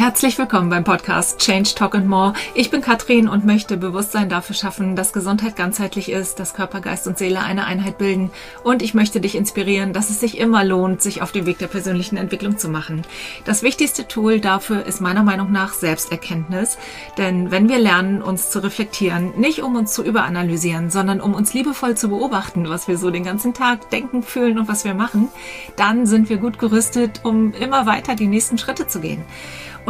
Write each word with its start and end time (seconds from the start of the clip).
Herzlich 0.00 0.38
willkommen 0.38 0.70
beim 0.70 0.82
Podcast 0.82 1.40
Change 1.40 1.74
Talk 1.74 1.94
and 1.94 2.08
More. 2.08 2.32
Ich 2.54 2.70
bin 2.70 2.80
Katrin 2.80 3.28
und 3.28 3.44
möchte 3.44 3.76
Bewusstsein 3.76 4.30
dafür 4.30 4.56
schaffen, 4.56 4.96
dass 4.96 5.12
Gesundheit 5.12 5.56
ganzheitlich 5.56 6.10
ist, 6.10 6.40
dass 6.40 6.54
Körper, 6.54 6.80
Geist 6.80 7.06
und 7.06 7.18
Seele 7.18 7.40
eine 7.40 7.66
Einheit 7.66 7.98
bilden. 7.98 8.30
Und 8.64 8.80
ich 8.80 8.94
möchte 8.94 9.20
dich 9.20 9.34
inspirieren, 9.34 9.92
dass 9.92 10.08
es 10.08 10.18
sich 10.18 10.38
immer 10.38 10.64
lohnt, 10.64 11.02
sich 11.02 11.20
auf 11.20 11.32
den 11.32 11.44
Weg 11.44 11.58
der 11.58 11.66
persönlichen 11.66 12.16
Entwicklung 12.16 12.56
zu 12.56 12.70
machen. 12.70 13.02
Das 13.44 13.62
wichtigste 13.62 14.08
Tool 14.08 14.40
dafür 14.40 14.86
ist 14.86 15.02
meiner 15.02 15.22
Meinung 15.22 15.52
nach 15.52 15.74
Selbsterkenntnis. 15.74 16.78
Denn 17.18 17.50
wenn 17.50 17.68
wir 17.68 17.78
lernen, 17.78 18.22
uns 18.22 18.48
zu 18.48 18.60
reflektieren, 18.60 19.38
nicht 19.38 19.62
um 19.62 19.76
uns 19.76 19.92
zu 19.92 20.02
überanalysieren, 20.02 20.88
sondern 20.88 21.20
um 21.20 21.34
uns 21.34 21.52
liebevoll 21.52 21.94
zu 21.94 22.08
beobachten, 22.08 22.70
was 22.70 22.88
wir 22.88 22.96
so 22.96 23.10
den 23.10 23.24
ganzen 23.24 23.52
Tag 23.52 23.90
denken, 23.90 24.22
fühlen 24.22 24.58
und 24.58 24.66
was 24.66 24.86
wir 24.86 24.94
machen, 24.94 25.28
dann 25.76 26.06
sind 26.06 26.30
wir 26.30 26.38
gut 26.38 26.58
gerüstet, 26.58 27.20
um 27.22 27.52
immer 27.52 27.84
weiter 27.84 28.14
die 28.14 28.28
nächsten 28.28 28.56
Schritte 28.56 28.86
zu 28.86 29.00
gehen. 29.00 29.22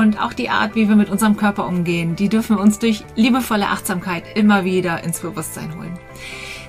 Und 0.00 0.18
auch 0.18 0.32
die 0.32 0.48
Art, 0.48 0.76
wie 0.76 0.88
wir 0.88 0.96
mit 0.96 1.10
unserem 1.10 1.36
Körper 1.36 1.66
umgehen, 1.66 2.16
die 2.16 2.30
dürfen 2.30 2.56
wir 2.56 2.62
uns 2.62 2.78
durch 2.78 3.04
liebevolle 3.16 3.66
Achtsamkeit 3.66 4.24
immer 4.34 4.64
wieder 4.64 5.04
ins 5.04 5.20
Bewusstsein 5.20 5.76
holen. 5.76 5.98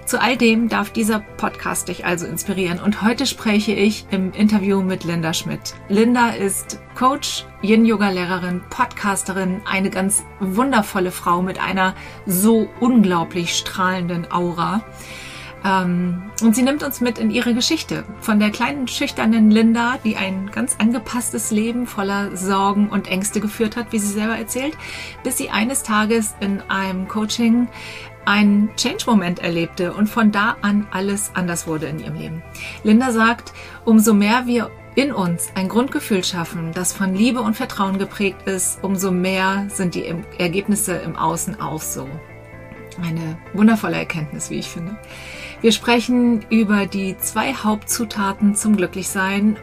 Zu 0.03 0.19
all 0.19 0.35
dem 0.35 0.67
darf 0.67 0.89
dieser 0.89 1.19
Podcast 1.37 1.87
dich 1.87 2.03
also 2.03 2.25
inspirieren. 2.25 2.81
Und 2.81 3.03
heute 3.03 3.25
spreche 3.25 3.71
ich 3.71 4.05
im 4.11 4.33
Interview 4.33 4.81
mit 4.81 5.05
Linda 5.05 5.33
Schmidt. 5.33 5.75
Linda 5.87 6.31
ist 6.31 6.81
Coach, 6.93 7.45
Yin-Yoga-Lehrerin, 7.61 8.63
Podcasterin, 8.69 9.61
eine 9.63 9.91
ganz 9.91 10.25
wundervolle 10.41 11.11
Frau 11.11 11.41
mit 11.41 11.57
einer 11.57 11.95
so 12.25 12.67
unglaublich 12.81 13.55
strahlenden 13.55 14.29
Aura. 14.29 14.83
Ähm, 15.63 16.31
und 16.41 16.55
sie 16.55 16.63
nimmt 16.63 16.83
uns 16.83 17.01
mit 17.01 17.19
in 17.19 17.29
ihre 17.29 17.53
Geschichte. 17.53 18.03
Von 18.19 18.39
der 18.39 18.49
kleinen, 18.49 18.87
schüchternen 18.87 19.51
Linda, 19.51 19.97
die 20.03 20.17
ein 20.17 20.49
ganz 20.51 20.75
angepasstes 20.79 21.51
Leben 21.51 21.85
voller 21.85 22.35
Sorgen 22.35 22.89
und 22.89 23.07
Ängste 23.07 23.39
geführt 23.39 23.75
hat, 23.75 23.91
wie 23.91 23.99
sie 23.99 24.13
selber 24.13 24.37
erzählt, 24.37 24.75
bis 25.23 25.37
sie 25.37 25.49
eines 25.49 25.83
Tages 25.83 26.33
in 26.39 26.61
einem 26.69 27.07
Coaching 27.07 27.67
einen 28.25 28.75
Change-Moment 28.75 29.39
erlebte 29.39 29.93
und 29.93 30.07
von 30.07 30.31
da 30.31 30.57
an 30.61 30.87
alles 30.91 31.31
anders 31.33 31.67
wurde 31.67 31.87
in 31.87 31.99
ihrem 31.99 32.15
Leben. 32.15 32.43
Linda 32.83 33.11
sagt, 33.11 33.53
umso 33.85 34.13
mehr 34.13 34.45
wir 34.45 34.69
in 34.95 35.11
uns 35.11 35.49
ein 35.55 35.69
Grundgefühl 35.69 36.23
schaffen, 36.23 36.71
das 36.73 36.93
von 36.93 37.15
Liebe 37.15 37.41
und 37.41 37.55
Vertrauen 37.55 37.97
geprägt 37.97 38.47
ist, 38.47 38.83
umso 38.83 39.11
mehr 39.11 39.67
sind 39.69 39.95
die 39.95 40.13
Ergebnisse 40.37 40.95
im 40.95 41.15
Außen 41.15 41.61
auch 41.61 41.81
so. 41.81 42.07
Eine 43.01 43.37
wundervolle 43.53 43.95
Erkenntnis, 43.97 44.49
wie 44.49 44.59
ich 44.59 44.67
finde. 44.67 44.97
Wir 45.61 45.71
sprechen 45.71 46.43
über 46.49 46.87
die 46.87 47.15
zwei 47.19 47.53
Hauptzutaten 47.53 48.55
zum 48.55 48.75
Glücklichsein. 48.77 49.57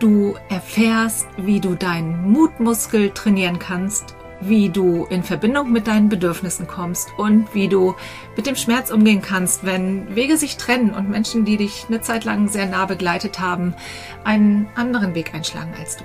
Du 0.00 0.34
erfährst, 0.48 1.28
wie 1.36 1.60
du 1.60 1.76
deinen 1.76 2.28
Mutmuskel 2.32 3.10
trainieren 3.10 3.60
kannst, 3.60 4.16
wie 4.40 4.68
du 4.68 5.04
in 5.04 5.22
Verbindung 5.22 5.70
mit 5.70 5.86
deinen 5.86 6.08
Bedürfnissen 6.08 6.66
kommst 6.66 7.10
und 7.18 7.54
wie 7.54 7.68
du 7.68 7.94
mit 8.36 8.46
dem 8.46 8.56
Schmerz 8.56 8.90
umgehen 8.90 9.22
kannst, 9.22 9.64
wenn 9.64 10.12
Wege 10.16 10.36
sich 10.36 10.56
trennen 10.56 10.90
und 10.90 11.08
Menschen, 11.08 11.44
die 11.44 11.56
dich 11.56 11.84
eine 11.86 12.00
Zeit 12.00 12.24
lang 12.24 12.48
sehr 12.48 12.66
nah 12.66 12.86
begleitet 12.86 13.38
haben, 13.38 13.76
einen 14.24 14.68
anderen 14.74 15.14
Weg 15.14 15.34
einschlagen 15.34 15.72
als 15.78 15.96
du. 15.98 16.04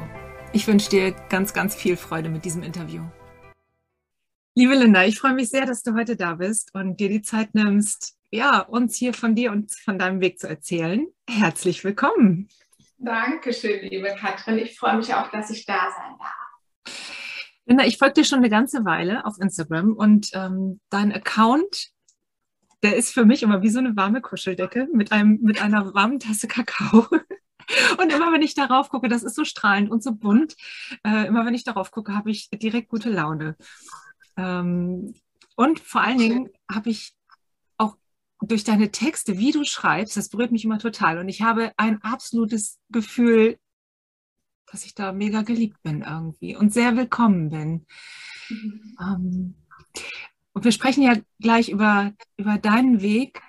Ich 0.52 0.68
wünsche 0.68 0.92
dir 0.92 1.12
ganz, 1.30 1.54
ganz 1.54 1.74
viel 1.74 1.98
Freude 1.98 2.30
mit 2.30 2.46
diesem 2.46 2.62
Interview. 2.62 3.02
Liebe 4.54 4.76
Linda, 4.76 5.04
ich 5.06 5.18
freue 5.18 5.34
mich 5.34 5.50
sehr, 5.50 5.66
dass 5.66 5.82
du 5.82 5.96
heute 5.96 6.16
da 6.16 6.36
bist 6.36 6.70
und 6.76 7.00
dir 7.00 7.10
die 7.10 7.24
Zeit 7.24 7.56
nimmst, 7.56 8.16
ja, 8.34 8.62
uns 8.62 8.96
hier 8.96 9.14
von 9.14 9.36
dir 9.36 9.52
und 9.52 9.72
von 9.72 10.00
deinem 10.00 10.20
Weg 10.20 10.40
zu 10.40 10.50
erzählen. 10.50 11.06
Herzlich 11.30 11.84
willkommen. 11.84 12.50
Dankeschön, 12.98 13.88
liebe 13.88 14.16
Katrin. 14.20 14.58
Ich 14.58 14.78
freue 14.78 14.98
mich 14.98 15.14
auch, 15.14 15.30
dass 15.30 15.52
ich 15.52 15.68
da 15.68 15.92
sein 15.96 16.16
darf. 16.18 16.96
Linda, 17.66 17.86
ich 17.86 18.00
folge 18.00 18.16
dir 18.16 18.26
schon 18.26 18.40
eine 18.40 18.50
ganze 18.50 18.86
Weile 18.86 19.26
auf 19.26 19.40
Instagram 19.40 19.94
und 19.94 20.32
ähm, 20.34 20.80
dein 20.90 21.14
Account, 21.14 21.92
der 22.82 22.96
ist 22.96 23.14
für 23.14 23.24
mich 23.24 23.44
immer 23.44 23.62
wie 23.62 23.70
so 23.70 23.78
eine 23.78 23.96
warme 23.96 24.20
Kuscheldecke 24.20 24.88
mit, 24.92 25.12
einem, 25.12 25.40
mit 25.42 25.62
einer 25.62 25.94
warmen 25.94 26.20
Tasse 26.20 26.48
Kakao. 26.48 27.08
Und 27.98 28.12
immer 28.12 28.34
wenn 28.34 28.42
ich 28.42 28.56
darauf 28.56 28.90
gucke, 28.90 29.08
das 29.08 29.24
ist 29.24 29.36
so 29.36 29.46
strahlend 29.46 29.90
und 29.90 30.04
so 30.04 30.14
bunt, 30.14 30.58
äh, 31.08 31.28
immer 31.28 31.46
wenn 31.46 31.54
ich 31.54 31.64
darauf 31.64 31.92
gucke, 31.92 32.14
habe 32.14 32.30
ich 32.30 32.50
direkt 32.50 32.90
gute 32.90 33.10
Laune. 33.10 33.56
Ähm, 34.36 35.14
und 35.56 35.80
vor 35.80 36.02
allen 36.02 36.18
Dingen 36.18 36.50
habe 36.70 36.90
ich 36.90 37.14
durch 38.48 38.64
deine 38.64 38.92
Texte, 38.92 39.38
wie 39.38 39.52
du 39.52 39.64
schreibst, 39.64 40.18
das 40.18 40.30
berührt 40.30 40.52
mich 40.52 40.66
immer 40.66 40.80
total. 40.80 41.18
Und 41.18 41.30
ich 41.30 41.42
habe 41.42 41.72
ein 41.78 42.02
absolutes 42.02 42.80
Gefühl, 42.90 43.58
dass 44.72 44.86
ich 44.86 44.96
da 44.96 45.12
mega 45.12 45.44
geliebt 45.44 45.82
bin 45.84 46.02
irgendwie 46.02 46.56
und 46.56 46.74
sehr 46.74 46.96
willkommen 46.98 47.50
bin. 47.50 47.86
Mhm. 48.50 48.98
Ähm, 49.00 49.56
und 50.54 50.66
wir 50.66 50.72
sprechen 50.72 51.04
ja 51.04 51.16
gleich 51.40 51.70
über, 51.70 52.14
über 52.38 52.58
deinen 52.58 53.02
Weg. 53.02 53.42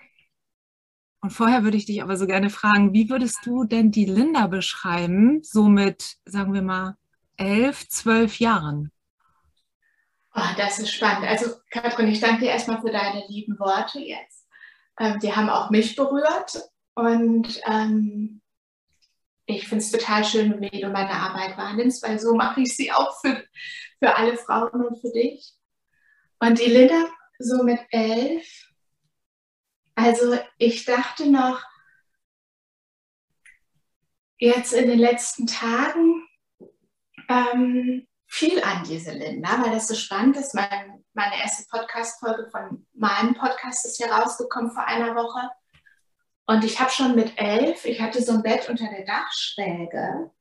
Und 1.21 1.31
vorher 1.31 1.65
würde 1.65 1.77
ich 1.77 1.87
dich 1.87 2.03
aber 2.03 2.17
so 2.17 2.27
gerne 2.27 2.51
fragen, 2.51 2.93
wie 2.93 3.09
würdest 3.09 3.39
du 3.45 3.65
denn 3.65 3.91
die 3.91 4.05
Linda 4.05 4.47
beschreiben, 4.47 5.43
so 5.43 5.69
mit, 5.69 6.17
sagen 6.27 6.53
wir 6.53 6.63
mal, 6.63 6.97
elf, 7.37 7.89
zwölf 7.89 8.39
Jahren? 8.39 8.91
Oh, 10.35 10.55
das 10.57 10.79
ist 10.79 10.93
spannend. 10.93 11.27
Also, 11.29 11.53
Katrin, 11.71 12.09
ich 12.09 12.21
danke 12.21 12.41
dir 12.41 12.51
erstmal 12.51 12.81
für 12.81 12.91
deine 12.91 13.25
lieben 13.29 13.59
Worte 13.59 14.01
jetzt. 14.01 14.44
Ähm, 14.99 15.19
die 15.21 15.35
haben 15.35 15.51
auch 15.51 15.71
mich 15.71 15.97
berührt 15.97 16.63
und 16.95 17.61
ähm, 17.67 18.41
ich 19.47 19.69
finde 19.69 19.85
es 19.85 19.91
total 19.91 20.25
schön, 20.25 20.61
wie 20.61 20.81
du 20.81 20.89
meine 20.89 21.11
Arbeit 21.11 21.57
wahrnimmst, 21.59 22.03
weil 22.03 22.19
so 22.19 22.35
mache 22.35 22.63
ich 22.63 22.77
sie 22.77 22.93
auch 22.93 23.21
für, 23.21 23.45
für 23.99 24.17
alle 24.17 24.37
Frauen 24.37 24.87
und 24.87 25.01
für 25.01 25.11
dich. 25.13 25.53
Und 26.39 26.59
die 26.59 26.71
Linda, 26.71 27.09
so 27.39 27.63
mit 27.63 27.81
elf, 27.91 28.47
also 29.95 30.39
ich 30.59 30.85
dachte 30.85 31.31
noch, 31.31 31.63
jetzt 34.39 34.73
in 34.73 34.89
den 34.89 34.99
letzten 34.99 35.47
Tagen, 35.47 36.27
ähm, 37.29 38.07
viel 38.35 38.61
an 38.65 38.83
diese 38.83 39.13
Linda, 39.13 39.63
weil 39.63 39.71
das 39.71 39.87
so 39.87 39.95
spannend 39.95 40.37
ist. 40.37 40.55
Mein, 40.55 41.05
meine 41.13 41.39
erste 41.41 41.65
Podcast-Folge 41.71 42.51
von 42.51 42.85
meinem 42.93 43.35
Podcast 43.35 43.87
ist 43.87 43.97
hier 43.97 44.11
rausgekommen 44.11 44.73
vor 44.73 44.85
einer 44.85 45.15
Woche. 45.15 45.51
Und 46.47 46.65
ich 46.65 46.81
habe 46.81 46.91
schon 46.91 47.15
mit 47.15 47.33
elf, 47.37 47.85
ich 47.85 48.01
hatte 48.01 48.21
so 48.21 48.33
ein 48.33 48.43
Bett 48.43 48.69
unter 48.69 48.89
der 48.89 49.05
Dachschräge. 49.05 50.33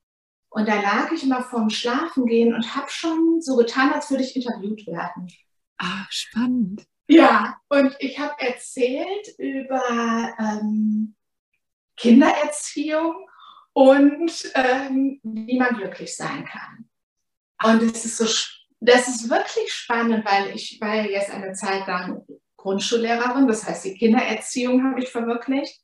Und 0.49 0.67
da 0.67 0.81
lag 0.81 1.11
ich 1.11 1.21
immer 1.21 1.43
vorm 1.43 1.69
Schlafengehen 1.69 2.55
und 2.55 2.75
habe 2.75 2.89
schon 2.89 3.41
so 3.41 3.55
getan, 3.57 3.93
als 3.93 4.09
würde 4.09 4.23
ich 4.23 4.35
interviewt 4.35 4.87
werden. 4.87 5.31
Ah, 5.77 6.05
spannend. 6.09 6.87
Ja, 7.07 7.59
und 7.69 7.95
ich 7.99 8.17
habe 8.17 8.33
erzählt 8.39 9.35
über 9.37 10.33
ähm, 10.39 11.15
Kindererziehung 11.95 13.27
und 13.73 14.51
ähm, 14.55 15.19
wie 15.21 15.59
man 15.59 15.75
glücklich 15.75 16.15
sein 16.15 16.43
kann. 16.45 16.82
Und 17.63 17.81
es 17.81 18.05
ist 18.05 18.17
so, 18.17 18.25
das 18.79 19.07
ist 19.07 19.29
wirklich 19.29 19.71
spannend, 19.73 20.25
weil 20.25 20.53
ich 20.55 20.79
war 20.81 20.95
ja 20.95 21.03
jetzt 21.03 21.31
eine 21.31 21.53
Zeit 21.53 21.87
lang 21.87 22.25
Grundschullehrerin, 22.57 23.47
das 23.47 23.67
heißt, 23.67 23.85
die 23.85 23.95
Kindererziehung 23.95 24.83
habe 24.83 25.01
ich 25.01 25.09
verwirklicht. 25.09 25.81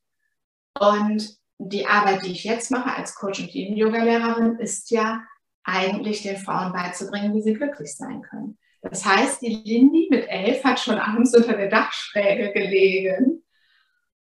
Und 0.79 1.37
die 1.57 1.85
Arbeit, 1.85 2.25
die 2.25 2.31
ich 2.31 2.43
jetzt 2.43 2.71
mache 2.71 2.95
als 2.95 3.15
Coach 3.15 3.39
und 3.39 3.53
Yoga-Lehrerin, 3.53 4.59
ist 4.59 4.91
ja 4.91 5.23
eigentlich 5.63 6.21
den 6.21 6.37
Frauen 6.37 6.71
beizubringen, 6.71 7.33
wie 7.35 7.41
sie 7.41 7.53
glücklich 7.53 7.95
sein 7.95 8.21
können. 8.21 8.57
Das 8.81 9.05
heißt, 9.05 9.41
die 9.41 9.61
Lindy 9.65 10.07
mit 10.09 10.27
elf 10.29 10.63
hat 10.63 10.79
schon 10.79 10.97
abends 10.97 11.35
unter 11.35 11.57
der 11.57 11.69
Dachschräge 11.69 12.53
gelegen 12.53 13.43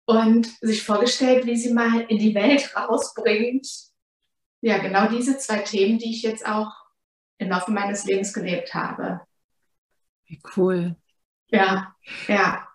und 0.05 0.49
sich 0.61 0.83
vorgestellt, 0.83 1.47
wie 1.47 1.57
sie 1.57 1.73
mal 1.73 2.01
in 2.09 2.19
die 2.19 2.35
Welt 2.35 2.75
rausbringt. 2.77 3.69
Ja, 4.61 4.79
genau 4.79 5.07
diese 5.07 5.39
zwei 5.39 5.59
Themen, 5.59 5.99
die 5.99 6.11
ich 6.11 6.23
jetzt 6.23 6.45
auch 6.45 6.73
im 7.43 7.51
Laufe 7.51 7.71
meines 7.71 8.05
Lebens 8.05 8.33
gelebt 8.33 8.75
habe. 8.75 9.21
Wie 10.27 10.41
cool. 10.57 10.97
Ja, 11.49 11.95
ja. 12.29 12.67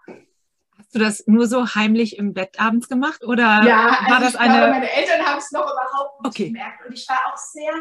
Hast 0.78 0.94
du 0.94 1.00
das 1.00 1.26
nur 1.26 1.48
so 1.48 1.76
heimlich 1.76 2.18
im 2.18 2.34
Bett 2.34 2.60
abends 2.60 2.88
gemacht 2.88 3.24
oder 3.24 3.64
ja, 3.64 3.98
also 4.00 4.12
war 4.12 4.20
das 4.20 4.34
ich 4.36 4.40
eine? 4.40 4.58
Glaube, 4.58 4.72
meine 4.72 4.92
Eltern 4.92 5.26
haben 5.26 5.40
es 5.40 5.52
noch 5.52 5.64
überhaupt 5.64 6.22
nicht 6.22 6.30
okay. 6.30 6.46
gemerkt 6.48 6.86
und 6.86 6.94
ich 6.94 7.08
war 7.10 7.20
auch 7.32 7.38
sehr. 7.38 7.74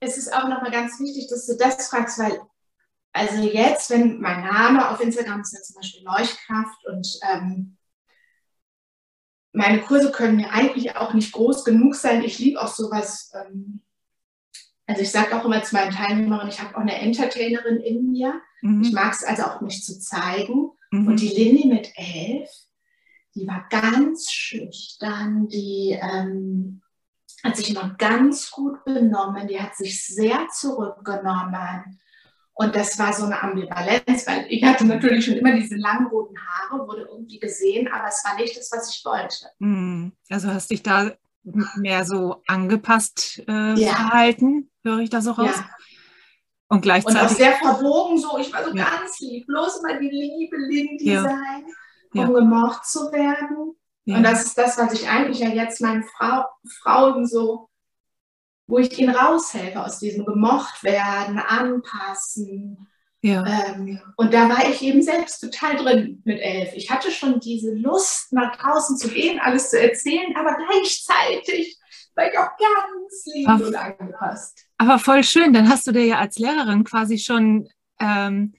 Es 0.00 0.16
ist 0.16 0.34
auch 0.34 0.48
nochmal 0.48 0.70
ganz 0.70 0.98
wichtig, 0.98 1.28
dass 1.28 1.46
du 1.46 1.56
das 1.56 1.88
fragst, 1.88 2.18
weil 2.18 2.40
also 3.12 3.42
jetzt, 3.42 3.90
wenn 3.90 4.20
mein 4.20 4.42
Name 4.42 4.88
auf 4.88 5.00
Instagram 5.00 5.42
ist 5.42 5.52
ja 5.52 5.60
zum 5.60 5.76
Beispiel 5.76 6.02
Leuchtkraft 6.04 6.86
und 6.86 7.06
ähm, 7.30 7.76
meine 9.52 9.82
Kurse 9.82 10.10
können 10.10 10.36
mir 10.36 10.50
eigentlich 10.50 10.96
auch 10.96 11.12
nicht 11.12 11.32
groß 11.32 11.64
genug 11.64 11.94
sein. 11.94 12.22
Ich 12.22 12.38
liebe 12.38 12.60
auch 12.60 12.68
sowas 12.74 13.30
ähm, 13.34 13.82
also 14.92 15.04
ich 15.04 15.10
sage 15.10 15.34
auch 15.34 15.46
immer 15.46 15.62
zu 15.62 15.74
meinen 15.74 15.90
Teilnehmerinnen, 15.90 16.50
ich 16.50 16.60
habe 16.60 16.76
auch 16.76 16.82
eine 16.82 17.00
Entertainerin 17.00 17.80
in 17.80 18.10
mir. 18.10 18.42
Mhm. 18.60 18.82
Ich 18.82 18.92
mag 18.92 19.14
es 19.14 19.24
also 19.24 19.44
auch 19.44 19.62
mich 19.62 19.82
zu 19.82 19.98
zeigen. 19.98 20.70
Mhm. 20.90 21.06
Und 21.06 21.18
die 21.18 21.28
Lindy 21.28 21.66
mit 21.66 21.92
elf, 21.96 22.50
die 23.34 23.46
war 23.46 23.66
ganz 23.70 24.30
schüchtern, 24.30 25.48
die, 25.48 25.98
ähm, 25.98 26.82
hat 27.42 27.56
sich 27.56 27.70
immer 27.70 27.94
ganz 27.96 28.50
gut 28.50 28.84
benommen, 28.84 29.48
die 29.48 29.58
hat 29.58 29.76
sich 29.76 30.06
sehr 30.06 30.46
zurückgenommen. 30.52 31.98
Und 32.52 32.76
das 32.76 32.98
war 32.98 33.14
so 33.14 33.24
eine 33.24 33.42
Ambivalenz, 33.42 34.26
weil 34.26 34.44
ich 34.50 34.62
hatte 34.62 34.84
natürlich 34.84 35.24
schon 35.24 35.36
immer 35.36 35.54
diese 35.54 35.76
langen 35.76 36.08
roten 36.08 36.36
Haare, 36.38 36.86
wurde 36.86 37.08
irgendwie 37.10 37.38
gesehen, 37.38 37.88
aber 37.88 38.08
es 38.08 38.22
war 38.26 38.36
nicht 38.36 38.58
das, 38.58 38.70
was 38.70 38.94
ich 38.94 39.02
wollte. 39.06 39.46
Hm. 39.58 40.12
Also 40.28 40.48
hast 40.48 40.70
dich 40.70 40.82
da 40.82 41.12
mehr 41.42 42.04
so 42.04 42.42
angepasst 42.46 43.42
äh, 43.48 43.74
ja. 43.74 43.94
verhalten, 43.94 44.70
höre 44.82 45.00
ich 45.00 45.10
das 45.10 45.26
auch 45.26 45.38
raus? 45.38 45.56
Ja. 45.56 45.70
Und 46.68 46.82
gleichzeitig. 46.82 47.20
Und 47.20 47.26
auch 47.26 47.30
sehr 47.30 47.52
verbogen 47.52 48.18
so. 48.18 48.38
Ich 48.38 48.52
war 48.52 48.64
so 48.64 48.74
ja. 48.74 48.84
ganz 48.84 49.20
lieb. 49.20 49.46
Bloß 49.46 49.82
mal 49.82 49.98
die 49.98 50.08
Liebe, 50.08 50.56
Lindy 50.56 51.16
sein, 51.16 51.66
um 52.14 52.32
gemocht 52.32 52.86
zu 52.86 53.12
werden. 53.12 53.76
Und 54.06 54.22
das 54.22 54.46
ist 54.46 54.58
das, 54.58 54.78
was 54.78 54.92
ich 54.94 55.08
eigentlich 55.08 55.40
ja 55.40 55.48
jetzt 55.48 55.80
meinen 55.80 56.02
Frau, 56.02 56.44
Frauen 56.82 57.26
so 57.26 57.68
wo 58.66 58.78
ich 58.78 58.98
ihn 58.98 59.10
raushelfe 59.10 59.84
aus 59.84 59.98
diesem 59.98 60.24
gemocht 60.24 60.82
werden, 60.82 61.38
anpassen. 61.38 62.88
Ja. 63.22 63.46
Ähm, 63.46 64.00
und 64.16 64.34
da 64.34 64.48
war 64.48 64.68
ich 64.68 64.82
eben 64.82 65.00
selbst 65.00 65.40
total 65.40 65.76
drin 65.76 66.22
mit 66.24 66.40
elf. 66.40 66.72
Ich 66.74 66.90
hatte 66.90 67.12
schon 67.12 67.38
diese 67.38 67.72
Lust, 67.72 68.32
nach 68.32 68.56
draußen 68.56 68.96
zu 68.96 69.08
gehen, 69.08 69.38
alles 69.40 69.70
zu 69.70 69.80
erzählen, 69.80 70.34
aber 70.36 70.56
gleichzeitig 70.56 71.78
war 72.16 72.26
ich 72.30 72.36
auch 72.36 72.50
ganz 72.58 73.24
lieb 73.32 73.48
aber, 73.48 73.66
und 73.66 73.76
angepasst. 73.76 74.66
Aber 74.78 74.98
voll 74.98 75.22
schön, 75.22 75.52
dann 75.52 75.68
hast 75.68 75.86
du 75.86 75.92
dir 75.92 76.04
ja 76.04 76.18
als 76.18 76.38
Lehrerin 76.38 76.82
quasi 76.82 77.18
schon 77.18 77.68
ähm, 78.00 78.54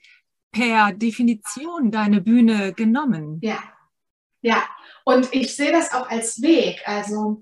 per 0.54 0.94
Definition 0.94 1.92
deine 1.92 2.21
Bühne 2.21 2.71
genommen. 2.71 3.39
Ja, 3.44 3.62
ja. 4.42 4.63
Und 5.04 5.33
ich 5.33 5.56
sehe 5.56 5.74
das 5.74 5.92
auch 5.94 6.09
als 6.09 6.42
Weg. 6.42 6.81
Also 6.86 7.42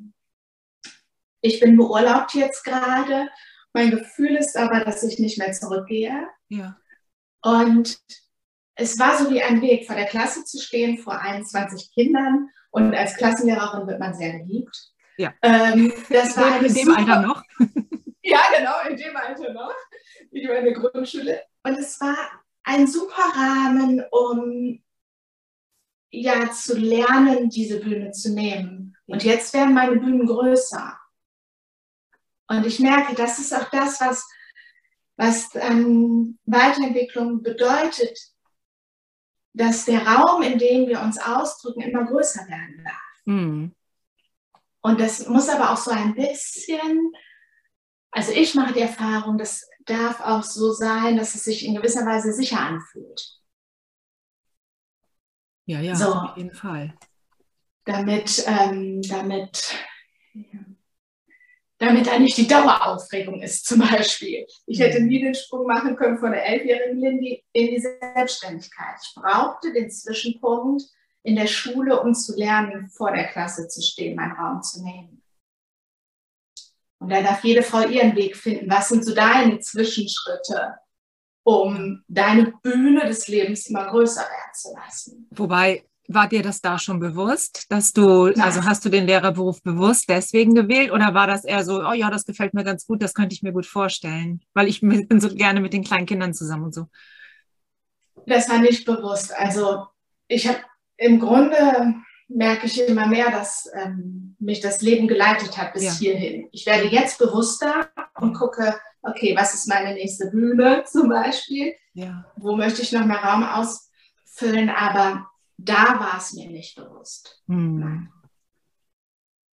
ich 1.41 1.59
bin 1.59 1.77
beurlaubt 1.77 2.33
jetzt 2.33 2.63
gerade. 2.63 3.29
Mein 3.73 3.91
Gefühl 3.91 4.35
ist 4.35 4.57
aber, 4.57 4.83
dass 4.83 5.03
ich 5.03 5.19
nicht 5.19 5.37
mehr 5.37 5.51
zurückgehe. 5.51 6.27
Ja. 6.49 6.77
Und 7.41 7.99
es 8.75 8.97
war 8.99 9.17
so 9.17 9.29
wie 9.29 9.41
ein 9.41 9.61
Weg, 9.61 9.85
vor 9.85 9.95
der 9.95 10.05
Klasse 10.05 10.43
zu 10.43 10.59
stehen, 10.59 10.97
vor 10.97 11.19
21 11.19 11.91
Kindern. 11.93 12.49
Und 12.71 12.95
als 12.95 13.15
Klassenlehrerin 13.15 13.87
wird 13.87 13.99
man 13.99 14.13
sehr 14.13 14.39
geliebt. 14.39 14.91
Ja. 15.17 15.33
Ähm, 15.41 15.93
das 16.09 16.37
war 16.37 16.57
in 16.57 16.73
dem 16.73 16.85
super, 16.85 16.97
Alter 16.97 17.21
noch. 17.21 17.43
ja, 18.23 18.39
genau, 18.57 18.89
in 18.89 18.97
dem 18.97 19.15
Alter 19.15 19.53
noch. 19.53 19.75
Wie 20.31 20.41
in 20.41 20.65
der 20.65 20.73
Grundschule. 20.73 21.41
Und 21.63 21.77
es 21.77 21.99
war 21.99 22.15
ein 22.63 22.87
super 22.87 23.23
Rahmen, 23.35 24.03
um 24.11 24.81
ja 26.11 26.51
zu 26.51 26.77
lernen, 26.77 27.49
diese 27.49 27.79
Bühne 27.79 28.11
zu 28.11 28.33
nehmen. 28.33 28.97
Und 29.05 29.23
jetzt 29.23 29.53
werden 29.53 29.73
meine 29.73 29.97
Bühnen 29.97 30.25
größer. 30.25 30.97
Und 32.47 32.65
ich 32.65 32.79
merke, 32.79 33.15
das 33.15 33.39
ist 33.39 33.53
auch 33.53 33.69
das, 33.69 34.01
was, 34.01 34.27
was 35.21 35.53
ähm, 35.53 36.39
Weiterentwicklung 36.45 37.43
bedeutet, 37.43 38.17
dass 39.53 39.85
der 39.85 40.07
Raum, 40.07 40.41
in 40.41 40.57
dem 40.57 40.87
wir 40.87 40.99
uns 40.99 41.19
ausdrücken, 41.19 41.81
immer 41.81 42.05
größer 42.05 42.47
werden 42.47 42.83
darf. 42.83 43.25
Mhm. 43.25 43.75
Und 44.81 44.99
das 44.99 45.27
muss 45.27 45.47
aber 45.47 45.71
auch 45.71 45.77
so 45.77 45.91
ein 45.91 46.15
bisschen, 46.15 47.13
also 48.09 48.31
ich 48.31 48.55
mache 48.55 48.73
die 48.73 48.79
Erfahrung, 48.79 49.37
das 49.37 49.69
darf 49.85 50.21
auch 50.21 50.41
so 50.41 50.71
sein, 50.71 51.17
dass 51.17 51.35
es 51.35 51.43
sich 51.43 51.67
in 51.67 51.75
gewisser 51.75 52.03
Weise 52.03 52.33
sicher 52.33 52.59
anfühlt. 52.59 53.37
Ja, 55.65 55.81
ja, 55.81 55.93
so, 55.93 56.15
auf 56.15 56.35
jeden 56.35 56.55
Fall. 56.55 56.97
Damit, 57.85 58.43
ähm, 58.47 59.03
damit 59.03 59.75
damit 61.81 62.05
da 62.05 62.19
nicht 62.19 62.37
die 62.37 62.47
Daueraufregung 62.47 63.41
ist, 63.41 63.65
zum 63.65 63.79
Beispiel. 63.79 64.45
Ich 64.67 64.79
hätte 64.79 65.01
nie 65.01 65.19
den 65.19 65.33
Sprung 65.33 65.65
machen 65.65 65.95
können 65.95 66.19
von 66.19 66.31
der 66.31 66.45
elfjährigen 66.45 66.99
Lindy 66.99 67.43
in 67.53 67.67
die 67.67 67.79
Selbstständigkeit. 67.79 68.97
Ich 69.01 69.15
brauchte 69.15 69.73
den 69.73 69.89
Zwischenpunkt 69.89 70.83
in 71.23 71.35
der 71.35 71.47
Schule, 71.47 71.99
um 71.99 72.13
zu 72.13 72.37
lernen, 72.37 72.87
vor 72.89 73.11
der 73.11 73.27
Klasse 73.29 73.67
zu 73.67 73.81
stehen, 73.81 74.15
meinen 74.15 74.33
Raum 74.33 74.61
zu 74.61 74.83
nehmen. 74.83 75.23
Und 76.99 77.09
da 77.09 77.23
darf 77.23 77.43
jede 77.43 77.63
Frau 77.63 77.87
ihren 77.87 78.15
Weg 78.15 78.37
finden. 78.37 78.69
Was 78.69 78.89
sind 78.89 79.03
so 79.03 79.15
deine 79.15 79.59
Zwischenschritte, 79.59 80.75
um 81.43 82.03
deine 82.07 82.53
Bühne 82.61 83.07
des 83.07 83.27
Lebens 83.27 83.67
immer 83.67 83.89
größer 83.89 84.21
werden 84.21 84.53
zu 84.53 84.75
lassen? 84.75 85.27
Wobei 85.31 85.83
war 86.07 86.27
dir 86.27 86.41
das 86.41 86.61
da 86.61 86.79
schon 86.79 86.99
bewusst, 86.99 87.65
dass 87.69 87.93
du, 87.93 88.27
ja. 88.27 88.43
also 88.43 88.63
hast 88.63 88.83
du 88.83 88.89
den 88.89 89.05
Lehrerberuf 89.05 89.61
bewusst 89.61 90.09
deswegen 90.09 90.55
gewählt 90.55 90.91
oder 90.91 91.13
war 91.13 91.27
das 91.27 91.45
eher 91.45 91.63
so, 91.63 91.85
oh 91.85 91.93
ja, 91.93 92.09
das 92.09 92.25
gefällt 92.25 92.53
mir 92.53 92.63
ganz 92.63 92.85
gut, 92.85 93.01
das 93.01 93.13
könnte 93.13 93.33
ich 93.33 93.43
mir 93.43 93.53
gut 93.53 93.65
vorstellen, 93.65 94.41
weil 94.53 94.67
ich 94.67 94.81
bin 94.81 95.19
so 95.19 95.33
gerne 95.33 95.61
mit 95.61 95.73
den 95.73 95.83
kleinen 95.83 96.05
Kindern 96.05 96.33
zusammen 96.33 96.65
und 96.65 96.73
so? 96.73 96.87
Das 98.25 98.49
war 98.49 98.59
nicht 98.59 98.85
bewusst. 98.85 99.33
Also 99.35 99.87
ich 100.27 100.47
habe 100.47 100.59
im 100.97 101.19
Grunde 101.19 101.95
merke 102.27 102.65
ich 102.65 102.79
immer 102.87 103.07
mehr, 103.07 103.31
dass 103.31 103.69
ähm, 103.73 104.35
mich 104.39 104.61
das 104.61 104.81
Leben 104.81 105.07
geleitet 105.07 105.57
hat 105.57 105.73
bis 105.73 105.83
ja. 105.83 105.91
hierhin. 105.91 106.47
Ich 106.51 106.65
werde 106.65 106.87
jetzt 106.87 107.17
bewusster 107.19 107.89
und 108.19 108.33
gucke, 108.33 108.75
okay, 109.01 109.35
was 109.37 109.53
ist 109.53 109.67
meine 109.67 109.93
nächste 109.93 110.29
Bühne 110.29 110.83
zum 110.85 111.09
Beispiel? 111.09 111.73
Ja. 111.93 112.25
Wo 112.37 112.55
möchte 112.55 112.81
ich 112.81 112.91
noch 112.91 113.05
mehr 113.05 113.17
Raum 113.17 113.43
ausfüllen? 113.43 114.69
Aber 114.69 115.27
da 115.65 115.99
war 115.99 116.17
es 116.17 116.33
mir 116.33 116.49
nicht 116.49 116.75
bewusst. 116.75 117.41
Hm. 117.47 118.09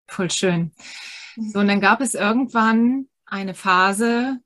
Voll 0.07 0.31
schön. 0.31 0.71
So, 1.35 1.59
und 1.59 1.67
dann 1.67 1.81
gab 1.81 2.01
es 2.01 2.15
irgendwann 2.15 3.07
eine 3.25 3.53
Phase, 3.53 4.39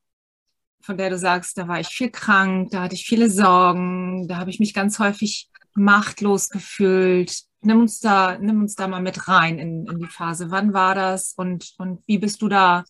von 0.82 0.98
der 0.98 1.10
du 1.10 1.18
sagst, 1.18 1.58
da 1.58 1.68
war 1.68 1.80
ich 1.80 1.88
viel 1.88 2.12
krank, 2.12 2.72
da 2.72 2.84
hatte 2.84 2.96
ich 2.96 3.06
viele 3.06 3.30
Sorgen, 3.30 4.28
da 4.28 4.38
habe 4.38 4.50
ich 4.50 4.60
mich 4.60 4.74
ganz 4.74 5.00
häufig 5.00 5.50
machtlos 5.74 6.50
gefühlt. 6.50 7.44
Nimm 7.62 7.80
uns 7.80 8.02
da, 8.02 8.38
nimm 8.38 8.62
uns 8.62 8.76
da 8.76 8.88
mal 8.88 9.02
mit 9.02 9.28
rein 9.30 9.58
in, 9.58 9.88
in 9.88 10.00
die 10.00 10.08
Phase. 10.08 10.52
Wann 10.52 10.74
war 10.74 10.94
das 10.96 11.34
und, 11.34 11.74
und 11.78 12.06
wie 12.06 12.18
bist 12.18 12.42
du 12.42 12.50
da 12.50 12.84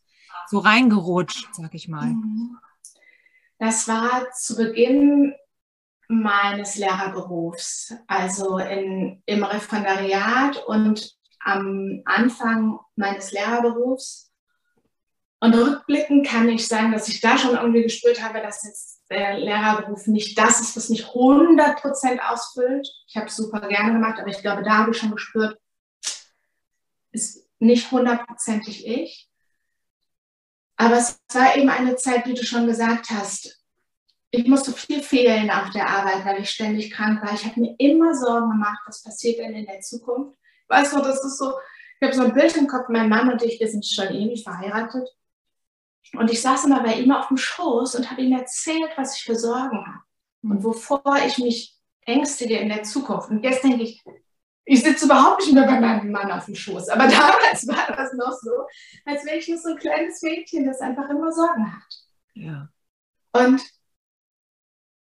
so 0.49 0.57
reingerutscht, 0.59 1.47
sag 1.53 1.75
ich 1.75 1.87
mal? 1.87 2.07
Mhm. 2.07 2.57
Das 3.59 3.87
war 3.87 4.31
zu 4.31 4.57
Beginn 4.57 5.33
meines 6.07 6.75
Lehrerberufs, 6.75 7.93
also 8.07 8.57
in, 8.57 9.21
im 9.25 9.43
Referendariat 9.43 10.63
und 10.65 11.15
am 11.39 12.01
Anfang 12.05 12.79
meines 12.95 13.31
Lehrerberufs. 13.31 14.31
Und 15.39 15.55
rückblickend 15.55 16.25
kann 16.25 16.47
ich 16.47 16.67
sagen, 16.67 16.93
dass 16.93 17.09
ich 17.09 17.19
da 17.19 17.37
schon 17.37 17.55
irgendwie 17.55 17.83
gespürt 17.83 18.21
habe, 18.23 18.41
dass 18.41 18.63
jetzt 18.63 19.03
der 19.09 19.37
Lehrerberuf 19.37 20.07
nicht 20.07 20.37
das 20.37 20.61
ist, 20.61 20.77
was 20.77 20.89
mich 20.89 21.05
100% 21.05 22.19
ausfüllt. 22.19 22.87
Ich 23.07 23.17
habe 23.17 23.27
es 23.27 23.35
super 23.35 23.67
gerne 23.67 23.91
gemacht, 23.91 24.19
aber 24.19 24.29
ich 24.29 24.41
glaube, 24.41 24.63
da 24.63 24.77
habe 24.77 24.91
ich 24.91 24.97
schon 24.97 25.11
gespürt, 25.11 25.57
ist 27.11 27.47
nicht 27.59 27.91
hundertprozentig 27.91 28.87
ich. 28.87 29.29
Aber 30.77 30.97
es 30.97 31.19
war 31.33 31.55
eben 31.55 31.69
eine 31.69 31.95
Zeit, 31.95 32.25
wie 32.25 32.33
du 32.33 32.43
schon 32.43 32.65
gesagt 32.65 33.09
hast, 33.09 33.62
ich 34.35 34.47
musste 34.47 34.73
viel 34.73 35.03
fehlen 35.03 35.51
auf 35.51 35.69
der 35.69 35.87
Arbeit, 35.87 36.25
weil 36.25 36.41
ich 36.41 36.49
ständig 36.49 36.91
krank 36.91 37.21
war. 37.23 37.35
Ich 37.35 37.45
habe 37.45 37.59
mir 37.59 37.75
immer 37.77 38.15
Sorgen 38.15 38.49
gemacht, 38.49 38.79
was 38.87 39.03
passiert 39.03 39.37
denn 39.37 39.53
in 39.53 39.67
der 39.67 39.79
Zukunft. 39.81 40.35
Weißt 40.69 40.91
du, 40.93 41.01
das 41.01 41.23
ist 41.23 41.37
so, 41.37 41.53
ich 41.99 42.07
habe 42.07 42.15
so 42.15 42.23
ein 42.23 42.33
Bild 42.33 42.57
im 42.57 42.65
Kopf, 42.65 42.89
mein 42.89 43.09
Mann 43.09 43.31
und 43.31 43.43
ich, 43.43 43.59
wir 43.59 43.67
sind 43.67 43.85
schon 43.85 44.07
ewig 44.07 44.43
verheiratet. 44.43 45.07
Und 46.13 46.31
ich 46.31 46.41
saß 46.41 46.65
immer 46.65 46.81
bei 46.81 46.95
ihm 46.95 47.11
auf 47.11 47.27
dem 47.27 47.37
Schoß 47.37 47.93
und 47.93 48.09
habe 48.09 48.23
ihm 48.23 48.35
erzählt, 48.35 48.89
was 48.95 49.17
ich 49.17 49.23
für 49.23 49.35
Sorgen 49.35 49.85
habe 49.85 50.03
und 50.41 50.63
wovor 50.63 51.15
ich 51.27 51.37
mich 51.37 51.77
ängstige 52.01 52.57
in 52.57 52.69
der 52.69 52.81
Zukunft. 52.81 53.29
Und 53.29 53.43
jetzt 53.43 53.63
denke 53.63 53.83
ich, 53.83 54.03
ich 54.65 54.81
sitze 54.81 55.05
überhaupt 55.05 55.41
nicht 55.41 55.53
mehr 55.53 55.67
bei 55.67 55.79
meinem 55.79 56.11
Mann 56.11 56.31
auf 56.31 56.45
dem 56.45 56.55
Schoß. 56.55 56.89
Aber 56.89 57.03
damals 57.07 57.67
war 57.67 57.95
das 57.95 58.13
noch 58.13 58.33
so, 58.41 58.65
als 59.05 59.23
wäre 59.27 59.37
ich 59.37 59.47
nur 59.47 59.59
so 59.59 59.69
ein 59.69 59.77
kleines 59.77 60.23
Mädchen, 60.23 60.65
das 60.65 60.81
einfach 60.81 61.07
immer 61.07 61.31
Sorgen 61.31 61.71
hat. 61.71 61.93
Ja. 62.33 62.69
Und 63.33 63.61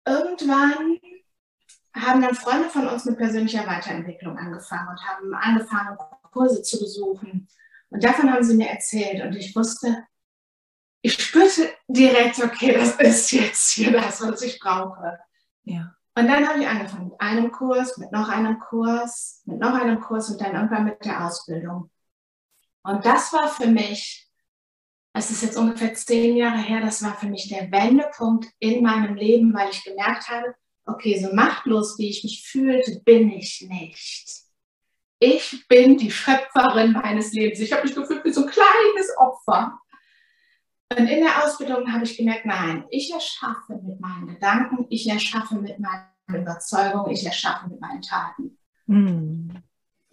irgendwann 0.06 0.99
haben 1.94 2.23
dann 2.23 2.35
Freunde 2.35 2.71
von 2.71 2.88
uns 2.88 3.04
mit 3.04 3.18
persönlicher 3.18 3.66
Weiterentwicklung 3.66 4.38
angefangen 4.38 4.88
und 4.88 5.06
haben 5.06 5.35
angefangen, 5.35 5.99
Kurse 6.32 6.62
zu 6.62 6.78
besuchen. 6.78 7.49
Und 7.90 8.02
davon 8.02 8.32
haben 8.32 8.42
sie 8.42 8.56
mir 8.56 8.71
erzählt. 8.71 9.23
Und 9.23 9.37
ich 9.37 9.54
wusste, 9.54 10.04
ich 11.02 11.14
spürte 11.14 11.68
direkt, 11.88 12.42
okay, 12.42 12.73
das 12.73 12.97
ist 12.97 13.32
jetzt 13.32 13.73
hier 13.73 13.92
das, 13.92 14.21
was 14.23 14.42
ich 14.42 14.59
brauche. 14.59 15.18
Ja. 15.64 15.94
Und 16.14 16.26
dann 16.26 16.47
habe 16.47 16.61
ich 16.61 16.66
angefangen 16.66 17.09
mit 17.09 17.21
einem 17.21 17.52
Kurs, 17.52 17.99
mit 17.99 18.12
noch 18.12 18.28
einem 18.28 18.59
Kurs, 18.59 19.42
mit 19.44 19.59
noch 19.59 19.75
einem 19.75 20.00
Kurs 20.00 20.30
und 20.30 20.40
dann 20.40 20.54
irgendwann 20.54 20.85
mit 20.85 21.04
der 21.04 21.26
Ausbildung. 21.26 21.90
Und 22.82 23.04
das 23.04 23.32
war 23.32 23.49
für 23.49 23.66
mich 23.66 24.30
es 25.14 25.31
ist 25.31 25.42
jetzt 25.42 25.57
ungefähr 25.57 25.92
zehn 25.95 26.37
Jahre 26.37 26.59
her, 26.59 26.81
das 26.81 27.02
war 27.02 27.14
für 27.16 27.26
mich 27.26 27.49
der 27.49 27.71
Wendepunkt 27.71 28.49
in 28.59 28.83
meinem 28.83 29.14
Leben, 29.14 29.52
weil 29.54 29.71
ich 29.71 29.85
gemerkt 29.85 30.28
habe, 30.28 30.54
okay, 30.87 31.21
so 31.23 31.35
machtlos, 31.35 31.99
wie 31.99 32.09
ich 32.09 32.25
mich 32.25 32.47
fühlte, 32.47 33.00
bin 33.04 33.31
ich 33.31 33.66
nicht. 33.69 34.42
ich 35.23 35.69
bin 35.69 35.97
die 35.97 36.11
Schöpferin 36.11 36.92
meines 36.92 37.33
Lebens. 37.33 37.61
Ich 37.61 37.73
habe 37.73 37.85
mich 37.85 37.95
gefühlt 37.95 38.25
wie 38.25 38.33
so 38.33 38.42
ein 38.42 38.50
kleines 38.50 39.16
Opfer. 39.16 39.78
Und 40.90 41.07
in 41.07 41.23
der 41.23 41.45
Ausbildung 41.45 41.90
habe 41.92 42.04
ich 42.04 42.16
gemerkt, 42.16 42.45
nein, 42.45 42.85
ich 42.90 43.12
erschaffe 43.12 43.81
mit 43.83 44.00
meinen 44.00 44.26
Gedanken, 44.26 44.87
ich 44.90 45.09
erschaffe 45.09 45.54
mit 45.54 45.78
meinen 45.78 46.09
Überzeugungen, 46.28 47.12
ich 47.12 47.25
erschaffe 47.25 47.69
mit 47.69 47.81
meinen 47.81 48.02
Taten. 48.02 48.59
Mhm. 48.87 49.62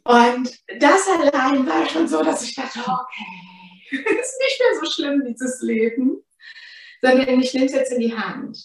Und 0.04 0.60
das 0.80 1.08
allein 1.08 1.68
war 1.68 1.86
schon 1.88 2.08
so, 2.08 2.24
dass 2.24 2.44
ich 2.44 2.56
dachte, 2.56 2.80
okay, 2.80 3.59
ist 3.92 4.40
nicht 4.40 4.60
mehr 4.60 4.80
so 4.82 4.92
schlimm, 4.92 5.24
dieses 5.26 5.62
Leben, 5.62 6.24
sondern 7.02 7.40
ich 7.40 7.54
nehme 7.54 7.66
es 7.66 7.74
jetzt 7.74 7.92
in 7.92 8.00
die 8.00 8.16
Hand. 8.16 8.58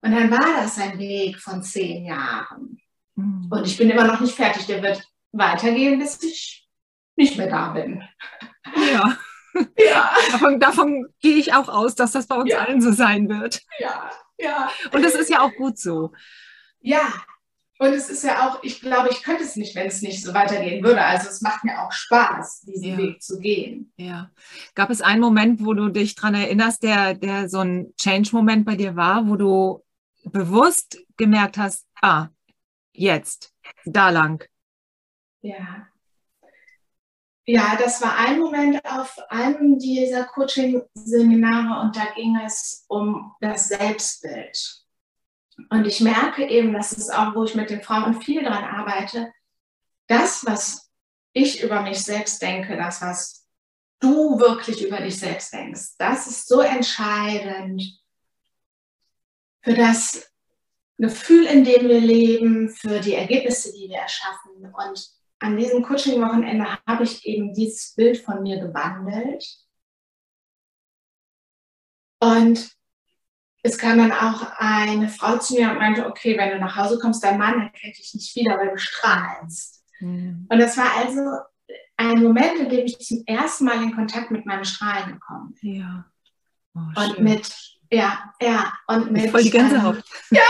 Und 0.00 0.12
dann 0.12 0.30
war 0.30 0.62
das 0.62 0.78
ein 0.78 0.98
Weg 0.98 1.38
von 1.38 1.62
zehn 1.62 2.04
Jahren. 2.04 2.80
Mhm. 3.16 3.48
Und 3.50 3.66
ich 3.66 3.76
bin 3.76 3.90
immer 3.90 4.06
noch 4.06 4.20
nicht 4.20 4.34
fertig. 4.34 4.66
Der 4.66 4.82
wird 4.82 5.02
weitergehen, 5.32 5.98
bis 5.98 6.22
ich 6.22 6.68
nicht 7.16 7.36
mehr 7.36 7.48
da 7.48 7.70
bin. 7.70 8.02
Ja. 8.92 9.18
ja. 9.76 10.10
Davon, 10.30 10.60
davon 10.60 11.06
gehe 11.20 11.36
ich 11.36 11.52
auch 11.52 11.68
aus, 11.68 11.94
dass 11.94 12.12
das 12.12 12.26
bei 12.28 12.36
uns 12.36 12.50
ja. 12.50 12.58
allen 12.58 12.80
so 12.80 12.92
sein 12.92 13.28
wird. 13.28 13.62
Ja, 13.80 14.10
ja. 14.38 14.70
Und 14.92 15.04
das 15.04 15.14
ist 15.14 15.30
ja 15.30 15.40
auch 15.40 15.52
gut 15.54 15.78
so. 15.78 16.12
Ja, 16.80 17.12
und 17.80 17.92
es 17.92 18.10
ist 18.10 18.24
ja 18.24 18.48
auch, 18.48 18.62
ich 18.64 18.80
glaube, 18.80 19.08
ich 19.10 19.22
könnte 19.22 19.44
es 19.44 19.54
nicht, 19.54 19.76
wenn 19.76 19.86
es 19.86 20.02
nicht 20.02 20.22
so 20.22 20.34
weitergehen 20.34 20.82
würde. 20.82 21.04
Also 21.04 21.28
es 21.28 21.40
macht 21.42 21.62
mir 21.62 21.80
auch 21.80 21.92
Spaß, 21.92 22.62
diesen 22.62 22.88
ja. 22.88 22.98
Weg 22.98 23.22
zu 23.22 23.38
gehen. 23.38 23.92
Ja. 23.96 24.30
Gab 24.74 24.90
es 24.90 25.00
einen 25.00 25.20
Moment, 25.20 25.64
wo 25.64 25.74
du 25.74 25.88
dich 25.88 26.16
daran 26.16 26.34
erinnerst, 26.34 26.82
der, 26.82 27.14
der 27.14 27.48
so 27.48 27.60
ein 27.60 27.94
Change-Moment 27.96 28.66
bei 28.66 28.74
dir 28.74 28.96
war, 28.96 29.28
wo 29.28 29.36
du 29.36 29.84
bewusst 30.24 30.98
gemerkt 31.16 31.56
hast, 31.56 31.86
ah, 32.02 32.28
jetzt, 32.92 33.52
da 33.84 34.10
lang? 34.10 34.44
Ja. 35.40 35.86
Ja, 37.46 37.76
das 37.76 38.02
war 38.02 38.16
ein 38.18 38.40
Moment 38.40 38.84
auf 38.84 39.16
einem 39.30 39.78
dieser 39.78 40.24
Coaching-Seminare 40.24 41.80
und 41.80 41.96
da 41.96 42.06
ging 42.14 42.36
es 42.44 42.84
um 42.88 43.32
das 43.40 43.68
Selbstbild. 43.68 44.77
Und 45.70 45.86
ich 45.86 46.00
merke 46.00 46.48
eben, 46.48 46.72
das 46.72 46.92
ist 46.92 47.10
auch, 47.12 47.34
wo 47.34 47.44
ich 47.44 47.54
mit 47.54 47.70
den 47.70 47.82
Frauen 47.82 48.20
viel 48.22 48.42
dran 48.42 48.64
arbeite, 48.64 49.32
das, 50.06 50.46
was 50.46 50.90
ich 51.32 51.62
über 51.62 51.82
mich 51.82 52.02
selbst 52.02 52.40
denke, 52.40 52.76
das, 52.76 53.02
was 53.02 53.46
du 54.00 54.38
wirklich 54.38 54.84
über 54.84 54.98
dich 54.98 55.18
selbst 55.18 55.52
denkst, 55.52 55.96
das 55.98 56.26
ist 56.26 56.48
so 56.48 56.60
entscheidend 56.60 57.82
für 59.62 59.74
das 59.74 60.32
Gefühl, 60.96 61.46
in 61.46 61.64
dem 61.64 61.88
wir 61.88 62.00
leben, 62.00 62.70
für 62.70 63.00
die 63.00 63.14
Ergebnisse, 63.14 63.72
die 63.72 63.88
wir 63.88 63.98
erschaffen. 63.98 64.72
Und 64.72 65.10
an 65.40 65.56
diesem 65.56 65.82
Coaching-Wochenende 65.82 66.78
habe 66.86 67.04
ich 67.04 67.24
eben 67.26 67.54
dieses 67.54 67.94
Bild 67.94 68.18
von 68.18 68.42
mir 68.42 68.58
gewandelt. 68.60 69.44
Und 72.20 72.77
es 73.68 73.78
kam 73.78 73.98
dann 73.98 74.12
auch 74.12 74.50
eine 74.56 75.08
Frau 75.08 75.36
zu 75.38 75.54
mir 75.54 75.70
und 75.70 75.78
meinte, 75.78 76.06
okay, 76.06 76.36
wenn 76.38 76.50
du 76.50 76.58
nach 76.58 76.76
Hause 76.76 76.98
kommst, 76.98 77.22
dein 77.22 77.38
Mann 77.38 77.60
erkennt 77.60 77.98
dich 77.98 78.14
nicht 78.14 78.34
wieder, 78.34 78.56
weil 78.58 78.70
du 78.70 78.78
strahlst. 78.78 79.84
Mhm. 80.00 80.46
Und 80.48 80.58
das 80.58 80.76
war 80.76 80.90
also 80.96 81.20
ein 81.96 82.22
Moment, 82.22 82.58
in 82.60 82.68
dem 82.70 82.86
ich 82.86 82.98
zum 82.98 83.22
ersten 83.26 83.66
Mal 83.66 83.82
in 83.82 83.94
Kontakt 83.94 84.30
mit 84.30 84.46
meinem 84.46 84.64
Strahlen 84.64 85.12
gekommen 85.12 85.54
bin. 85.60 85.74
Ja. 85.74 86.04
Oh, 86.74 87.00
und 87.02 87.18
mit, 87.20 87.52
ja, 87.90 88.32
ja, 88.40 88.72
und 88.86 89.12
mit. 89.12 89.30
Voll 89.30 89.42
die 89.42 89.50
Gänsehaut. 89.50 89.96
Ähm, 89.96 90.02
ja! 90.30 90.42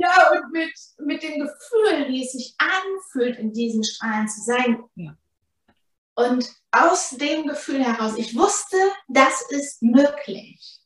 Ja, 0.00 0.30
und 0.30 0.52
mit, 0.52 0.72
mit 1.04 1.22
dem 1.24 1.40
Gefühl, 1.40 2.08
wie 2.08 2.24
es 2.24 2.32
sich 2.32 2.54
anfühlt, 2.58 3.36
in 3.36 3.52
diesen 3.52 3.82
Strahlen 3.82 4.28
zu 4.28 4.40
sein. 4.42 4.84
Ja. 4.94 5.16
Und 6.14 6.48
aus 6.70 7.10
dem 7.10 7.46
Gefühl 7.46 7.84
heraus, 7.84 8.14
ich 8.16 8.36
wusste, 8.36 8.76
das 9.08 9.42
ist 9.50 9.82
möglich. 9.82 10.77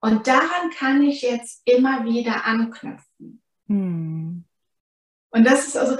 Und 0.00 0.26
daran 0.26 0.70
kann 0.76 1.02
ich 1.02 1.22
jetzt 1.22 1.62
immer 1.64 2.04
wieder 2.04 2.44
anknüpfen. 2.44 3.42
Hm. 3.66 4.44
Und 5.30 5.44
das 5.44 5.66
ist 5.66 5.76
also, 5.76 5.98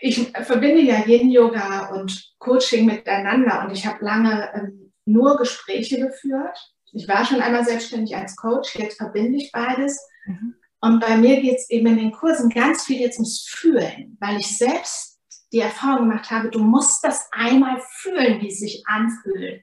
ich 0.00 0.32
verbinde 0.32 0.82
ja 0.82 1.06
Yin-Yoga 1.06 1.94
und 1.94 2.34
Coaching 2.38 2.86
miteinander 2.86 3.64
und 3.64 3.72
ich 3.72 3.86
habe 3.86 4.04
lange 4.04 4.50
ähm, 4.54 4.92
nur 5.04 5.36
Gespräche 5.36 6.00
geführt. 6.00 6.58
Ich 6.92 7.08
war 7.08 7.24
schon 7.24 7.40
einmal 7.40 7.64
selbstständig 7.64 8.14
als 8.16 8.36
Coach, 8.36 8.74
jetzt 8.76 8.98
verbinde 8.98 9.38
ich 9.38 9.52
beides. 9.52 9.98
Mhm. 10.26 10.56
Und 10.80 11.00
bei 11.00 11.16
mir 11.16 11.40
geht 11.40 11.58
es 11.58 11.70
eben 11.70 11.86
in 11.86 11.96
den 11.96 12.12
Kursen 12.12 12.50
ganz 12.50 12.84
viel 12.84 13.00
jetzt 13.00 13.18
ums 13.18 13.46
Fühlen, 13.48 14.16
weil 14.20 14.38
ich 14.38 14.58
selbst 14.58 15.20
die 15.52 15.60
Erfahrung 15.60 16.08
gemacht 16.08 16.30
habe, 16.30 16.50
du 16.50 16.58
musst 16.58 17.04
das 17.04 17.28
einmal 17.30 17.80
fühlen, 18.00 18.40
wie 18.40 18.48
es 18.48 18.58
sich 18.58 18.82
anfühlt 18.86 19.62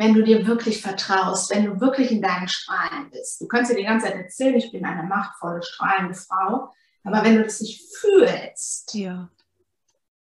wenn 0.00 0.14
du 0.14 0.22
dir 0.22 0.46
wirklich 0.46 0.80
vertraust, 0.80 1.50
wenn 1.50 1.66
du 1.66 1.78
wirklich 1.78 2.10
in 2.10 2.22
deinen 2.22 2.48
Strahlen 2.48 3.10
bist. 3.10 3.38
Du 3.38 3.46
kannst 3.46 3.70
dir 3.70 3.76
die 3.76 3.84
ganze 3.84 4.06
Zeit 4.06 4.16
erzählen, 4.16 4.54
ich 4.54 4.72
bin 4.72 4.82
eine 4.86 5.02
machtvolle, 5.02 5.62
strahlende 5.62 6.14
Frau, 6.14 6.72
aber 7.04 7.22
wenn 7.22 7.36
du 7.36 7.44
das 7.44 7.60
nicht 7.60 7.84
fühlst, 7.98 8.94
ja. 8.94 9.28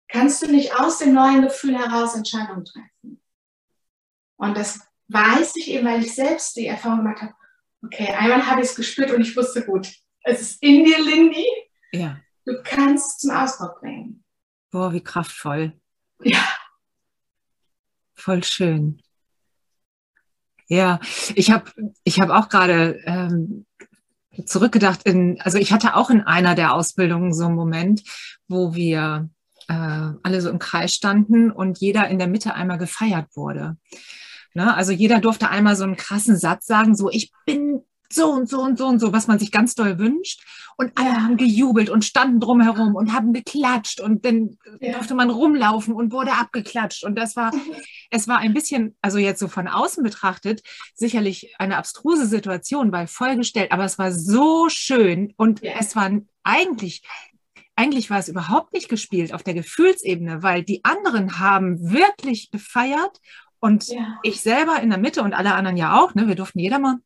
kannst 0.09 0.41
du 0.41 0.51
nicht 0.51 0.77
aus 0.77 0.97
dem 0.97 1.13
neuen 1.13 1.43
Gefühl 1.43 1.77
heraus 1.77 2.13
Entscheidungen 2.13 2.65
treffen. 2.65 3.21
Und 4.35 4.57
das 4.57 4.81
weiß 5.07 5.55
ich 5.55 5.69
eben, 5.69 5.87
weil 5.87 6.03
ich 6.03 6.13
selbst 6.13 6.57
die 6.57 6.67
Erfahrung 6.67 6.97
gemacht 6.97 7.21
habe, 7.21 7.33
okay, 7.85 8.07
einmal 8.07 8.45
habe 8.45 8.59
ich 8.59 8.67
es 8.67 8.75
gespürt 8.75 9.11
und 9.11 9.21
ich 9.21 9.37
wusste, 9.37 9.65
gut, 9.65 9.87
es 10.23 10.41
ist 10.41 10.61
in 10.61 10.83
dir, 10.83 10.99
Lindy. 10.99 11.47
Ja. 11.93 12.19
Du 12.43 12.61
kannst 12.65 13.11
es 13.11 13.17
zum 13.19 13.31
Ausdruck 13.31 13.79
bringen. 13.79 14.25
Boah, 14.71 14.91
wie 14.91 15.01
kraftvoll. 15.01 15.79
Ja. 16.21 16.49
Voll 18.13 18.43
schön. 18.43 18.99
Ja, 20.73 20.99
ich 21.35 21.51
habe 21.51 21.69
ich 22.03 22.19
hab 22.19 22.31
auch 22.31 22.49
gerade 22.49 22.99
ähm, 23.05 23.67
zurückgedacht 24.43 25.03
in, 25.03 25.39
also 25.41 25.59
ich 25.59 25.71
hatte 25.71 25.95
auch 25.95 26.09
in 26.09 26.21
einer 26.21 26.55
der 26.55 26.73
Ausbildungen 26.73 27.31
so 27.31 27.45
einen 27.45 27.53
Moment, 27.53 28.01
wo 28.47 28.73
wir 28.73 29.29
äh, 29.67 29.73
alle 30.23 30.41
so 30.41 30.49
im 30.49 30.57
Kreis 30.57 30.95
standen 30.95 31.51
und 31.51 31.77
jeder 31.77 32.07
in 32.07 32.17
der 32.17 32.27
Mitte 32.27 32.55
einmal 32.55 32.79
gefeiert 32.79 33.27
wurde. 33.35 33.77
Ne? 34.55 34.75
Also 34.75 34.91
jeder 34.91 35.19
durfte 35.19 35.47
einmal 35.47 35.75
so 35.75 35.83
einen 35.83 35.95
krassen 35.95 36.37
Satz 36.37 36.65
sagen, 36.65 36.95
so 36.95 37.11
ich 37.11 37.31
bin 37.45 37.83
so 38.13 38.31
und 38.31 38.49
so 38.49 38.61
und 38.61 38.77
so 38.77 38.87
und 38.87 38.99
so, 38.99 39.13
was 39.13 39.27
man 39.27 39.39
sich 39.39 39.51
ganz 39.51 39.75
doll 39.75 39.99
wünscht. 39.99 40.41
Und 40.75 40.91
alle 40.95 41.09
ja. 41.09 41.21
haben 41.21 41.37
gejubelt 41.37 41.89
und 41.91 42.03
standen 42.03 42.39
drumherum 42.39 42.95
und 42.95 43.13
haben 43.13 43.31
geklatscht 43.31 44.01
und 44.01 44.25
dann 44.25 44.57
ja. 44.79 44.93
durfte 44.93 45.13
man 45.13 45.29
rumlaufen 45.29 45.93
und 45.93 46.11
wurde 46.11 46.31
abgeklatscht. 46.33 47.03
Und 47.03 47.15
das 47.15 47.35
war, 47.35 47.51
es 48.09 48.27
war 48.27 48.39
ein 48.39 48.53
bisschen, 48.53 48.95
also 49.01 49.19
jetzt 49.19 49.39
so 49.39 49.47
von 49.47 49.67
außen 49.67 50.03
betrachtet, 50.03 50.63
sicherlich 50.95 51.53
eine 51.59 51.77
abstruse 51.77 52.25
Situation, 52.25 52.91
weil 52.91 53.07
vollgestellt, 53.07 53.71
aber 53.71 53.85
es 53.85 53.99
war 53.99 54.11
so 54.11 54.67
schön 54.69 55.33
und 55.37 55.61
ja. 55.61 55.73
es 55.79 55.95
war 55.95 56.09
eigentlich 56.43 57.03
eigentlich 57.75 58.09
war 58.09 58.19
es 58.19 58.27
überhaupt 58.27 58.73
nicht 58.73 58.89
gespielt 58.89 59.33
auf 59.33 59.41
der 59.41 59.55
Gefühlsebene, 59.55 60.43
weil 60.43 60.63
die 60.63 60.83
anderen 60.83 61.39
haben 61.39 61.91
wirklich 61.91 62.51
gefeiert 62.51 63.19
und 63.59 63.87
ja. 63.87 64.19
ich 64.23 64.41
selber 64.41 64.81
in 64.81 64.89
der 64.89 64.99
Mitte 64.99 65.23
und 65.23 65.33
alle 65.33 65.55
anderen 65.55 65.77
ja 65.77 65.99
auch, 65.99 66.13
ne, 66.15 66.27
wir 66.27 66.35
durften 66.35 66.59
jeder 66.59 66.79
mal 66.79 66.97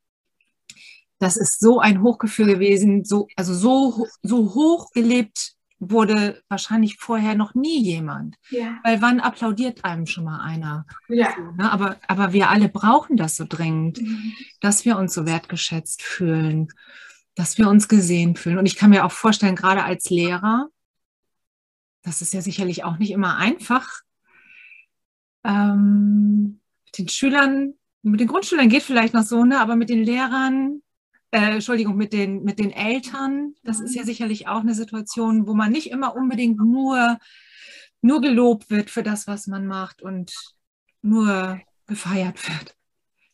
das 1.20 1.38
ist 1.38 1.60
so 1.60 1.80
ein 1.80 2.02
Hochgefühl 2.02 2.48
gewesen, 2.48 3.04
so, 3.04 3.28
also 3.36 3.54
so, 3.54 4.08
so 4.22 4.54
hoch 4.54 4.92
gelebt 4.92 5.58
wurde 5.80 6.42
wahrscheinlich 6.50 6.98
vorher 6.98 7.36
noch 7.36 7.54
nie 7.54 7.84
jemand. 7.84 8.36
Ja. 8.50 8.80
Weil 8.84 9.02
wann 9.02 9.20
applaudiert 9.20 9.86
einem 9.86 10.08
schon 10.08 10.24
mal 10.24 10.42
einer? 10.42 10.86
Ja. 11.08 11.34
Ne? 11.56 11.72
Aber, 11.72 11.98
aber 12.08 12.34
wir 12.34 12.50
alle 12.50 12.68
brauchen 12.70 13.16
das 13.16 13.36
so 13.36 13.46
dringend, 13.48 14.02
mhm. 14.02 14.34
dass 14.60 14.86
wir 14.86 14.98
uns 14.98 15.14
so 15.14 15.26
wertgeschätzt 15.26 16.02
fühlen, 16.02 16.70
dass 17.36 17.58
wir 17.58 17.70
uns 17.70 17.88
gesehen 17.88 18.36
fühlen. 18.36 18.58
Und 18.58 18.66
ich 18.66 18.76
kann 18.76 18.90
mir 18.90 19.06
auch 19.06 19.12
vorstellen, 19.12 19.56
gerade 19.56 19.84
als 19.84 20.10
Lehrer, 20.10 20.70
das 22.02 22.22
ist 22.22 22.34
ja 22.34 22.42
sicherlich 22.42 22.84
auch 22.84 22.98
nicht 22.98 23.12
immer 23.12 23.38
einfach, 23.38 24.02
ähm, 25.44 26.60
mit 26.86 26.98
den 26.98 27.10
Schülern, 27.10 27.74
mit 28.02 28.20
den 28.20 28.28
Grundschülern 28.28 28.70
geht 28.70 28.84
vielleicht 28.84 29.14
noch 29.14 29.24
so, 29.24 29.44
ne? 29.44 29.60
aber 29.60 29.76
mit 29.76 29.90
den 29.90 30.04
Lehrern, 30.04 30.82
äh, 31.32 31.56
Entschuldigung, 31.56 31.96
mit 31.96 32.14
den, 32.14 32.44
mit 32.44 32.60
den 32.60 32.72
Eltern. 32.72 33.56
Das 33.64 33.80
ist 33.80 33.96
ja 33.96 34.04
mhm. 34.04 34.08
sicherlich 34.08 34.48
auch 34.48 34.62
eine 34.62 34.74
Situation, 34.74 35.48
wo 35.48 35.54
man 35.54 35.72
nicht 35.72 35.92
immer 35.92 36.16
unbedingt 36.16 36.58
nur, 36.58 37.18
nur 38.02 38.22
gelobt 38.22 38.70
wird 38.70 38.90
für 38.90 39.04
das, 39.04 39.28
was 39.28 39.48
man 39.48 39.68
macht 39.68 40.02
und 40.02 40.34
nur 41.02 41.60
gefeiert 41.86 42.48
wird. 42.48 42.76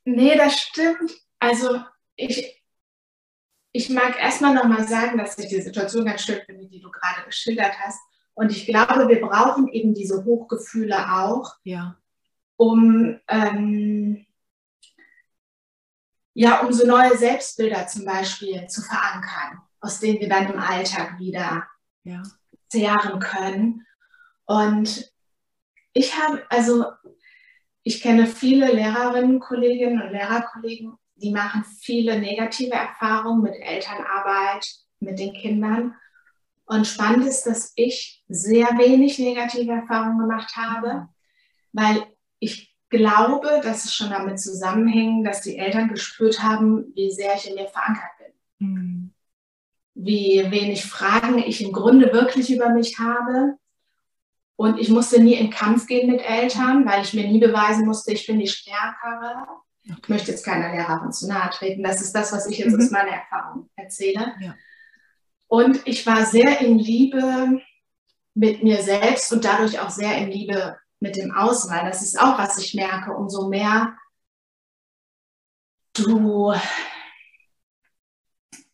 Nee, 0.06 0.36
das 0.36 0.60
stimmt. 0.60 1.12
Also 1.40 1.82
ich, 2.16 2.64
ich 3.72 3.90
mag 3.90 4.20
erstmal 4.20 4.54
nochmal 4.54 4.88
sagen, 4.88 5.18
dass 5.18 5.38
ich 5.38 5.50
die 5.50 5.62
Situation 5.62 6.06
ganz 6.06 6.22
schön 6.22 6.42
finde, 6.46 6.68
die 6.68 6.80
du 6.80 6.90
gerade 6.92 7.26
geschildert 7.26 7.74
hast. 7.80 8.00
Und 8.34 8.52
ich 8.52 8.66
glaube, 8.66 9.08
wir 9.08 9.22
brauchen 9.22 9.68
eben 9.68 9.94
diese 9.94 10.26
Hochgefühle 10.26 11.14
auch, 11.14 11.56
ja. 11.64 11.98
um 12.58 13.20
ähm, 13.28 14.26
ja, 16.34 16.62
um 16.62 16.74
so 16.74 16.86
neue 16.86 17.18
Selbstbilder 17.18 17.88
zum 17.88 18.06
Beispiel 18.06 18.68
zu 18.68 18.82
verankern, 18.82 19.62
aus 19.80 20.00
denen 20.00 20.20
wir 20.20 20.30
dann 20.30 20.52
im 20.52 20.60
Alltag 20.60 21.20
wieder 21.20 21.68
ja. 22.04 22.24
zehren 22.70 23.20
können. 23.20 23.86
Und 24.46 25.12
ich 25.94 26.18
habe, 26.18 26.44
also 26.50 26.86
ich 27.84 28.02
kenne 28.02 28.26
viele 28.28 28.72
Lehrerinnen, 28.72 29.40
Kolleginnen 29.40 30.02
und 30.02 30.12
Lehrerkollegen, 30.12 30.98
die 31.16 31.32
machen 31.32 31.64
viele 31.64 32.20
negative 32.20 32.74
Erfahrungen 32.74 33.44
mit 33.44 33.56
Elternarbeit, 33.56 34.66
mit 35.00 35.20
den 35.20 35.34
Kindern. 35.34 35.96
Und 36.66 36.88
spannend 36.88 37.28
ist, 37.28 37.44
dass 37.44 37.74
ich 37.76 38.24
sehr 38.28 38.68
wenig 38.78 39.20
negative 39.20 39.72
Erfahrungen 39.72 40.20
gemacht 40.20 40.56
habe, 40.56 41.10
weil 41.74 42.04
ich 42.40 42.73
glaube, 42.94 43.60
dass 43.64 43.86
es 43.86 43.94
schon 43.94 44.12
damit 44.12 44.40
zusammenhängt, 44.40 45.26
dass 45.26 45.42
die 45.42 45.58
Eltern 45.58 45.90
gespürt 45.90 46.42
haben, 46.42 46.94
wie 46.96 47.12
sehr 47.12 47.36
ich 47.36 47.50
in 47.50 47.56
mir 47.56 47.68
verankert 47.68 48.12
bin. 48.20 48.68
Mhm. 48.68 49.14
Wie 49.96 50.46
wenig 50.50 50.86
Fragen 50.86 51.40
ich 51.40 51.62
im 51.62 51.72
Grunde 51.72 52.14
wirklich 52.14 52.54
über 52.54 52.70
mich 52.70 53.00
habe. 53.00 53.58
Und 54.56 54.80
ich 54.80 54.90
musste 54.90 55.22
nie 55.22 55.34
in 55.34 55.50
Kampf 55.50 55.88
gehen 55.88 56.10
mit 56.10 56.22
Eltern, 56.22 56.86
weil 56.86 57.02
ich 57.02 57.14
mir 57.14 57.28
nie 57.28 57.40
beweisen 57.40 57.86
musste, 57.86 58.14
ich 58.14 58.26
bin 58.28 58.40
die 58.40 58.48
Stärkere. 58.48 59.48
Okay. 59.86 60.00
Ich 60.02 60.10
möchte 60.10 60.32
jetzt 60.32 60.46
keiner 60.46 60.72
Lehrerin 60.72 61.12
zu 61.12 61.28
nahe 61.28 61.50
treten. 61.50 61.84
Das 61.84 62.02
ist 62.02 62.14
das, 62.14 62.32
was 62.32 62.48
ich 62.48 62.60
jetzt 62.60 62.74
mhm. 62.74 62.84
aus 62.84 62.92
meiner 62.92 63.12
Erfahrung 63.12 63.70
erzähle. 63.76 64.34
Ja. 64.40 64.56
Und 65.48 65.82
ich 65.86 66.06
war 66.06 66.26
sehr 66.26 66.62
in 66.62 66.80
Liebe 66.80 67.60
mit 68.36 68.64
mir 68.64 68.82
selbst 68.82 69.34
und 69.34 69.44
dadurch 69.44 69.80
auch 69.80 69.90
sehr 69.90 70.18
in 70.18 70.32
Liebe 70.32 70.78
mit 71.04 71.18
dem 71.18 71.36
Außen, 71.36 71.70
weil 71.70 71.86
das 71.86 72.02
ist 72.02 72.18
auch, 72.18 72.40
was 72.40 72.58
ich 72.58 72.74
merke, 72.74 73.12
umso 73.12 73.50
mehr 73.50 73.96
du 75.92 76.54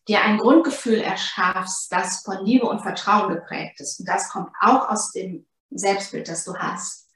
dir 0.08 0.22
ein 0.22 0.38
Grundgefühl 0.38 1.00
erschaffst, 1.00 1.92
das 1.92 2.22
von 2.22 2.46
Liebe 2.46 2.68
und 2.68 2.82
Vertrauen 2.82 3.34
geprägt 3.34 3.82
ist. 3.82 4.00
Und 4.00 4.08
das 4.08 4.30
kommt 4.30 4.52
auch 4.62 4.90
aus 4.90 5.12
dem 5.12 5.48
Selbstbild, 5.72 6.30
das 6.30 6.46
du 6.46 6.56
hast. 6.56 7.10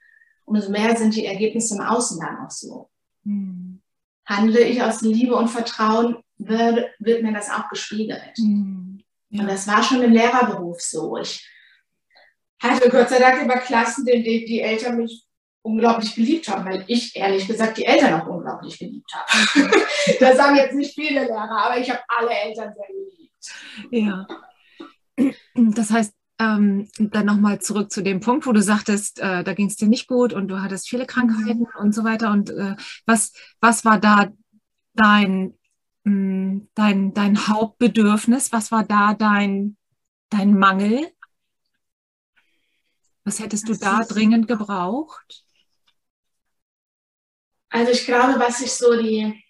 Umso 0.44 0.70
mehr 0.70 0.96
sind 0.96 1.14
die 1.14 1.26
Ergebnisse 1.26 1.76
im 1.76 1.80
Außen 1.80 2.20
dann 2.20 2.44
auch 2.44 2.50
so. 2.50 2.90
Mhm. 3.22 3.80
Handle 4.26 4.60
ich 4.60 4.82
aus 4.82 5.00
Liebe 5.00 5.36
und 5.36 5.48
Vertrauen, 5.48 6.22
wird, 6.38 6.90
wird 6.98 7.22
mir 7.22 7.32
das 7.32 7.50
auch 7.50 7.68
gespiegelt. 7.68 8.36
Mhm. 8.38 9.04
Ja. 9.30 9.42
Und 9.42 9.48
das 9.48 9.68
war 9.68 9.82
schon 9.84 10.02
im 10.02 10.12
Lehrerberuf 10.12 10.80
so. 10.80 11.16
Ich 11.18 11.48
hatte 12.64 12.90
Gott 12.90 13.08
sei 13.08 13.18
Dank 13.18 13.42
immer 13.42 13.58
Klassen, 13.58 14.06
in 14.06 14.24
denen 14.24 14.46
die 14.46 14.60
Eltern 14.60 14.96
mich 14.96 15.24
unglaublich 15.62 16.14
geliebt 16.14 16.48
haben, 16.48 16.64
weil 16.66 16.84
ich 16.88 17.16
ehrlich 17.16 17.46
gesagt 17.46 17.78
die 17.78 17.86
Eltern 17.86 18.20
auch 18.20 18.26
unglaublich 18.26 18.78
geliebt 18.78 19.10
habe. 19.14 19.70
das 20.20 20.36
sagen 20.36 20.56
jetzt 20.56 20.74
nicht 20.74 20.94
viele 20.94 21.24
Lehrer, 21.24 21.64
aber 21.64 21.78
ich 21.78 21.88
habe 21.88 22.00
alle 22.08 22.30
Eltern 22.30 22.74
sehr 22.74 22.86
geliebt. 22.86 23.24
Ja. 23.90 24.26
Das 25.54 25.90
heißt, 25.90 26.12
ähm, 26.38 26.88
dann 26.98 27.26
nochmal 27.26 27.60
zurück 27.60 27.90
zu 27.90 28.02
dem 28.02 28.20
Punkt, 28.20 28.46
wo 28.46 28.52
du 28.52 28.60
sagtest, 28.60 29.20
äh, 29.20 29.44
da 29.44 29.54
ging 29.54 29.68
es 29.68 29.76
dir 29.76 29.88
nicht 29.88 30.08
gut 30.08 30.32
und 30.32 30.48
du 30.48 30.60
hattest 30.60 30.88
viele 30.88 31.06
Krankheiten 31.06 31.60
mhm. 31.60 31.80
und 31.80 31.94
so 31.94 32.04
weiter. 32.04 32.30
Und 32.30 32.50
äh, 32.50 32.76
was, 33.06 33.32
was 33.60 33.84
war 33.84 33.98
da 33.98 34.32
dein, 34.94 35.54
mh, 36.04 36.12
mm, 36.12 36.68
dein, 36.74 37.14
dein 37.14 37.46
Hauptbedürfnis? 37.46 38.52
Was 38.52 38.72
war 38.72 38.84
da 38.84 39.14
dein, 39.14 39.76
dein 40.30 40.58
Mangel? 40.58 41.06
Was 43.24 43.40
hättest 43.40 43.68
du 43.68 43.74
da 43.74 44.04
dringend 44.04 44.46
gebraucht? 44.46 45.44
Also 47.70 47.90
ich 47.90 48.04
glaube, 48.04 48.38
was 48.38 48.60
ich 48.60 48.72
so 48.72 49.00
die, 49.00 49.42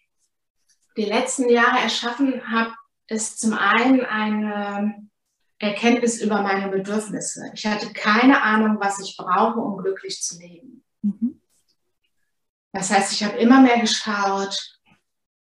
die 0.96 1.04
letzten 1.04 1.48
Jahre 1.48 1.80
erschaffen 1.80 2.50
habe, 2.50 2.72
ist 3.08 3.40
zum 3.40 3.52
einen 3.52 4.00
eine 4.04 5.08
Erkenntnis 5.58 6.20
über 6.20 6.40
meine 6.40 6.70
Bedürfnisse. 6.70 7.50
Ich 7.54 7.66
hatte 7.66 7.92
keine 7.92 8.42
Ahnung, 8.42 8.78
was 8.80 9.00
ich 9.00 9.16
brauche, 9.16 9.60
um 9.60 9.76
glücklich 9.76 10.22
zu 10.22 10.38
leben. 10.38 10.84
Mhm. 11.02 11.40
Das 12.72 12.90
heißt, 12.90 13.12
ich 13.12 13.22
habe 13.22 13.36
immer 13.38 13.60
mehr 13.60 13.80
geschaut, 13.80 14.80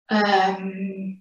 ähm, 0.09 1.20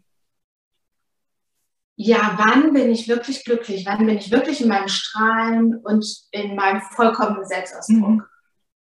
ja, 2.02 2.34
wann 2.38 2.72
bin 2.72 2.90
ich 2.90 3.08
wirklich 3.08 3.44
glücklich? 3.44 3.84
Wann 3.84 4.06
bin 4.06 4.16
ich 4.16 4.30
wirklich 4.30 4.62
in 4.62 4.68
meinem 4.68 4.88
Strahlen 4.88 5.76
und 5.76 6.06
in 6.30 6.56
meinem 6.56 6.80
vollkommenen 6.80 7.44
Selbstausdruck? 7.44 8.08
Mhm. 8.08 8.24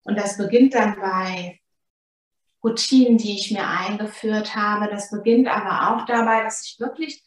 Und 0.05 0.17
das 0.17 0.39
beginnt 0.39 0.75
dann 0.75 0.95
bei 0.95 1.59
Routinen, 2.63 3.19
die 3.19 3.35
ich 3.35 3.51
mir 3.51 3.67
eingeführt 3.67 4.55
habe. 4.55 4.89
Das 4.89 5.11
beginnt 5.11 5.49
aber 5.49 5.91
auch 5.91 6.07
dabei, 6.07 6.45
dass 6.45 6.65
ich 6.65 6.79
wirklich 6.79 7.25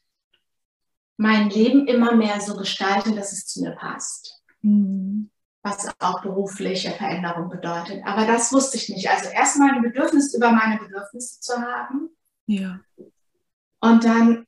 mein 1.18 1.50
Leben 1.50 1.86
immer 1.86 2.16
mehr 2.16 2.40
so 2.40 2.56
gestalte, 2.56 3.14
dass 3.14 3.34
es 3.34 3.46
zu 3.46 3.62
mir 3.62 3.72
passt. 3.72 4.42
Mhm. 4.62 5.32
Was 5.64 5.90
auch 6.00 6.22
berufliche 6.22 6.92
Veränderung 6.92 7.50
bedeutet. 7.50 8.02
Aber 8.06 8.26
das 8.26 8.54
wusste 8.54 8.78
ich 8.78 8.88
nicht. 8.88 9.10
Also 9.10 9.28
erstmal 9.32 9.72
ein 9.72 9.82
Bedürfnis 9.82 10.34
über 10.34 10.50
meine 10.54 10.80
Bedürfnisse 10.80 11.42
zu 11.42 11.58
haben. 11.58 12.10
Ja. 12.46 12.80
Und 13.82 14.06
dann 14.06 14.46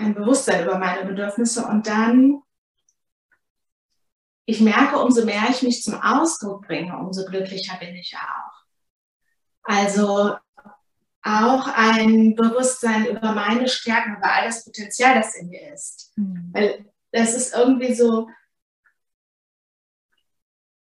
ein 0.00 0.14
Bewusstsein 0.14 0.64
über 0.64 0.78
meine 0.78 1.04
Bedürfnisse. 1.04 1.66
Und 1.66 1.86
dann, 1.86 2.42
ich 4.46 4.60
merke, 4.60 4.98
umso 4.98 5.24
mehr 5.24 5.44
ich 5.50 5.62
mich 5.62 5.82
zum 5.82 5.94
Ausdruck 6.00 6.66
bringe, 6.66 6.96
umso 6.98 7.24
glücklicher 7.24 7.76
bin 7.78 7.94
ich 7.94 8.10
ja 8.12 8.20
auch. 8.20 8.60
Also 9.62 10.36
auch 11.22 11.68
ein 11.68 12.34
Bewusstsein 12.34 13.06
über 13.06 13.32
meine 13.32 13.68
Stärken, 13.68 14.16
über 14.16 14.32
all 14.32 14.46
das 14.46 14.64
Potenzial, 14.64 15.14
das 15.14 15.36
in 15.36 15.48
mir 15.48 15.72
ist. 15.72 16.12
Mhm. 16.16 16.50
Weil 16.52 16.92
das 17.12 17.34
ist 17.34 17.54
irgendwie 17.54 17.94
so, 17.94 18.28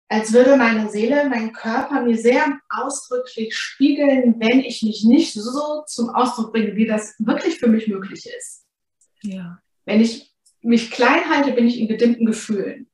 als 0.09 0.33
würde 0.33 0.57
meine 0.57 0.91
Seele, 0.91 1.29
mein 1.29 1.53
Körper 1.53 2.03
mir 2.03 2.19
sehr 2.19 2.59
ausdrücklich 2.69 3.57
spiegeln, 3.57 4.41
wenn 4.41 4.61
ich 4.61 4.83
mich 4.83 5.05
nicht 5.05 5.35
so 5.35 5.85
zum 5.87 6.11
Ausdruck 6.11 6.53
bringe, 6.53 6.75
wie 6.75 6.87
das 6.87 7.15
wirklich 7.19 7.59
für 7.59 7.69
mich 7.69 7.87
möglich 7.87 8.27
ist. 8.27 8.67
Ja. 9.23 9.61
Wenn 9.85 10.01
ich 10.01 10.35
mich 10.63 10.91
klein 10.91 11.29
halte, 11.29 11.53
bin 11.53 11.67
ich 11.67 11.79
in 11.79 11.89
gedimmten 11.89 12.27
Gefühlen. 12.27 12.89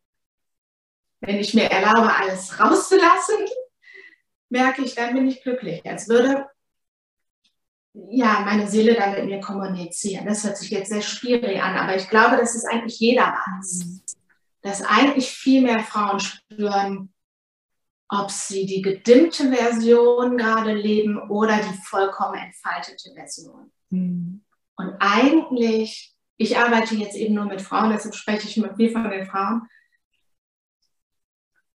Wenn 1.21 1.37
ich 1.37 1.55
mir 1.55 1.65
erlaube, 1.65 2.15
alles 2.15 2.61
rauszulassen, 2.61 3.47
merke 4.49 4.83
ich, 4.83 4.95
dann 4.95 5.15
bin 5.15 5.27
ich 5.29 5.43
glücklich. 5.43 5.85
Als 5.85 6.09
würde 6.09 6.47
ja, 8.11 8.41
meine 8.45 8.69
Seele 8.69 8.95
dann 8.95 9.13
mit 9.13 9.25
mir 9.25 9.41
kommunizieren. 9.41 10.27
Das 10.27 10.45
hört 10.45 10.59
sich 10.59 10.71
jetzt 10.71 10.91
sehr 10.91 11.03
schwierig 11.03 11.63
an, 11.63 11.77
aber 11.77 11.97
ich 11.97 12.09
glaube, 12.09 12.37
das 12.37 12.55
ist 12.55 12.67
eigentlich 12.67 12.99
jedermanns. 13.01 14.03
Dass 14.63 14.83
eigentlich 14.83 15.31
viel 15.31 15.63
mehr 15.63 15.81
Frauen 15.81 16.21
spüren, 16.21 17.13
ob 18.09 18.31
sie 18.31 18.67
die 18.67 18.83
gedimmte 18.83 19.51
Version 19.51 20.37
gerade 20.37 20.75
leben 20.75 21.19
oder 21.31 21.57
die 21.57 21.79
vollkommen 21.85 22.39
entfaltete 22.39 23.13
Version. 23.15 23.73
Mhm. 23.91 24.45
Und 24.77 24.95
eigentlich, 25.01 26.16
ich 26.37 26.57
arbeite 26.59 26.95
jetzt 26.95 27.17
eben 27.17 27.35
nur 27.35 27.47
mit 27.47 27.63
Frauen, 27.63 27.91
deshalb 27.91 28.15
spreche 28.15 28.49
ich 28.49 28.57
mit 28.57 28.77
viel 28.77 28.91
von 28.91 29.09
den 29.09 29.27
Frauen. 29.27 29.63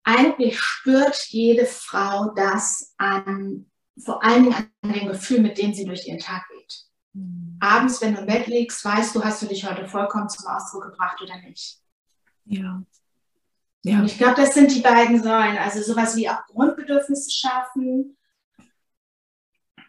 Eigentlich 0.04 0.60
spürt 0.60 1.28
jede 1.30 1.66
Frau 1.66 2.32
das 2.36 2.94
an 2.98 3.70
vor 4.04 4.24
allen 4.24 4.44
Dingen 4.44 4.72
an 4.82 4.94
dem 4.94 5.08
Gefühl, 5.08 5.42
mit 5.42 5.58
dem 5.58 5.74
sie 5.74 5.86
durch 5.86 6.08
ihren 6.08 6.20
Tag 6.20 6.48
geht. 6.50 6.86
Mhm. 7.14 7.58
Abends, 7.60 8.02
wenn 8.02 8.14
du 8.14 8.22
im 8.22 8.28
Bett 8.28 8.48
liegst, 8.48 8.84
weißt 8.84 9.16
du, 9.16 9.24
hast 9.24 9.42
du 9.42 9.48
dich 9.48 9.68
heute 9.70 9.88
vollkommen 9.88 10.30
zum 10.30 10.48
Ausdruck 10.48 10.84
gebracht 10.84 11.22
oder 11.22 11.38
nicht. 11.42 11.80
Ja. 12.46 12.84
ja. 13.84 14.00
Und 14.00 14.06
ich 14.06 14.18
glaube, 14.18 14.36
das 14.36 14.54
sind 14.54 14.74
die 14.74 14.82
beiden 14.82 15.22
Säulen. 15.22 15.58
Also 15.58 15.82
sowas 15.82 16.16
wie 16.16 16.30
auch 16.30 16.46
Grundbedürfnisse 16.48 17.32
schaffen, 17.32 18.18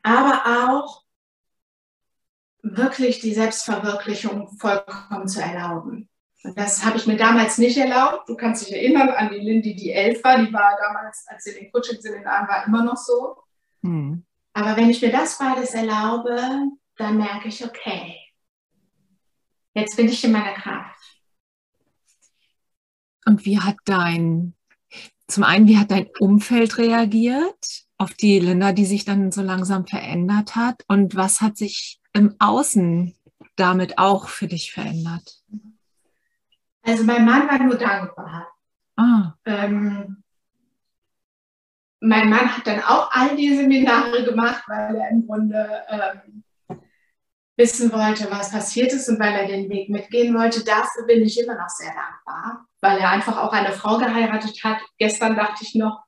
aber 0.02 0.72
auch 0.72 1.04
wirklich 2.76 3.20
die 3.20 3.35
Selbstverwirklichung 3.35 4.57
vollkommen 4.59 5.28
zu 5.28 5.40
erlauben. 5.40 6.09
Und 6.44 6.57
das 6.57 6.85
habe 6.85 6.96
ich 6.96 7.07
mir 7.07 7.16
damals 7.16 7.59
nicht 7.59 7.76
erlaubt. 7.76 8.28
Du 8.28 8.37
kannst 8.37 8.66
dich 8.66 8.74
erinnern 8.74 9.09
an 9.11 9.31
die 9.31 9.40
Lindy, 9.40 9.74
die 9.74 9.92
elf 9.92 10.22
war. 10.22 10.38
Die 10.38 10.52
war 10.52 10.76
damals, 10.81 11.24
als 11.26 11.44
sie 11.44 11.54
den 11.54 11.70
Coaching-Seminar 11.72 12.48
war, 12.48 12.66
immer 12.66 12.85
noch 12.85 12.96
so. 12.96 13.37
Mhm. 13.83 14.24
Aber 14.52 14.76
wenn 14.76 14.90
ich 14.90 15.02
mir 15.02 15.12
das 15.12 15.38
beides 15.38 15.74
erlaube, 15.74 16.40
dann 16.96 17.16
merke 17.16 17.48
ich, 17.48 17.64
okay, 17.64 18.16
jetzt 19.74 19.96
bin 19.96 20.09
ich 20.09 20.24
in 20.24 20.33
meiner 20.33 20.54
Kraft. 20.54 20.96
Und 23.24 23.44
wie 23.44 23.61
hat 23.61 23.76
dein, 23.85 24.54
zum 25.26 25.44
einen, 25.44 25.68
wie 25.68 25.78
hat 25.78 25.90
dein 25.90 26.09
Umfeld 26.18 26.78
reagiert 26.78 27.85
auf 27.98 28.14
die 28.14 28.38
Linda, 28.38 28.72
die 28.72 28.87
sich 28.87 29.04
dann 29.04 29.33
so 29.33 29.42
langsam 29.42 29.87
verändert 29.87 30.57
hat? 30.57 30.85
Und 30.88 31.14
was 31.14 31.40
hat 31.40 31.57
sich 31.57 32.00
im 32.18 32.35
Außen 32.38 33.14
damit 33.57 33.98
auch 33.98 34.28
für 34.28 34.48
dich 34.48 34.72
verändert? 34.72 35.40
Also 36.83 37.04
mein 37.04 37.24
Mann 37.24 37.48
war 37.48 37.59
nur 37.59 37.76
dankbar. 37.76 38.48
Ah. 38.96 39.35
Ähm, 39.44 40.22
mein 42.00 42.28
Mann 42.28 42.57
hat 42.57 42.66
dann 42.66 42.81
auch 42.81 43.11
all 43.12 43.37
die 43.37 43.57
Seminare 43.57 44.24
gemacht, 44.24 44.64
weil 44.66 44.96
er 44.96 45.11
im 45.11 45.26
Grunde 45.26 45.85
ähm, 45.88 46.44
wissen 47.57 47.92
wollte, 47.92 48.31
was 48.31 48.52
passiert 48.52 48.92
ist 48.92 49.09
und 49.09 49.18
weil 49.18 49.35
er 49.35 49.46
den 49.46 49.68
Weg 49.68 49.90
mitgehen 49.90 50.35
wollte. 50.37 50.64
Dafür 50.64 51.07
bin 51.07 51.22
ich 51.22 51.40
immer 51.40 51.54
noch 51.54 51.68
sehr 51.68 51.92
dankbar. 51.92 52.66
weil 52.81 52.98
er 52.98 53.11
einfach 53.11 53.37
auch 53.37 53.52
eine 53.52 53.72
Frau 53.72 53.98
geheiratet 53.98 54.62
hat. 54.62 54.78
Gestern 54.98 55.35
dachte 55.35 55.64
ich 55.64 55.74
noch, 55.74 56.04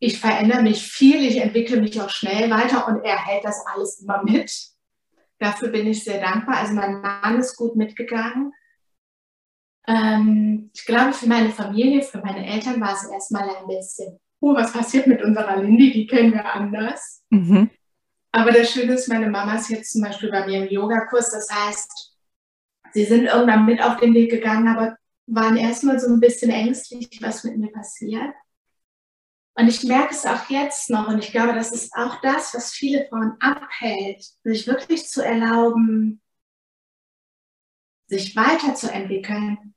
ich 0.00 0.18
verändere 0.18 0.62
mich 0.62 0.82
viel, 0.82 1.22
ich 1.22 1.36
entwickle 1.36 1.80
mich 1.80 2.00
auch 2.00 2.08
schnell 2.08 2.50
weiter 2.50 2.88
und 2.88 3.04
er 3.04 3.24
hält 3.24 3.44
das 3.44 3.64
alles 3.66 4.00
immer 4.00 4.24
mit. 4.24 4.50
Dafür 5.38 5.68
bin 5.68 5.86
ich 5.86 6.02
sehr 6.02 6.20
dankbar. 6.20 6.56
Also 6.56 6.72
mein 6.72 7.00
Mann 7.02 7.38
ist 7.38 7.56
gut 7.56 7.76
mitgegangen. 7.76 8.52
Ähm, 9.86 10.70
ich 10.74 10.86
glaube, 10.86 11.12
für 11.12 11.28
meine 11.28 11.50
Familie, 11.50 12.02
für 12.02 12.18
meine 12.18 12.46
Eltern 12.46 12.80
war 12.80 12.94
es 12.94 13.04
erstmal 13.04 13.48
ein 13.48 13.66
bisschen, 13.66 14.18
oh, 14.40 14.54
was 14.54 14.72
passiert 14.72 15.06
mit 15.06 15.22
unserer 15.22 15.56
Lindy? 15.56 15.92
Die 15.92 16.06
kennen 16.06 16.32
wir 16.32 16.46
anders. 16.46 17.22
Mhm. 17.28 17.70
Aber 18.32 18.52
das 18.52 18.70
Schöne 18.70 18.94
ist, 18.94 19.08
meine 19.08 19.28
Mama 19.28 19.56
ist 19.56 19.68
jetzt 19.68 19.92
zum 19.92 20.02
Beispiel 20.02 20.30
bei 20.30 20.46
mir 20.46 20.64
im 20.64 20.70
Yogakurs. 20.70 21.30
Das 21.30 21.48
heißt, 21.50 22.16
sie 22.92 23.04
sind 23.04 23.26
irgendwann 23.26 23.66
mit 23.66 23.82
auf 23.82 23.98
den 23.98 24.14
Weg 24.14 24.30
gegangen, 24.30 24.68
aber 24.68 24.96
waren 25.26 25.58
erstmal 25.58 25.98
so 26.00 26.08
ein 26.12 26.20
bisschen 26.20 26.50
ängstlich, 26.50 27.08
was 27.20 27.44
mit 27.44 27.58
mir 27.58 27.70
passiert. 27.70 28.32
Und 29.60 29.68
ich 29.68 29.84
merke 29.84 30.14
es 30.14 30.24
auch 30.24 30.48
jetzt 30.48 30.88
noch 30.88 31.08
und 31.08 31.18
ich 31.18 31.32
glaube, 31.32 31.52
das 31.52 31.70
ist 31.70 31.92
auch 31.94 32.18
das, 32.22 32.54
was 32.54 32.72
viele 32.72 33.06
Frauen 33.10 33.36
abhält, 33.40 34.24
sich 34.42 34.66
wirklich 34.66 35.06
zu 35.06 35.22
erlauben, 35.22 36.22
sich 38.06 38.34
weiterzuentwickeln. 38.34 39.74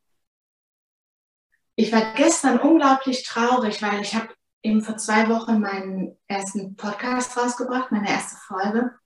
Ich 1.76 1.92
war 1.92 2.14
gestern 2.14 2.60
unglaublich 2.60 3.24
traurig, 3.26 3.82
weil 3.82 4.00
ich 4.00 4.16
habe 4.16 4.30
eben 4.62 4.82
vor 4.82 4.96
zwei 4.96 5.28
Wochen 5.28 5.60
meinen 5.60 6.18
ersten 6.28 6.78
Podcast 6.78 7.36
rausgebracht, 7.36 7.92
meine 7.92 8.10
erste 8.10 8.38
Folge. 8.38 8.98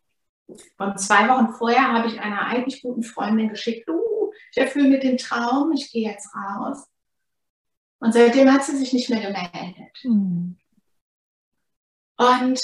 Und 0.78 1.00
zwei 1.00 1.28
Wochen 1.28 1.56
vorher 1.56 1.92
habe 1.92 2.08
ich 2.08 2.20
einer 2.20 2.46
eigentlich 2.46 2.84
guten 2.84 3.02
Freundin 3.02 3.50
geschickt, 3.50 3.90
uh, 3.90 4.32
ich 4.52 4.60
erfülle 4.60 4.90
mir 4.90 5.00
den 5.00 5.18
Traum, 5.18 5.72
ich 5.72 5.92
gehe 5.92 6.08
jetzt 6.08 6.30
raus. 6.36 6.88
Und 7.98 8.14
seitdem 8.14 8.54
hat 8.54 8.64
sie 8.64 8.78
sich 8.78 8.94
nicht 8.94 9.10
mehr 9.10 9.22
gemeldet. 9.22 9.98
Mhm. 10.04 10.60
Und 12.18 12.62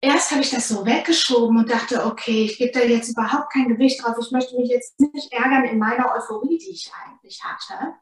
erst 0.00 0.30
habe 0.30 0.42
ich 0.42 0.50
das 0.50 0.68
so 0.68 0.84
weggeschoben 0.84 1.58
und 1.58 1.70
dachte, 1.70 2.04
okay, 2.04 2.44
ich 2.44 2.58
gebe 2.58 2.72
da 2.72 2.80
jetzt 2.80 3.10
überhaupt 3.10 3.52
kein 3.52 3.68
Gewicht 3.68 4.02
drauf. 4.02 4.16
Ich 4.20 4.30
möchte 4.30 4.56
mich 4.56 4.68
jetzt 4.68 4.98
nicht 5.00 5.32
ärgern 5.32 5.64
in 5.64 5.78
meiner 5.78 6.12
Euphorie, 6.14 6.58
die 6.58 6.70
ich 6.70 6.90
eigentlich 6.92 7.42
hatte. 7.42 7.94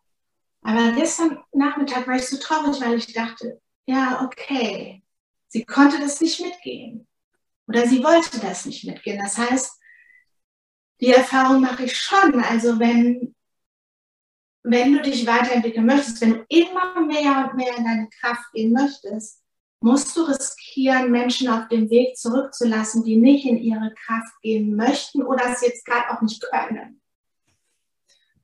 Aber 0.62 0.92
gestern 0.92 1.42
Nachmittag 1.52 2.06
war 2.06 2.16
ich 2.16 2.26
so 2.26 2.38
traurig, 2.38 2.80
weil 2.80 2.94
ich 2.94 3.12
dachte, 3.12 3.60
ja, 3.86 4.22
okay, 4.24 5.02
sie 5.48 5.64
konnte 5.64 5.98
das 6.00 6.20
nicht 6.20 6.40
mitgehen. 6.40 7.06
Oder 7.66 7.86
sie 7.86 8.02
wollte 8.02 8.40
das 8.40 8.64
nicht 8.64 8.84
mitgehen. 8.84 9.18
Das 9.22 9.36
heißt, 9.36 9.78
die 11.00 11.12
Erfahrung 11.12 11.60
mache 11.60 11.84
ich 11.84 11.96
schon. 11.96 12.42
Also 12.42 12.78
wenn, 12.78 13.34
wenn 14.62 14.92
du 14.92 15.02
dich 15.02 15.26
weiterentwickeln 15.26 15.86
möchtest, 15.86 16.20
wenn 16.20 16.34
du 16.34 16.46
immer 16.48 17.00
mehr 17.00 17.48
und 17.50 17.56
mehr 17.56 17.76
in 17.76 17.84
deine 17.84 18.08
Kraft 18.20 18.52
gehen 18.52 18.72
möchtest, 18.72 19.42
musst 19.80 20.16
du 20.16 20.22
riskieren, 20.22 21.10
Menschen 21.10 21.48
auf 21.48 21.68
dem 21.68 21.88
Weg 21.90 22.16
zurückzulassen, 22.16 23.04
die 23.04 23.16
nicht 23.16 23.46
in 23.46 23.58
ihre 23.58 23.92
Kraft 23.94 24.40
gehen 24.42 24.74
möchten 24.74 25.22
oder 25.22 25.44
es 25.52 25.60
jetzt 25.60 25.84
gerade 25.84 26.10
auch 26.10 26.20
nicht 26.20 26.42
können. 26.50 27.00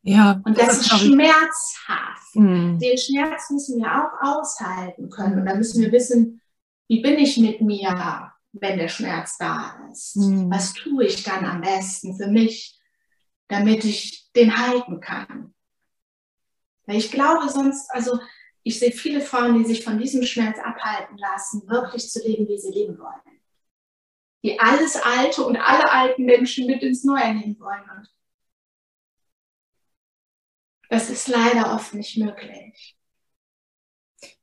Ja, 0.02 0.42
und 0.44 0.58
das, 0.58 0.66
das 0.66 0.80
ist 0.80 0.98
schmerzhaft. 1.00 2.34
Mhm. 2.34 2.78
Den 2.78 2.98
Schmerz 2.98 3.48
müssen 3.50 3.82
wir 3.82 3.90
auch 3.90 4.38
aushalten 4.38 5.08
können. 5.08 5.38
Und 5.38 5.46
dann 5.46 5.58
müssen 5.58 5.82
wir 5.82 5.90
wissen, 5.92 6.42
wie 6.88 7.00
bin 7.00 7.14
ich 7.14 7.38
mit 7.38 7.62
mir, 7.62 8.32
wenn 8.52 8.78
der 8.78 8.88
Schmerz 8.88 9.38
da 9.38 9.76
ist? 9.90 10.16
Mhm. 10.16 10.50
Was 10.50 10.74
tue 10.74 11.06
ich 11.06 11.22
dann 11.22 11.46
am 11.46 11.62
besten 11.62 12.16
für 12.16 12.28
mich, 12.28 12.78
damit 13.48 13.84
ich 13.84 14.30
den 14.36 14.56
halten 14.58 15.00
kann? 15.00 15.54
Weil 16.86 16.96
ich 16.96 17.10
glaube 17.10 17.48
sonst, 17.48 17.90
also 17.92 18.18
ich 18.64 18.78
sehe 18.78 18.92
viele 18.92 19.20
Frauen, 19.20 19.58
die 19.58 19.64
sich 19.64 19.84
von 19.84 19.98
diesem 19.98 20.24
Schmerz 20.24 20.58
abhalten 20.58 21.18
lassen, 21.18 21.68
wirklich 21.68 22.10
zu 22.10 22.26
leben, 22.26 22.48
wie 22.48 22.58
sie 22.58 22.72
leben 22.72 22.98
wollen. 22.98 23.40
Die 24.42 24.58
alles 24.58 24.96
Alte 24.96 25.44
und 25.44 25.56
alle 25.56 25.90
alten 25.90 26.24
Menschen 26.24 26.66
mit 26.66 26.82
ins 26.82 27.04
Neue 27.04 27.34
nehmen 27.34 27.60
wollen. 27.60 27.82
Und 27.96 28.08
das 30.88 31.10
ist 31.10 31.28
leider 31.28 31.74
oft 31.74 31.92
nicht 31.92 32.16
möglich. 32.16 32.96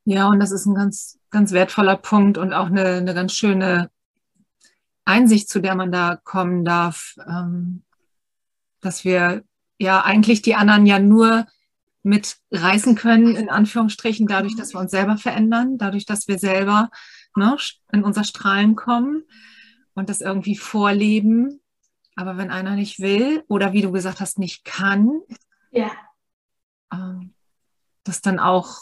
Ja, 0.05 0.27
und 0.27 0.39
das 0.39 0.51
ist 0.51 0.67
ein 0.67 0.75
ganz, 0.75 1.19
ganz 1.31 1.51
wertvoller 1.51 1.97
Punkt 1.97 2.37
und 2.37 2.53
auch 2.53 2.67
eine, 2.67 2.97
eine 2.97 3.13
ganz 3.15 3.33
schöne 3.33 3.89
Einsicht, 5.03 5.49
zu 5.49 5.61
der 5.61 5.75
man 5.75 5.91
da 5.91 6.19
kommen 6.23 6.63
darf, 6.63 7.15
ähm, 7.27 7.83
dass 8.81 9.03
wir 9.03 9.43
ja 9.79 10.03
eigentlich 10.03 10.43
die 10.43 10.55
anderen 10.55 10.85
ja 10.85 10.99
nur 10.99 11.47
mitreißen 12.03 12.95
können, 12.95 13.35
in 13.35 13.49
Anführungsstrichen, 13.49 14.27
dadurch, 14.27 14.55
dass 14.55 14.73
wir 14.73 14.79
uns 14.79 14.91
selber 14.91 15.17
verändern, 15.17 15.77
dadurch, 15.77 16.05
dass 16.05 16.27
wir 16.27 16.39
selber 16.39 16.89
ne, 17.35 17.57
in 17.91 18.03
unser 18.03 18.23
Strahlen 18.23 18.75
kommen 18.75 19.23
und 19.93 20.09
das 20.09 20.21
irgendwie 20.21 20.55
vorleben. 20.55 21.61
Aber 22.15 22.37
wenn 22.37 22.51
einer 22.51 22.75
nicht 22.75 22.99
will 22.99 23.43
oder 23.47 23.73
wie 23.73 23.81
du 23.81 23.91
gesagt 23.91 24.19
hast, 24.19 24.39
nicht 24.39 24.65
kann, 24.65 25.21
ja. 25.71 25.91
ähm, 26.93 27.33
das 28.03 28.21
dann 28.21 28.39
auch, 28.39 28.79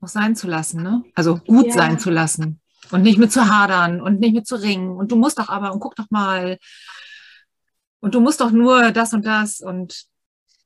auch 0.00 0.08
sein 0.08 0.36
zu 0.36 0.46
lassen, 0.46 0.82
ne? 0.82 1.04
also 1.14 1.36
gut 1.36 1.66
ja. 1.66 1.72
sein 1.72 1.98
zu 1.98 2.10
lassen 2.10 2.60
und 2.90 3.02
nicht 3.02 3.18
mit 3.18 3.32
zu 3.32 3.48
hadern 3.48 4.00
und 4.00 4.20
nicht 4.20 4.34
mit 4.34 4.46
zu 4.46 4.56
ringen 4.56 4.96
und 4.96 5.12
du 5.12 5.16
musst 5.16 5.38
doch 5.38 5.48
aber 5.48 5.72
und 5.72 5.80
guck 5.80 5.96
doch 5.96 6.10
mal 6.10 6.58
und 8.00 8.14
du 8.14 8.20
musst 8.20 8.40
doch 8.40 8.50
nur 8.50 8.92
das 8.92 9.12
und 9.12 9.26
das 9.26 9.60
und 9.60 10.06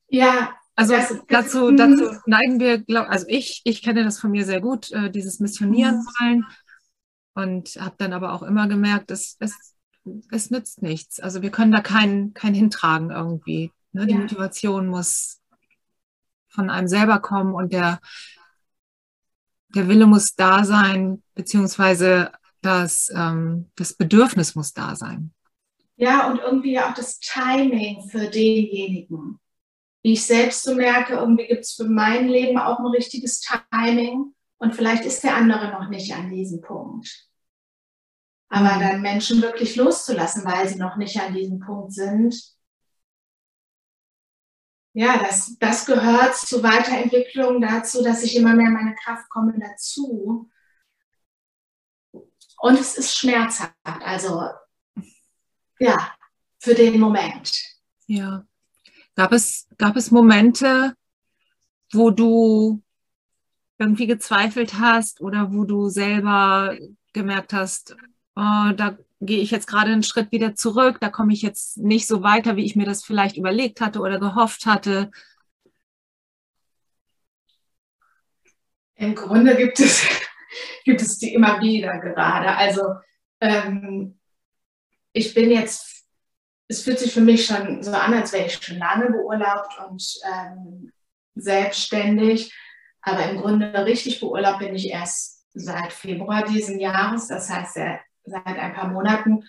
ja, 0.07 0.55
also 0.75 0.93
das, 0.93 1.09
dazu, 1.29 1.71
das, 1.71 1.89
dazu 1.89 2.11
mhm. 2.11 2.19
neigen 2.25 2.59
wir, 2.59 2.79
glaub, 2.79 3.07
also 3.09 3.25
ich, 3.29 3.61
ich 3.63 3.81
kenne 3.81 4.03
das 4.03 4.19
von 4.19 4.31
mir 4.31 4.45
sehr 4.45 4.61
gut, 4.61 4.91
äh, 4.91 5.09
dieses 5.09 5.39
Missionieren 5.39 5.97
mhm. 5.97 6.05
wollen 6.19 6.45
und 7.33 7.69
habe 7.79 7.95
dann 7.97 8.13
aber 8.13 8.33
auch 8.33 8.43
immer 8.43 8.67
gemerkt, 8.67 9.11
es, 9.11 9.37
es, 9.39 9.75
es 10.31 10.51
nützt 10.51 10.81
nichts. 10.81 11.19
Also 11.19 11.41
wir 11.41 11.49
können 11.49 11.71
da 11.71 11.81
keinen 11.81 12.33
kein 12.33 12.53
hintragen 12.53 13.11
irgendwie. 13.11 13.71
Ne? 13.93 14.05
Die 14.05 14.13
ja. 14.13 14.19
Motivation 14.19 14.87
muss 14.87 15.41
von 16.49 16.69
einem 16.69 16.87
selber 16.87 17.19
kommen 17.19 17.53
und 17.53 17.71
der, 17.71 17.99
der 19.69 19.87
Wille 19.87 20.07
muss 20.07 20.35
da 20.35 20.63
sein, 20.65 21.23
beziehungsweise 21.35 22.31
das, 22.61 23.11
ähm, 23.15 23.69
das 23.75 23.93
Bedürfnis 23.93 24.55
muss 24.55 24.73
da 24.73 24.95
sein. 24.95 25.31
Ja, 25.97 26.29
und 26.29 26.39
irgendwie 26.39 26.79
auch 26.79 26.93
das 26.93 27.19
Timing 27.19 28.09
für 28.09 28.29
denjenigen 28.29 29.39
wie 30.05 30.13
ich 30.13 30.23
selbst 30.23 30.61
so 30.61 30.75
merke, 30.75 31.13
irgendwie 31.15 31.47
gibt 31.47 31.61
es 31.61 31.73
für 31.73 31.85
mein 31.85 32.27
Leben 32.27 32.59
auch 32.59 32.77
ein 32.77 32.85
richtiges 32.85 33.41
Timing 33.41 34.35
und 34.57 34.75
vielleicht 34.75 35.03
ist 35.03 35.23
der 35.23 35.35
andere 35.35 35.71
noch 35.71 35.89
nicht 35.89 36.13
an 36.13 36.29
diesem 36.29 36.61
Punkt. 36.61 37.27
Aber 38.47 38.75
mhm. 38.75 38.79
dann 38.81 39.01
Menschen 39.01 39.41
wirklich 39.41 39.75
loszulassen, 39.75 40.45
weil 40.45 40.69
sie 40.69 40.77
noch 40.77 40.95
nicht 40.97 41.19
an 41.19 41.33
diesem 41.33 41.59
Punkt 41.59 41.91
sind, 41.91 42.39
ja, 44.93 45.17
das, 45.17 45.57
das 45.57 45.87
gehört 45.87 46.35
zur 46.35 46.61
Weiterentwicklung 46.61 47.59
dazu, 47.59 48.03
dass 48.03 48.21
ich 48.21 48.35
immer 48.35 48.53
mehr 48.53 48.67
in 48.67 48.73
meine 48.73 48.95
Kraft 49.03 49.27
komme 49.31 49.55
dazu. 49.59 50.51
Und 52.59 52.79
es 52.79 52.95
ist 52.95 53.17
schmerzhaft, 53.17 53.73
also 53.83 54.51
ja, 55.79 56.15
für 56.59 56.75
den 56.75 56.99
Moment. 56.99 57.59
Ja. 58.05 58.45
Gab 59.15 59.31
es, 59.31 59.67
gab 59.77 59.95
es 59.95 60.11
Momente, 60.11 60.93
wo 61.93 62.11
du 62.11 62.83
irgendwie 63.77 64.07
gezweifelt 64.07 64.79
hast 64.79 65.21
oder 65.21 65.53
wo 65.53 65.63
du 65.63 65.89
selber 65.89 66.77
gemerkt 67.13 67.53
hast, 67.53 67.95
oh, 68.35 68.71
da 68.75 68.97
gehe 69.21 69.39
ich 69.39 69.51
jetzt 69.51 69.67
gerade 69.67 69.91
einen 69.91 70.03
Schritt 70.03 70.31
wieder 70.31 70.55
zurück, 70.55 70.97
da 70.99 71.09
komme 71.09 71.33
ich 71.33 71.41
jetzt 71.41 71.77
nicht 71.77 72.07
so 72.07 72.23
weiter, 72.23 72.55
wie 72.55 72.65
ich 72.65 72.75
mir 72.75 72.85
das 72.85 73.03
vielleicht 73.03 73.37
überlegt 73.37 73.81
hatte 73.81 73.99
oder 73.99 74.19
gehofft 74.19 74.65
hatte? 74.65 75.11
Im 78.95 79.15
Grunde 79.15 79.55
gibt 79.55 79.79
es, 79.79 80.05
gibt 80.85 81.01
es 81.01 81.17
die 81.17 81.33
immer 81.33 81.61
wieder 81.61 81.97
gerade. 81.99 82.55
Also 82.55 82.81
ähm, 83.41 84.19
ich 85.11 85.33
bin 85.33 85.51
jetzt 85.51 85.94
es 86.67 86.81
fühlt 86.83 86.99
sich 86.99 87.13
für 87.13 87.21
mich 87.21 87.45
schon 87.45 87.83
so 87.83 87.91
an, 87.91 88.13
als 88.13 88.33
wäre 88.33 88.47
ich 88.47 88.53
schon 88.53 88.77
lange 88.77 89.11
beurlaubt 89.11 89.77
und 89.87 90.03
ähm, 90.33 90.91
selbstständig. 91.35 92.53
Aber 93.01 93.29
im 93.29 93.39
Grunde 93.39 93.85
richtig 93.85 94.19
beurlaubt 94.19 94.59
bin 94.59 94.75
ich 94.75 94.89
erst 94.89 95.45
seit 95.53 95.93
Februar 95.93 96.43
diesen 96.43 96.79
Jahres, 96.79 97.27
das 97.27 97.49
heißt 97.49 97.75
seit 97.75 98.01
ein 98.45 98.73
paar 98.73 98.87
Monaten. 98.87 99.47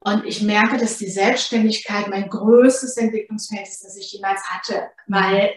Und 0.00 0.24
ich 0.26 0.42
merke, 0.42 0.76
dass 0.76 0.98
die 0.98 1.10
Selbstständigkeit 1.10 2.08
mein 2.08 2.28
größtes 2.28 2.96
Entwicklungsfeld 2.98 3.66
ist, 3.66 3.84
das 3.84 3.96
ich 3.96 4.12
jemals 4.12 4.42
hatte, 4.44 4.90
weil 5.06 5.50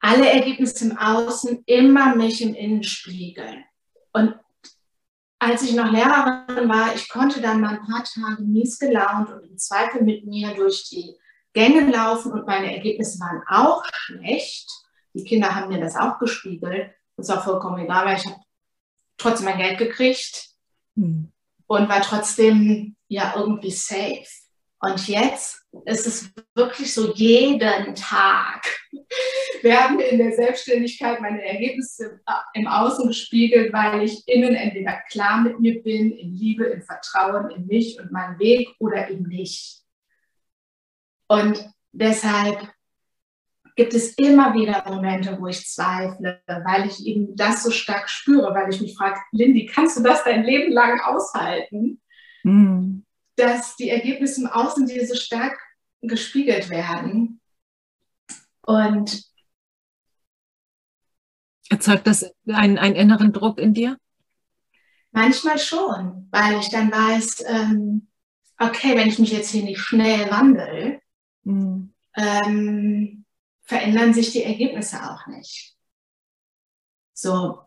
alle 0.00 0.30
Ergebnisse 0.30 0.86
im 0.86 0.98
Außen 0.98 1.62
immer 1.66 2.16
mich 2.16 2.42
im 2.42 2.54
Innen 2.54 2.82
spiegeln. 2.82 3.64
Und 4.12 4.34
als 5.38 5.62
ich 5.62 5.74
noch 5.74 5.90
Lehrerin 5.90 6.68
war, 6.68 6.94
ich 6.94 7.08
konnte 7.08 7.40
dann 7.40 7.60
mal 7.60 7.74
ein 7.74 7.86
paar 7.86 8.04
Tage 8.04 8.42
mies 8.42 8.78
gelaunt 8.78 9.30
und 9.30 9.44
im 9.44 9.58
Zweifel 9.58 10.02
mit 10.02 10.24
mir 10.26 10.54
durch 10.54 10.88
die 10.90 11.14
Gänge 11.52 11.90
laufen 11.90 12.32
und 12.32 12.46
meine 12.46 12.74
Ergebnisse 12.74 13.18
waren 13.20 13.42
auch 13.48 13.84
schlecht. 13.92 14.68
Die 15.14 15.24
Kinder 15.24 15.54
haben 15.54 15.68
mir 15.68 15.80
das 15.80 15.96
auch 15.96 16.18
gespiegelt. 16.18 16.90
Das 17.16 17.28
war 17.28 17.42
vollkommen 17.42 17.78
egal, 17.78 18.04
weil 18.06 18.18
ich 18.18 18.26
habe 18.26 18.40
trotzdem 19.16 19.46
mein 19.46 19.58
Geld 19.58 19.78
gekriegt 19.78 20.50
mhm. 20.94 21.32
und 21.66 21.88
war 21.88 22.02
trotzdem 22.02 22.96
ja 23.08 23.34
irgendwie 23.36 23.70
safe. 23.70 24.26
Und 24.80 25.08
jetzt 25.08 25.64
ist 25.86 26.06
es 26.06 26.30
wirklich 26.54 26.92
so 26.92 27.14
jeden 27.14 27.94
Tag 27.94 28.66
werden 29.62 30.00
in 30.00 30.18
der 30.18 30.32
Selbstständigkeit 30.32 31.20
meine 31.20 31.42
Ergebnisse 31.42 32.20
im 32.52 32.66
Außen 32.66 33.08
gespiegelt, 33.08 33.72
weil 33.72 34.02
ich 34.02 34.22
innen 34.26 34.54
entweder 34.54 35.00
klar 35.10 35.40
mit 35.40 35.60
mir 35.60 35.82
bin, 35.82 36.12
in 36.12 36.34
Liebe, 36.34 36.66
in 36.66 36.82
Vertrauen 36.82 37.50
in 37.50 37.66
mich 37.66 37.98
und 37.98 38.12
meinen 38.12 38.38
Weg 38.38 38.68
oder 38.78 39.10
eben 39.10 39.26
nicht. 39.26 39.82
Und 41.28 41.68
deshalb 41.92 42.70
gibt 43.76 43.94
es 43.94 44.14
immer 44.14 44.54
wieder 44.54 44.84
Momente, 44.86 45.38
wo 45.40 45.46
ich 45.46 45.66
zweifle, 45.66 46.40
weil 46.46 46.86
ich 46.86 47.04
eben 47.06 47.34
das 47.34 47.62
so 47.62 47.70
stark 47.70 48.08
spüre, 48.08 48.54
weil 48.54 48.72
ich 48.72 48.80
mich 48.80 48.96
frage, 48.96 49.18
Lindy, 49.32 49.66
kannst 49.66 49.98
du 49.98 50.02
das 50.02 50.22
dein 50.24 50.44
Leben 50.44 50.72
lang 50.72 51.00
aushalten? 51.00 52.00
Mhm 52.42 53.05
dass 53.36 53.76
die 53.76 53.90
Ergebnisse 53.90 54.42
im 54.42 54.46
Außen 54.48 54.86
dir 54.86 55.06
so 55.06 55.14
stark 55.14 55.58
gespiegelt 56.00 56.70
werden. 56.70 57.40
Und 58.62 59.24
erzeugt 61.68 62.06
das 62.06 62.30
einen, 62.46 62.78
einen 62.78 62.96
inneren 62.96 63.32
Druck 63.32 63.58
in 63.58 63.74
dir? 63.74 63.98
Manchmal 65.12 65.58
schon, 65.58 66.28
weil 66.30 66.58
ich 66.60 66.68
dann 66.70 66.90
weiß, 66.90 67.44
ähm, 67.46 68.08
okay, 68.58 68.96
wenn 68.96 69.08
ich 69.08 69.18
mich 69.18 69.32
jetzt 69.32 69.50
hier 69.50 69.62
nicht 69.62 69.80
schnell 69.80 70.30
wandle, 70.30 71.00
mhm. 71.44 71.94
ähm, 72.16 73.24
verändern 73.62 74.14
sich 74.14 74.32
die 74.32 74.42
Ergebnisse 74.42 75.10
auch 75.10 75.26
nicht. 75.26 75.74
So, 77.12 77.62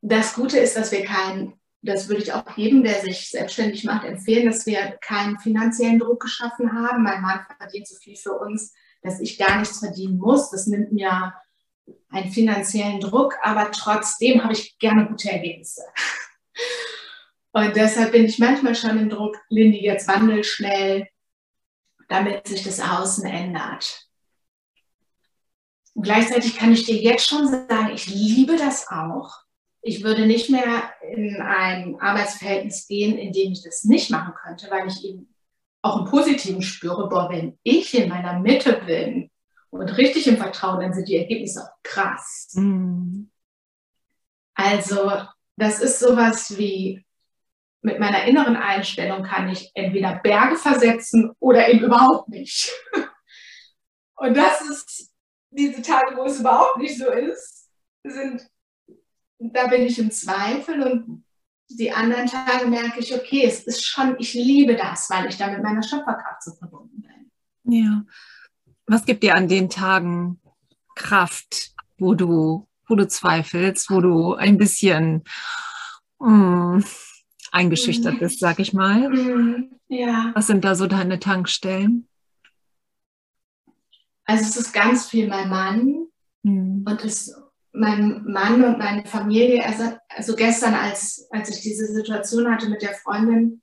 das 0.00 0.34
Gute 0.34 0.58
ist, 0.58 0.76
dass 0.76 0.92
wir 0.92 1.04
kein 1.04 1.59
das 1.82 2.08
würde 2.08 2.22
ich 2.22 2.32
auch 2.32 2.56
jedem, 2.56 2.82
der 2.82 3.00
sich 3.00 3.30
selbstständig 3.30 3.84
macht, 3.84 4.04
empfehlen, 4.04 4.46
dass 4.46 4.66
wir 4.66 4.98
keinen 5.00 5.38
finanziellen 5.38 5.98
Druck 5.98 6.20
geschaffen 6.20 6.72
haben. 6.72 7.02
Mein 7.02 7.22
Mann 7.22 7.40
verdient 7.58 7.88
so 7.88 7.96
viel 7.96 8.16
für 8.16 8.38
uns, 8.38 8.74
dass 9.02 9.20
ich 9.20 9.38
gar 9.38 9.58
nichts 9.58 9.78
verdienen 9.78 10.18
muss. 10.18 10.50
Das 10.50 10.66
nimmt 10.66 10.92
mir 10.92 11.34
einen 12.10 12.30
finanziellen 12.30 13.00
Druck, 13.00 13.36
aber 13.42 13.70
trotzdem 13.70 14.42
habe 14.42 14.52
ich 14.52 14.78
gerne 14.78 15.06
gute 15.06 15.30
Ergebnisse. 15.30 15.82
Und 17.52 17.74
deshalb 17.74 18.12
bin 18.12 18.26
ich 18.26 18.38
manchmal 18.38 18.74
schon 18.74 18.98
im 18.98 19.08
Druck, 19.08 19.36
Lindy, 19.48 19.82
jetzt 19.82 20.06
wandel 20.06 20.44
schnell, 20.44 21.08
damit 22.08 22.46
sich 22.46 22.62
das 22.62 22.78
Außen 22.80 23.24
ändert. 23.24 24.06
Und 25.94 26.02
gleichzeitig 26.02 26.56
kann 26.56 26.72
ich 26.72 26.84
dir 26.84 26.96
jetzt 26.96 27.26
schon 27.26 27.48
sagen, 27.48 27.90
ich 27.92 28.06
liebe 28.06 28.56
das 28.56 28.88
auch 28.88 29.40
ich 29.82 30.04
würde 30.04 30.26
nicht 30.26 30.50
mehr 30.50 30.90
in 31.12 31.40
ein 31.40 31.98
Arbeitsverhältnis 32.00 32.86
gehen, 32.86 33.16
in 33.16 33.32
dem 33.32 33.52
ich 33.52 33.62
das 33.62 33.84
nicht 33.84 34.10
machen 34.10 34.34
könnte, 34.34 34.70
weil 34.70 34.86
ich 34.88 35.04
eben 35.04 35.34
auch 35.82 36.00
im 36.00 36.10
Positiven 36.10 36.62
spüre, 36.62 37.08
boah, 37.08 37.30
wenn 37.30 37.58
ich 37.62 37.94
in 37.94 38.08
meiner 38.08 38.38
Mitte 38.38 38.82
bin 38.86 39.30
und 39.70 39.96
richtig 39.96 40.26
im 40.26 40.36
Vertrauen, 40.36 40.80
dann 40.80 40.92
sind 40.92 41.08
die 41.08 41.16
Ergebnisse 41.16 41.62
auch 41.62 41.82
krass. 41.82 42.50
Mhm. 42.54 43.30
Also 44.54 45.10
das 45.56 45.80
ist 45.80 46.00
sowas 46.00 46.58
wie, 46.58 47.04
mit 47.82 47.98
meiner 47.98 48.24
inneren 48.24 48.56
Einstellung 48.56 49.22
kann 49.22 49.48
ich 49.48 49.70
entweder 49.74 50.20
Berge 50.22 50.56
versetzen 50.56 51.32
oder 51.38 51.68
eben 51.68 51.84
überhaupt 51.84 52.28
nicht. 52.28 52.70
Und 54.16 54.36
das 54.36 54.60
ist 54.60 55.10
diese 55.50 55.80
Tage, 55.80 56.14
wo 56.16 56.24
es 56.24 56.40
überhaupt 56.40 56.76
nicht 56.76 56.98
so 56.98 57.10
ist, 57.10 57.70
sind 58.04 58.46
da 59.40 59.66
bin 59.66 59.82
ich 59.82 59.98
im 59.98 60.10
Zweifel 60.10 60.82
und 60.82 61.24
die 61.68 61.90
anderen 61.92 62.26
Tage 62.26 62.66
merke 62.66 63.00
ich, 63.00 63.14
okay, 63.14 63.44
es 63.44 63.66
ist 63.66 63.84
schon, 63.84 64.16
ich 64.18 64.34
liebe 64.34 64.76
das, 64.76 65.08
weil 65.08 65.28
ich 65.28 65.36
da 65.36 65.50
mit 65.50 65.62
meiner 65.62 65.82
Schöpferkraft 65.82 66.42
so 66.42 66.52
verbunden 66.52 67.02
bin. 67.02 67.72
Ja. 67.72 68.04
Was 68.86 69.04
gibt 69.04 69.22
dir 69.22 69.36
an 69.36 69.48
den 69.48 69.70
Tagen 69.70 70.40
Kraft, 70.94 71.72
wo 71.98 72.14
du, 72.14 72.66
wo 72.86 72.94
du 72.96 73.06
zweifelst, 73.06 73.90
wo 73.90 74.00
du 74.00 74.34
ein 74.34 74.58
bisschen 74.58 75.22
mh, 76.18 76.74
hm, 76.74 76.84
eingeschüchtert 77.52 78.18
bist, 78.18 78.40
sag 78.40 78.58
ich 78.58 78.72
mal? 78.72 79.08
Mhm. 79.10 79.76
Ja. 79.92 80.30
Was 80.36 80.46
sind 80.46 80.64
da 80.64 80.76
so 80.76 80.86
deine 80.86 81.18
Tankstellen? 81.18 82.06
Also 84.24 84.44
es 84.44 84.56
ist 84.56 84.72
ganz 84.72 85.08
viel 85.08 85.26
mein 85.26 85.48
Mann 85.48 86.06
mhm. 86.44 86.84
und 86.86 87.04
es 87.04 87.34
mein 87.72 88.24
Mann 88.24 88.64
und 88.64 88.78
meine 88.78 89.06
Familie, 89.06 89.64
also, 89.64 89.96
also 90.08 90.34
gestern, 90.34 90.74
als, 90.74 91.28
als 91.30 91.50
ich 91.50 91.60
diese 91.60 91.86
Situation 91.86 92.50
hatte 92.50 92.68
mit 92.68 92.82
der 92.82 92.94
Freundin, 92.94 93.62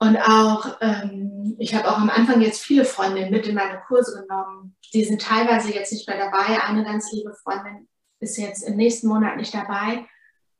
und 0.00 0.16
auch, 0.16 0.78
ähm, 0.80 1.56
ich 1.58 1.74
habe 1.74 1.90
auch 1.90 1.98
am 1.98 2.10
Anfang 2.10 2.40
jetzt 2.40 2.62
viele 2.62 2.84
Freundinnen 2.84 3.32
mit 3.32 3.48
in 3.48 3.56
meine 3.56 3.80
Kurse 3.88 4.20
genommen. 4.20 4.76
Die 4.94 5.04
sind 5.04 5.20
teilweise 5.20 5.74
jetzt 5.74 5.92
nicht 5.92 6.06
mehr 6.08 6.18
dabei. 6.18 6.62
Eine 6.62 6.84
ganz 6.84 7.10
liebe 7.12 7.34
Freundin 7.34 7.88
ist 8.20 8.38
jetzt 8.38 8.62
im 8.62 8.76
nächsten 8.76 9.08
Monat 9.08 9.36
nicht 9.36 9.52
dabei. 9.52 10.06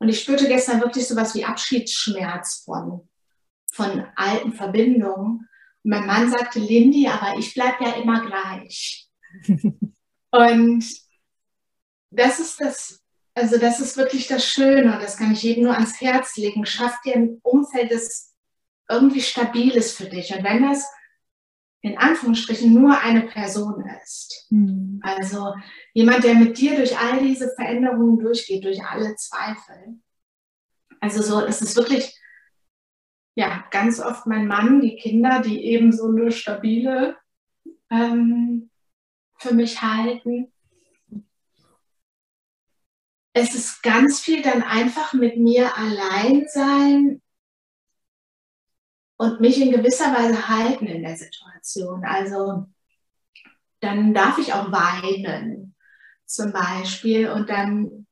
Und 0.01 0.09
ich 0.09 0.21
spürte 0.21 0.49
gestern 0.49 0.81
wirklich 0.81 1.07
so 1.07 1.15
was 1.15 1.35
wie 1.37 1.45
Abschiedsschmerz 1.45 2.63
von, 2.65 3.09
von 3.73 4.07
alten 4.17 4.53
Verbindungen. 4.53 5.49
Und 5.85 5.91
mein 5.91 6.07
Mann 6.07 6.31
sagte, 6.31 6.59
Lindy, 6.59 7.07
aber 7.07 7.39
ich 7.39 7.55
bleibe 7.55 7.85
ja 7.85 7.93
immer 7.93 8.27
gleich. 8.27 9.09
Und 10.31 10.85
das 12.11 12.39
ist 12.39 12.61
das, 12.61 13.03
also 13.35 13.59
das 13.59 13.81
ist 13.81 13.97
wirklich 13.97 14.27
das 14.27 14.45
Schöne 14.45 14.95
und 14.95 15.03
das 15.03 15.17
kann 15.17 15.33
ich 15.33 15.43
jedem 15.43 15.65
nur 15.65 15.75
ans 15.75 16.01
Herz 16.01 16.37
legen. 16.37 16.67
Schaff 16.67 17.01
dir 17.03 17.15
ein 17.15 17.39
Umfeld, 17.43 17.93
das 17.93 18.35
irgendwie 18.89 19.21
stabil 19.21 19.73
ist 19.73 19.97
für 19.97 20.07
dich. 20.07 20.35
Und 20.35 20.45
wenn 20.45 20.63
das 20.63 20.87
in 21.81 21.97
Anführungsstrichen 21.97 22.73
nur 22.73 22.99
eine 23.01 23.23
Person 23.23 23.85
ist, 24.03 24.47
mhm. 24.51 25.01
also 25.03 25.55
jemand, 25.93 26.25
der 26.25 26.35
mit 26.35 26.59
dir 26.59 26.77
durch 26.77 26.99
all 26.99 27.21
diese 27.21 27.53
Veränderungen 27.55 28.19
durchgeht, 28.19 28.65
durch 28.65 28.83
alle 28.83 29.15
Zweifel. 29.17 30.01
Also 31.01 31.23
so, 31.23 31.47
es 31.47 31.63
ist 31.63 31.77
wirklich, 31.77 32.19
ja, 33.37 33.65
ganz 33.71 34.01
oft 34.01 34.27
mein 34.27 34.49
Mann, 34.49 34.81
die 34.81 34.97
Kinder, 34.97 35.41
die 35.41 35.65
eben 35.65 35.93
so 35.93 36.09
eine 36.09 36.33
stabile 36.33 37.17
ähm, 37.91 38.68
für 39.39 39.55
mich 39.55 39.81
halten. 39.83 40.53
Es 43.33 43.55
ist 43.55 43.83
ganz 43.83 44.21
viel 44.21 44.43
dann 44.43 44.63
einfach 44.63 45.13
mit 45.13 45.37
mir 45.37 45.77
allein 45.77 46.47
sein 46.49 47.23
und 49.17 49.41
mich 49.41 49.61
in 49.61 49.71
gewisser 49.71 50.13
Weise 50.13 50.49
halten 50.49 50.87
in 50.87 51.03
der 51.03 51.17
Situation. 51.17 52.05
Also 52.05 52.67
dann 53.81 54.13
darf 54.13 54.39
ich 54.39 54.53
auch 54.55 54.73
weinen 54.73 55.77
zum 56.25 56.53
Beispiel 56.53 57.31
und 57.31 57.49
dann 57.49 58.07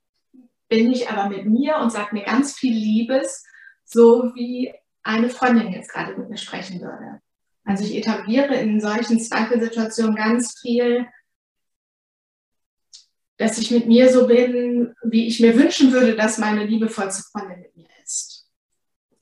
bin 0.69 0.93
ich 0.93 1.11
aber 1.11 1.29
mit 1.29 1.47
mir 1.47 1.79
und 1.79 1.91
sage 1.91 2.15
mir 2.15 2.25
ganz 2.25 2.55
viel 2.55 2.75
Liebes, 2.75 3.45
so 3.85 4.33
wie 4.35 4.73
eine 5.03 5.29
Freundin 5.29 5.73
jetzt 5.73 5.93
gerade 5.93 6.17
mit 6.17 6.29
mir 6.29 6.37
sprechen 6.37 6.81
würde. 6.81 7.21
Also 7.65 7.85
ich 7.85 7.97
etabliere 7.97 8.55
in 8.57 8.81
solchen 8.81 9.21
Zweifelsituationen 9.21 10.17
ganz 10.17 10.59
viel 10.61 11.07
dass 13.38 13.59
ich 13.59 13.70
mit 13.70 13.87
mir 13.87 14.12
so 14.12 14.27
bin, 14.27 14.94
wie 15.03 15.27
ich 15.27 15.40
mir 15.40 15.57
wünschen 15.57 15.92
würde, 15.92 16.16
dass 16.16 16.38
meine 16.38 16.64
liebevollste 16.64 17.22
Freundin 17.31 17.61
mit 17.61 17.77
mir 17.77 17.88
ist. 18.03 18.49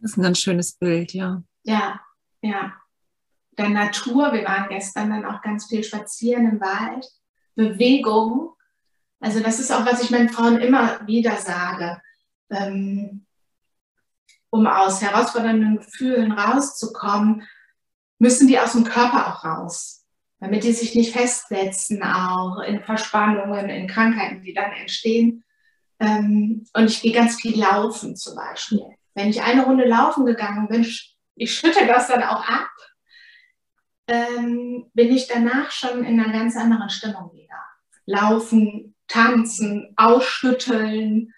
Das 0.01 0.13
ist 0.13 0.17
ein 0.17 0.23
ganz 0.23 0.39
schönes 0.39 0.73
Bild, 0.73 1.13
ja. 1.13 1.43
Ja, 1.65 2.01
ja. 2.43 2.73
Der 3.59 3.69
Natur, 3.69 4.33
wir 4.33 4.45
waren 4.45 4.69
gestern 4.69 5.11
dann 5.11 5.25
auch 5.25 5.41
ganz 5.43 5.67
viel 5.67 5.83
spazieren 5.83 6.49
im 6.49 6.61
Wald, 6.61 7.07
Bewegung. 7.55 8.55
Also 9.21 9.41
das 9.41 9.61
ist 9.61 9.73
auch, 9.73 9.87
was 9.87 10.03
ich 10.03 10.11
meinen 10.11 10.29
Frauen 10.29 10.59
immer 10.59 11.07
wieder 11.07 11.37
sage. 11.37 12.01
Ähm, 12.51 13.27
um 14.51 14.67
aus 14.67 15.03
herausfordernden 15.03 15.79
Gefühlen 15.79 16.33
rauszukommen, 16.33 17.43
müssen 18.19 18.47
die 18.47 18.59
aus 18.59 18.73
dem 18.73 18.85
Körper 18.85 19.29
auch 19.29 19.45
raus 19.45 20.04
damit 20.45 20.63
die 20.63 20.73
sich 20.73 20.95
nicht 20.95 21.15
festsetzen, 21.15 22.03
auch 22.03 22.61
in 22.61 22.83
Verspannungen, 22.83 23.71
in 23.71 23.89
Krankheiten, 23.89 24.43
die 24.43 24.53
dann 24.53 24.73
entstehen. 24.73 25.43
Ähm, 25.99 26.67
und 26.75 26.85
ich 26.85 27.01
gehe 27.01 27.13
ganz 27.13 27.41
viel 27.41 27.59
laufen 27.59 28.15
zum 28.15 28.37
Beispiel. 28.37 28.85
Wenn 29.15 29.31
ich 29.31 29.43
eine 29.43 29.65
Runde 29.65 29.87
laufen 29.87 30.27
gegangen 30.27 30.69
bin, 30.69 30.87
ich 31.35 31.55
schütte 31.55 31.87
das 31.87 32.09
dann 32.09 32.23
auch 32.23 32.47
ab, 32.47 32.69
ähm, 34.07 34.91
bin 34.93 35.15
ich 35.15 35.29
danach 35.29 35.71
schon 35.71 36.05
in 36.05 36.21
einer 36.21 36.33
ganz 36.33 36.57
anderen 36.57 36.91
Stimmung 36.91 37.33
wieder. 37.33 37.65
Laufen, 38.05 38.95
tanzen, 39.09 39.95
ausschütteln, 39.97 41.33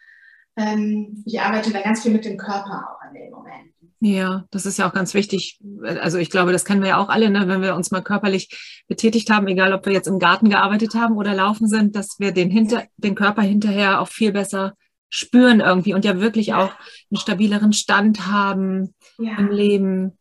ähm, 0.57 1.23
ich 1.25 1.41
arbeite 1.41 1.71
da 1.71 1.81
ganz 1.81 2.03
viel 2.03 2.13
mit 2.13 2.25
dem 2.25 2.39
Körper 2.39 2.89
auch 2.91 3.09
in 3.09 3.15
dem 3.15 3.31
Moment. 3.31 3.73
Ja, 4.07 4.45
das 4.53 4.67
ist 4.67 4.79
ja 4.79 4.89
auch 4.89 4.93
ganz 4.93 5.15
wichtig. 5.15 5.59
Also 5.83 6.19
ich 6.19 6.31
glaube, 6.31 6.53
das 6.53 6.65
kennen 6.65 6.81
wir 6.81 6.91
ja 6.91 6.99
auch 6.99 7.09
alle, 7.09 7.29
ne? 7.29 7.49
wenn 7.49 7.61
wir 7.61 7.75
uns 7.75 7.91
mal 7.91 8.03
körperlich 8.03 8.85
betätigt 8.87 9.31
haben, 9.31 9.49
egal 9.49 9.73
ob 9.73 9.85
wir 9.85 9.93
jetzt 9.93 10.07
im 10.07 10.21
Garten 10.21 10.49
gearbeitet 10.49 10.95
haben 10.95 11.17
oder 11.17 11.35
laufen 11.35 11.67
sind, 11.67 11.97
dass 11.97 12.21
wir 12.21 12.31
den, 12.31 12.49
hinter, 12.49 12.85
den 12.99 13.17
Körper 13.17 13.43
hinterher 13.43 14.01
auch 14.01 14.07
viel 14.07 14.31
besser 14.31 14.75
spüren 15.09 15.59
irgendwie 15.59 15.93
und 15.93 16.05
ja 16.05 16.21
wirklich 16.21 16.49
ja. 16.49 16.59
auch 16.63 16.71
einen 17.11 17.19
stabileren 17.19 17.73
Stand 17.73 18.29
haben 18.29 18.95
ja. 19.19 19.37
im 19.39 19.51
Leben. 19.51 20.19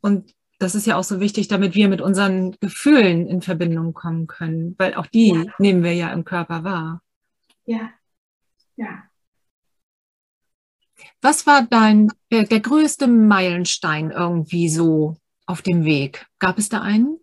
Und 0.00 0.32
das 0.60 0.76
ist 0.76 0.86
ja 0.86 0.96
auch 0.96 1.04
so 1.04 1.18
wichtig, 1.18 1.48
damit 1.48 1.74
wir 1.74 1.88
mit 1.88 2.00
unseren 2.00 2.52
Gefühlen 2.60 3.26
in 3.26 3.42
Verbindung 3.42 3.92
kommen 3.92 4.28
können, 4.28 4.76
weil 4.78 4.94
auch 4.94 5.06
die 5.06 5.30
ja. 5.30 5.44
nehmen 5.58 5.82
wir 5.82 5.94
ja 5.94 6.12
im 6.12 6.24
Körper 6.24 6.62
wahr. 6.62 7.02
Ja, 7.64 7.90
ja. 8.76 9.02
Was 11.26 11.44
war 11.44 11.62
dein, 11.62 12.12
der, 12.30 12.44
der 12.44 12.60
größte 12.60 13.08
Meilenstein 13.08 14.12
irgendwie 14.12 14.68
so 14.68 15.16
auf 15.44 15.60
dem 15.60 15.84
Weg? 15.84 16.24
Gab 16.38 16.56
es 16.56 16.68
da 16.68 16.82
einen? 16.82 17.18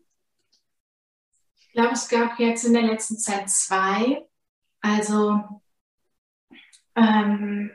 Ich 1.56 1.72
glaube, 1.72 1.94
es 1.94 2.10
gab 2.10 2.38
jetzt 2.38 2.66
in 2.66 2.74
der 2.74 2.82
letzten 2.82 3.18
Zeit 3.18 3.50
zwei. 3.50 4.28
Also, 4.82 5.62
ähm, 6.98 7.72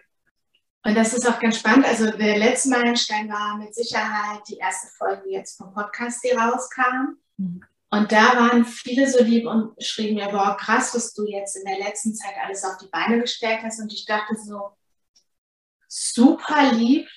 und 0.85 0.95
das 0.95 1.15
ist 1.15 1.27
auch 1.27 1.41
ganz 1.41 1.61
spannend. 1.61 1.87
Also, 1.87 2.11
der 2.11 2.37
letzte 2.37 2.69
Meilenstein 2.69 3.31
war 3.31 3.57
mit 3.57 3.75
Sicherheit 3.75 4.43
die 4.51 4.59
erste 4.59 4.89
Folge 4.99 5.31
jetzt 5.31 5.57
vom 5.57 5.73
Podcast, 5.73 6.23
die 6.23 6.37
rauskam. 6.37 7.17
Mhm. 7.39 7.65
Und 7.89 8.13
da 8.13 8.37
waren 8.37 8.67
viele 8.67 9.11
so 9.11 9.25
lieb 9.25 9.47
und 9.47 9.83
schrieben 9.83 10.17
mir, 10.17 10.29
boah, 10.29 10.59
krass, 10.61 10.95
was 10.95 11.15
du 11.15 11.25
jetzt 11.25 11.57
in 11.57 11.65
der 11.65 11.79
letzten 11.79 12.15
Zeit 12.15 12.35
alles 12.45 12.65
auf 12.65 12.77
die 12.77 12.89
Beine 12.89 13.19
gestellt 13.19 13.61
hast. 13.63 13.81
Und 13.81 13.91
ich 13.95 14.05
dachte 14.05 14.37
so, 14.37 14.77
super 15.89 16.73
lieb, 16.73 17.09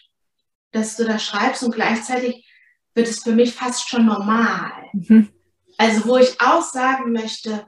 dass 0.71 0.95
du 0.95 1.05
das 1.05 1.23
schreibst 1.23 1.63
und 1.63 1.75
gleichzeitig 1.75 2.47
wird 2.93 3.07
es 3.07 3.23
für 3.23 3.33
mich 3.33 3.53
fast 3.53 3.87
schon 3.87 4.05
normal. 4.05 4.71
Mhm. 4.93 5.29
Also 5.77 6.05
wo 6.07 6.17
ich 6.17 6.39
auch 6.41 6.61
sagen 6.61 7.11
möchte, 7.11 7.65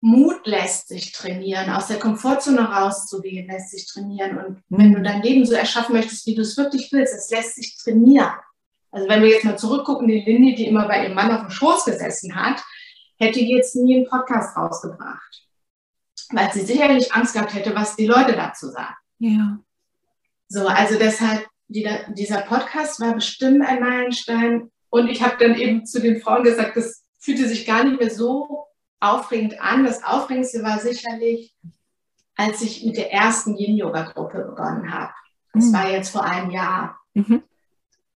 Mut 0.00 0.46
lässt 0.46 0.88
sich 0.88 1.12
trainieren, 1.12 1.70
aus 1.70 1.88
der 1.88 1.98
Komfortzone 1.98 2.60
rauszugehen 2.60 3.48
lässt 3.48 3.70
sich 3.70 3.86
trainieren. 3.86 4.38
Und 4.38 4.62
mhm. 4.68 4.78
wenn 4.78 4.92
du 4.92 5.02
dein 5.02 5.22
Leben 5.22 5.44
so 5.44 5.54
erschaffen 5.54 5.94
möchtest, 5.94 6.26
wie 6.26 6.34
du 6.34 6.42
es 6.42 6.56
wirklich 6.56 6.92
willst, 6.92 7.14
das 7.14 7.30
lässt 7.30 7.56
sich 7.56 7.76
trainieren. 7.76 8.32
Also 8.90 9.08
wenn 9.08 9.22
wir 9.22 9.30
jetzt 9.30 9.44
mal 9.44 9.58
zurückgucken, 9.58 10.08
die 10.08 10.20
Lindy, 10.20 10.54
die 10.54 10.68
immer 10.68 10.86
bei 10.86 11.02
ihrem 11.02 11.14
Mann 11.14 11.32
auf 11.32 11.40
dem 11.40 11.50
Schoß 11.50 11.84
gesessen 11.84 12.34
hat, 12.34 12.62
hätte 13.18 13.40
jetzt 13.40 13.74
nie 13.76 13.96
einen 13.96 14.08
Podcast 14.08 14.56
rausgebracht. 14.56 15.48
Weil 16.30 16.52
sie 16.52 16.64
sicherlich 16.64 17.12
Angst 17.12 17.34
gehabt 17.34 17.54
hätte, 17.54 17.74
was 17.74 17.96
die 17.96 18.06
Leute 18.06 18.32
dazu 18.34 18.68
sagen. 18.68 18.94
Ja. 19.18 19.58
So, 20.48 20.66
also 20.66 20.98
deshalb, 20.98 21.46
dieser 21.68 22.42
Podcast 22.42 23.00
war 23.00 23.14
bestimmt 23.14 23.66
ein 23.66 23.80
Meilenstein. 23.80 24.70
Und 24.90 25.08
ich 25.08 25.22
habe 25.22 25.36
dann 25.38 25.56
eben 25.56 25.84
zu 25.84 26.00
den 26.00 26.20
Frauen 26.20 26.44
gesagt, 26.44 26.76
das 26.76 27.04
fühlte 27.18 27.48
sich 27.48 27.66
gar 27.66 27.84
nicht 27.84 28.00
mehr 28.00 28.10
so 28.10 28.66
aufregend 29.00 29.60
an. 29.60 29.84
Das 29.84 30.04
Aufregendste 30.04 30.62
war 30.62 30.78
sicherlich, 30.78 31.54
als 32.36 32.62
ich 32.62 32.84
mit 32.84 32.96
der 32.96 33.12
ersten 33.12 33.56
Yin-Yoga-Gruppe 33.56 34.44
begonnen 34.44 34.92
habe. 34.92 35.12
Das 35.52 35.66
mhm. 35.66 35.72
war 35.72 35.90
jetzt 35.90 36.10
vor 36.10 36.24
einem 36.24 36.50
Jahr. 36.50 37.00
Mhm. 37.14 37.42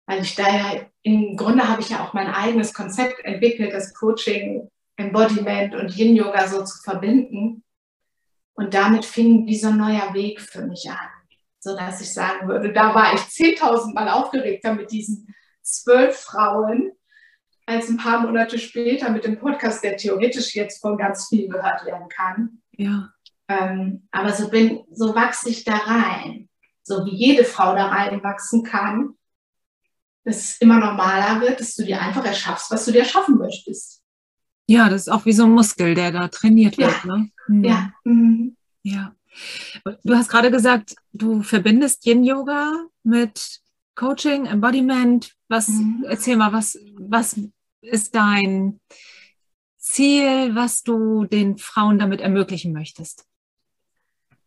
Weil 0.07 0.23
ich 0.23 0.35
da 0.35 0.49
ja, 0.49 0.87
im 1.03 1.37
Grunde 1.37 1.69
habe 1.69 1.81
ich 1.81 1.90
ja 1.90 2.05
auch 2.05 2.12
mein 2.12 2.29
eigenes 2.29 2.73
Konzept 2.73 3.25
entwickelt, 3.25 3.73
das 3.73 3.95
Coaching, 3.95 4.69
Embodiment 4.97 5.75
und 5.75 5.97
Yin-Yoga 5.97 6.47
so 6.47 6.64
zu 6.64 6.83
verbinden. 6.83 7.64
Und 8.55 8.75
damit 8.75 9.05
fing 9.05 9.47
dieser 9.47 9.71
neuer 9.71 10.14
Weg 10.14 10.40
für 10.40 10.66
mich 10.66 10.88
an 10.90 11.19
sodass 11.61 12.01
ich 12.01 12.12
sagen 12.12 12.49
würde, 12.49 12.73
da 12.73 12.94
war 12.94 13.14
ich 13.14 13.20
10.000 13.20 13.94
Mal 13.94 14.09
aufgeregter 14.09 14.75
mit 14.75 14.90
diesen 14.90 15.35
zwölf 15.62 16.16
Frauen, 16.16 16.92
als 17.66 17.88
ein 17.88 17.99
paar 17.99 18.20
Monate 18.23 18.59
später 18.59 19.11
mit 19.11 19.25
dem 19.25 19.38
Podcast, 19.38 19.85
der 19.85 19.96
theoretisch 19.96 20.55
jetzt 20.57 20.81
von 20.81 20.96
ganz 20.96 21.29
vielen 21.29 21.51
gehört 21.51 21.85
werden 21.85 22.09
kann. 22.09 22.62
Ja. 22.73 23.11
Ähm, 23.49 24.09
aber 24.11 24.33
so 24.33 24.49
bin, 24.49 24.81
so 24.90 25.14
wachse 25.14 25.51
ich 25.51 25.64
da 25.64 25.77
rein, 25.77 26.49
so 26.83 27.05
wie 27.05 27.14
jede 27.14 27.44
Frau 27.44 27.75
da 27.75 27.87
reinwachsen 27.88 28.64
kann, 28.64 29.14
dass 30.25 30.37
es 30.37 30.61
immer 30.61 30.79
normaler 30.79 31.40
wird, 31.40 31.61
dass 31.61 31.75
du 31.77 31.85
dir 31.85 32.01
einfach 32.01 32.25
erschaffst, 32.25 32.70
was 32.70 32.85
du 32.87 32.92
dir 32.92 33.05
schaffen 33.05 33.37
möchtest. 33.37 34.03
Ja, 34.66 34.88
das 34.88 35.03
ist 35.03 35.09
auch 35.09 35.25
wie 35.27 35.33
so 35.33 35.44
ein 35.44 35.51
Muskel, 35.51 35.94
der 35.94 36.12
da 36.12 36.29
trainiert 36.29 36.79
wird. 36.79 37.05
Ja. 37.05 37.16
Ne? 37.16 37.31
Mhm. 37.49 37.64
Ja. 37.64 37.92
Mhm. 38.05 38.57
ja. 38.83 39.14
Du 40.05 40.14
hast 40.14 40.29
gerade 40.29 40.51
gesagt, 40.51 40.97
du 41.12 41.43
verbindest 41.43 42.05
Yin-Yoga 42.07 42.87
mit 43.03 43.61
Coaching, 43.95 44.47
Embodiment. 44.47 45.35
Was, 45.49 45.69
mhm. 45.69 46.05
erzähl 46.09 46.37
mal, 46.37 46.53
was, 46.53 46.79
was 46.99 47.40
ist 47.81 48.14
dein 48.14 48.81
Ziel, 49.79 50.55
was 50.55 50.83
du 50.83 51.25
den 51.25 51.59
Frauen 51.59 51.99
damit 51.99 52.21
ermöglichen 52.21 52.73
möchtest? 52.73 53.27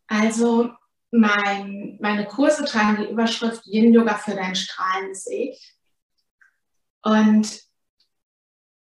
Also, 0.06 0.70
mein, 1.10 1.98
meine 2.00 2.26
Kurse 2.26 2.64
tragen 2.64 3.02
die 3.02 3.10
Überschrift 3.10 3.66
Yin-Yoga 3.66 4.16
für 4.16 4.34
dein 4.34 4.54
strahlendes 4.54 5.26
Ich. 5.28 5.74
Und 7.02 7.62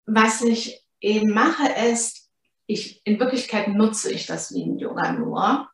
was 0.05 0.41
ich 0.41 0.85
eben 0.99 1.33
mache, 1.33 1.67
ist, 1.89 2.29
ich, 2.65 3.01
in 3.05 3.19
Wirklichkeit 3.19 3.69
nutze 3.69 4.11
ich 4.11 4.25
das 4.25 4.51
Yin-Yoga 4.51 5.13
nur 5.13 5.69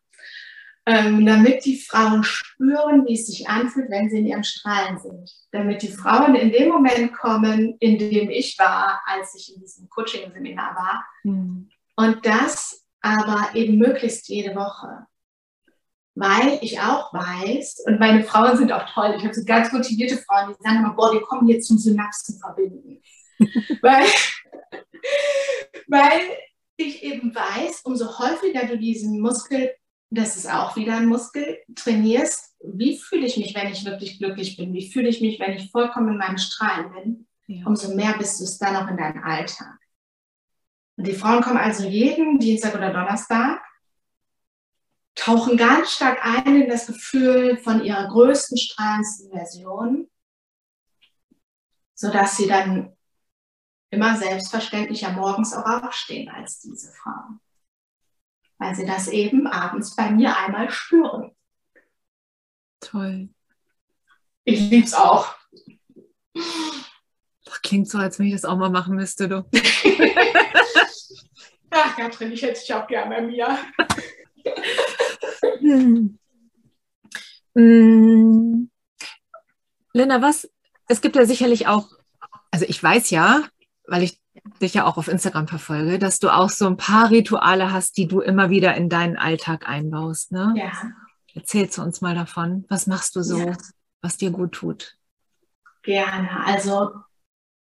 ähm, 0.86 1.26
damit 1.26 1.64
die 1.66 1.80
Frauen 1.80 2.24
spüren, 2.24 3.06
wie 3.06 3.14
es 3.14 3.28
sich 3.28 3.48
anfühlt, 3.48 3.90
wenn 3.90 4.10
sie 4.10 4.20
in 4.20 4.28
ihrem 4.28 4.44
Strahlen 4.44 5.00
sind. 5.00 5.32
Damit 5.52 5.82
die 5.82 5.92
Frauen 5.92 6.36
in 6.36 6.52
dem 6.52 6.70
Moment 6.70 7.14
kommen, 7.14 7.78
in 7.80 7.98
dem 7.98 8.30
ich 8.30 8.58
war, 8.60 9.02
als 9.06 9.34
ich 9.36 9.56
in 9.56 9.62
diesem 9.62 9.88
Coaching-Seminar 9.90 10.76
war. 10.76 11.06
Mhm. 11.24 11.70
Und 11.96 12.26
das 12.26 12.86
aber 13.02 13.56
eben 13.56 13.78
möglichst 13.78 14.28
jede 14.30 14.56
Woche. 14.56 15.06
Weil 16.16 16.60
ich 16.62 16.80
auch 16.80 17.14
weiß, 17.14 17.84
und 17.88 18.00
meine 18.00 18.24
Frauen 18.24 18.58
sind 18.58 18.72
auch 18.72 18.88
toll, 18.94 19.16
ich 19.18 19.24
habe 19.24 19.34
so 19.34 19.44
ganz 19.46 19.72
motivierte 19.72 20.18
Frauen, 20.18 20.50
die 20.50 20.64
sagen 20.64 20.78
immer, 20.78 20.94
boah, 20.94 21.12
wir 21.12 21.22
kommen 21.22 21.48
jetzt 21.48 21.68
zum 21.68 21.78
Synapsen 21.78 22.40
verbinden. 22.40 23.02
weil, 23.82 24.06
weil 25.88 26.22
ich 26.78 27.04
eben 27.04 27.34
weiß, 27.34 27.82
umso 27.84 28.20
häufiger 28.20 28.68
du 28.68 28.78
diesen 28.78 29.20
Muskel 29.20 29.72
das 30.14 30.36
ist 30.36 30.50
auch 30.50 30.76
wieder 30.76 30.98
ein 30.98 31.08
Muskel, 31.08 31.58
trainierst, 31.76 32.56
wie 32.64 32.98
fühle 32.98 33.26
ich 33.26 33.38
mich, 33.38 33.56
wenn 33.56 33.72
ich 33.72 33.84
wirklich 33.84 34.20
glücklich 34.20 34.58
bin? 34.58 34.74
Wie 34.74 34.90
fühle 34.92 35.10
ich 35.10 35.22
mich, 35.22 35.40
wenn 35.40 35.54
ich 35.54 35.72
vollkommen 35.72 36.10
in 36.10 36.18
meinen 36.18 36.38
Strahlen 36.38 36.94
bin? 36.94 37.28
Ja. 37.48 37.66
Umso 37.66 37.94
mehr 37.96 38.16
bist 38.18 38.40
du 38.40 38.44
es 38.44 38.58
dann 38.58 38.76
auch 38.76 38.88
in 38.88 38.98
deinem 38.98 39.24
Alltag. 39.24 39.80
Und 40.96 41.08
die 41.08 41.14
Frauen 41.14 41.42
kommen 41.42 41.58
also 41.58 41.88
jeden 41.88 42.40
Dienstag 42.40 42.76
oder 42.76 42.94
Donnerstag, 42.94 43.62
tauchen 45.16 45.58
ganz 45.58 45.92
stark 45.92 46.24
ein 46.24 46.62
in 46.62 46.70
das 46.70 46.88
Gefühl 46.88 47.58
von 47.58 47.84
ihrer 47.84 48.08
größten, 48.08 48.58
strahlendsten 48.58 49.32
Version, 49.32 50.10
sodass 51.96 52.38
sie 52.38 52.48
dann 52.48 52.96
immer 53.90 54.16
selbstverständlicher 54.16 55.12
morgens 55.12 55.54
auch 55.54 55.84
aufstehen 55.84 56.30
als 56.30 56.62
diese 56.62 56.92
Frauen 56.94 57.40
weil 58.58 58.76
sie 58.76 58.86
das 58.86 59.08
eben 59.08 59.48
abends 59.48 59.96
bei 59.96 60.12
mir 60.12 60.38
einmal 60.38 60.70
spüren. 60.70 61.32
Toll. 62.80 63.30
Ich 64.46 64.60
liebe 64.60 64.86
es 64.86 64.94
auch. 64.94 65.36
Das 67.46 67.62
klingt 67.62 67.90
so, 67.90 67.98
als 67.98 68.20
wenn 68.20 68.28
ich 68.28 68.34
das 68.34 68.46
auch 68.46 68.58
mal 68.58 68.70
machen 68.70 68.96
müsste, 68.96 69.30
du. 69.30 69.46
Ach, 71.70 71.96
Katrin, 71.96 72.32
ich 72.32 72.42
hätte 72.42 72.60
dich 72.60 72.74
auch 72.74 72.88
gerne 72.88 73.16
bei 73.16 73.22
mir. 73.22 73.58
hm. 75.60 76.20
Hm. 77.56 78.72
Linda, 79.94 80.22
was? 80.24 80.50
Es 80.88 81.02
gibt 81.02 81.16
ja 81.16 81.26
sicherlich 81.26 81.68
auch, 81.68 81.88
also 82.50 82.66
ich 82.68 82.82
weiß 82.82 83.12
ja, 83.12 83.48
weil 83.86 84.02
ich 84.02 84.20
dich 84.62 84.74
ja 84.74 84.86
auch 84.86 84.98
auf 84.98 85.08
Instagram 85.08 85.48
verfolge, 85.48 86.00
dass 86.00 86.20
du 86.20 86.30
auch 86.30 86.50
so 86.50 86.68
ein 86.68 86.78
paar 86.78 87.10
Rituale 87.10 87.72
hast, 87.72 87.98
die 87.98 88.08
du 88.08 88.20
immer 88.20 88.50
wieder 88.50 88.76
in 88.76 88.90
deinen 88.90 89.18
Alltag 89.18 89.68
einbaust. 89.68 90.32
Ne? 90.32 90.54
Ja. 90.58 90.72
Erzählst 91.34 91.78
du 91.78 91.82
uns 91.82 92.02
mal 92.02 92.16
davon. 92.16 92.66
Was 92.70 92.88
machst 92.88 93.16
du 93.16 93.24
so, 93.24 93.40
ja. 93.40 93.54
was 94.02 94.18
dir 94.18 94.32
gut 94.32 94.52
tut? 94.52 94.98
Gerne. 95.84 96.46
Also 96.46 96.92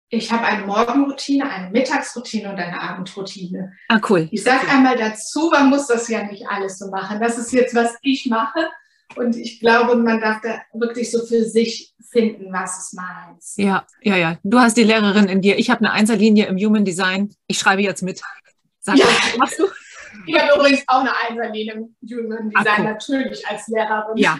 ich 0.09 0.31
habe 0.31 0.45
eine 0.45 0.65
Morgenroutine, 0.65 1.49
eine 1.49 1.71
Mittagsroutine 1.71 2.49
und 2.49 2.59
eine 2.59 2.79
Abendroutine. 2.79 3.73
Ah, 3.89 3.99
cool. 4.09 4.27
Ich 4.31 4.43
sage 4.43 4.67
einmal 4.69 4.97
dazu, 4.97 5.49
man 5.51 5.69
muss 5.69 5.87
das 5.87 6.07
ja 6.07 6.23
nicht 6.23 6.47
alles 6.47 6.77
so 6.77 6.89
machen. 6.89 7.19
Das 7.19 7.37
ist 7.37 7.51
jetzt, 7.51 7.73
was 7.73 7.95
ich 8.01 8.27
mache. 8.27 8.69
Und 9.15 9.35
ich 9.35 9.59
glaube, 9.59 9.95
man 9.95 10.19
darf 10.19 10.41
da 10.41 10.61
wirklich 10.73 11.11
so 11.11 11.25
für 11.25 11.43
sich 11.43 11.93
finden, 12.09 12.51
was 12.51 12.87
es 12.87 12.93
meint. 12.93 13.43
Ja, 13.55 13.85
ja, 14.01 14.15
ja. 14.15 14.37
Du 14.43 14.59
hast 14.59 14.77
die 14.77 14.83
Lehrerin 14.83 15.27
in 15.27 15.41
dir. 15.41 15.57
Ich 15.57 15.69
habe 15.69 15.79
eine 15.79 15.91
Einserlinie 15.91 16.47
im 16.47 16.57
Human 16.57 16.85
Design. 16.85 17.33
Ich 17.47 17.59
schreibe 17.59 17.81
jetzt 17.81 18.01
mit. 18.01 18.21
Sag, 18.79 18.97
ja. 18.97 19.05
was 19.05 19.37
machst 19.37 19.59
du? 19.59 19.65
Ich 20.27 20.39
habe 20.39 20.55
übrigens 20.55 20.83
auch 20.87 21.01
eine 21.01 21.15
Einserlinie 21.15 21.73
im 21.73 21.95
Human 22.09 22.49
Design, 22.49 22.83
natürlich 22.83 23.47
als 23.47 23.67
Lehrerin. 23.67 24.17
Ja. 24.17 24.39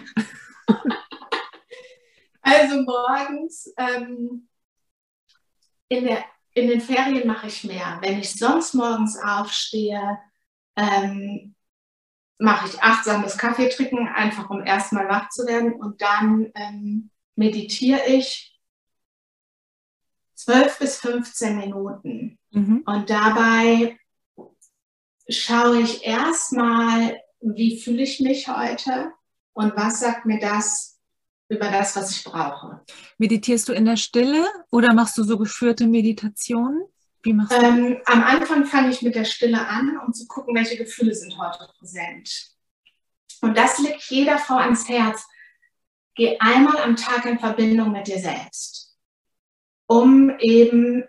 also 2.42 2.82
morgens 2.82 3.72
ähm, 3.76 4.48
in, 5.88 6.04
der, 6.04 6.24
in 6.54 6.68
den 6.68 6.80
Ferien 6.80 7.26
mache 7.26 7.48
ich 7.48 7.64
mehr. 7.64 7.98
Wenn 8.00 8.20
ich 8.20 8.32
sonst 8.32 8.74
morgens 8.74 9.18
aufstehe, 9.22 10.18
ähm, 10.76 11.55
mache 12.38 12.68
ich 12.68 12.82
achtsames 12.82 13.38
Kaffee 13.38 13.68
trinken, 13.68 14.08
einfach 14.08 14.50
um 14.50 14.64
erstmal 14.64 15.08
wach 15.08 15.28
zu 15.30 15.46
werden. 15.46 15.72
Und 15.74 16.02
dann 16.02 16.50
ähm, 16.54 17.10
meditiere 17.34 18.06
ich 18.06 18.58
12 20.34 20.78
bis 20.78 20.98
15 20.98 21.56
Minuten. 21.56 22.38
Mhm. 22.50 22.82
Und 22.84 23.10
dabei 23.10 23.98
schaue 25.28 25.80
ich 25.80 26.04
erstmal, 26.04 27.20
wie 27.40 27.80
fühle 27.80 28.02
ich 28.02 28.20
mich 28.20 28.48
heute 28.48 29.12
und 29.52 29.76
was 29.76 30.00
sagt 30.00 30.26
mir 30.26 30.38
das 30.38 30.98
über 31.48 31.70
das, 31.70 31.96
was 31.96 32.10
ich 32.10 32.24
brauche. 32.24 32.80
Meditierst 33.18 33.68
du 33.68 33.72
in 33.72 33.84
der 33.84 33.96
Stille 33.96 34.46
oder 34.70 34.92
machst 34.92 35.16
du 35.16 35.22
so 35.22 35.38
geführte 35.38 35.86
Meditationen? 35.86 36.82
Wie 37.26 37.32
machst 37.32 37.50
du 37.50 37.56
ähm, 37.56 38.00
am 38.04 38.22
Anfang 38.22 38.66
fange 38.66 38.90
ich 38.90 39.02
mit 39.02 39.16
der 39.16 39.24
Stille 39.24 39.66
an, 39.66 39.98
um 39.98 40.12
zu 40.12 40.28
gucken, 40.28 40.54
welche 40.54 40.76
Gefühle 40.76 41.12
sind 41.12 41.36
heute 41.36 41.68
präsent. 41.76 42.52
Und 43.40 43.58
das 43.58 43.80
liegt 43.80 44.02
jeder 44.02 44.38
Frau 44.38 44.58
ans 44.58 44.88
Herz. 44.88 45.26
Geh 46.14 46.38
einmal 46.38 46.78
am 46.78 46.94
Tag 46.94 47.26
in 47.26 47.40
Verbindung 47.40 47.90
mit 47.90 48.06
dir 48.06 48.20
selbst, 48.20 48.96
um 49.86 50.38
eben 50.38 51.04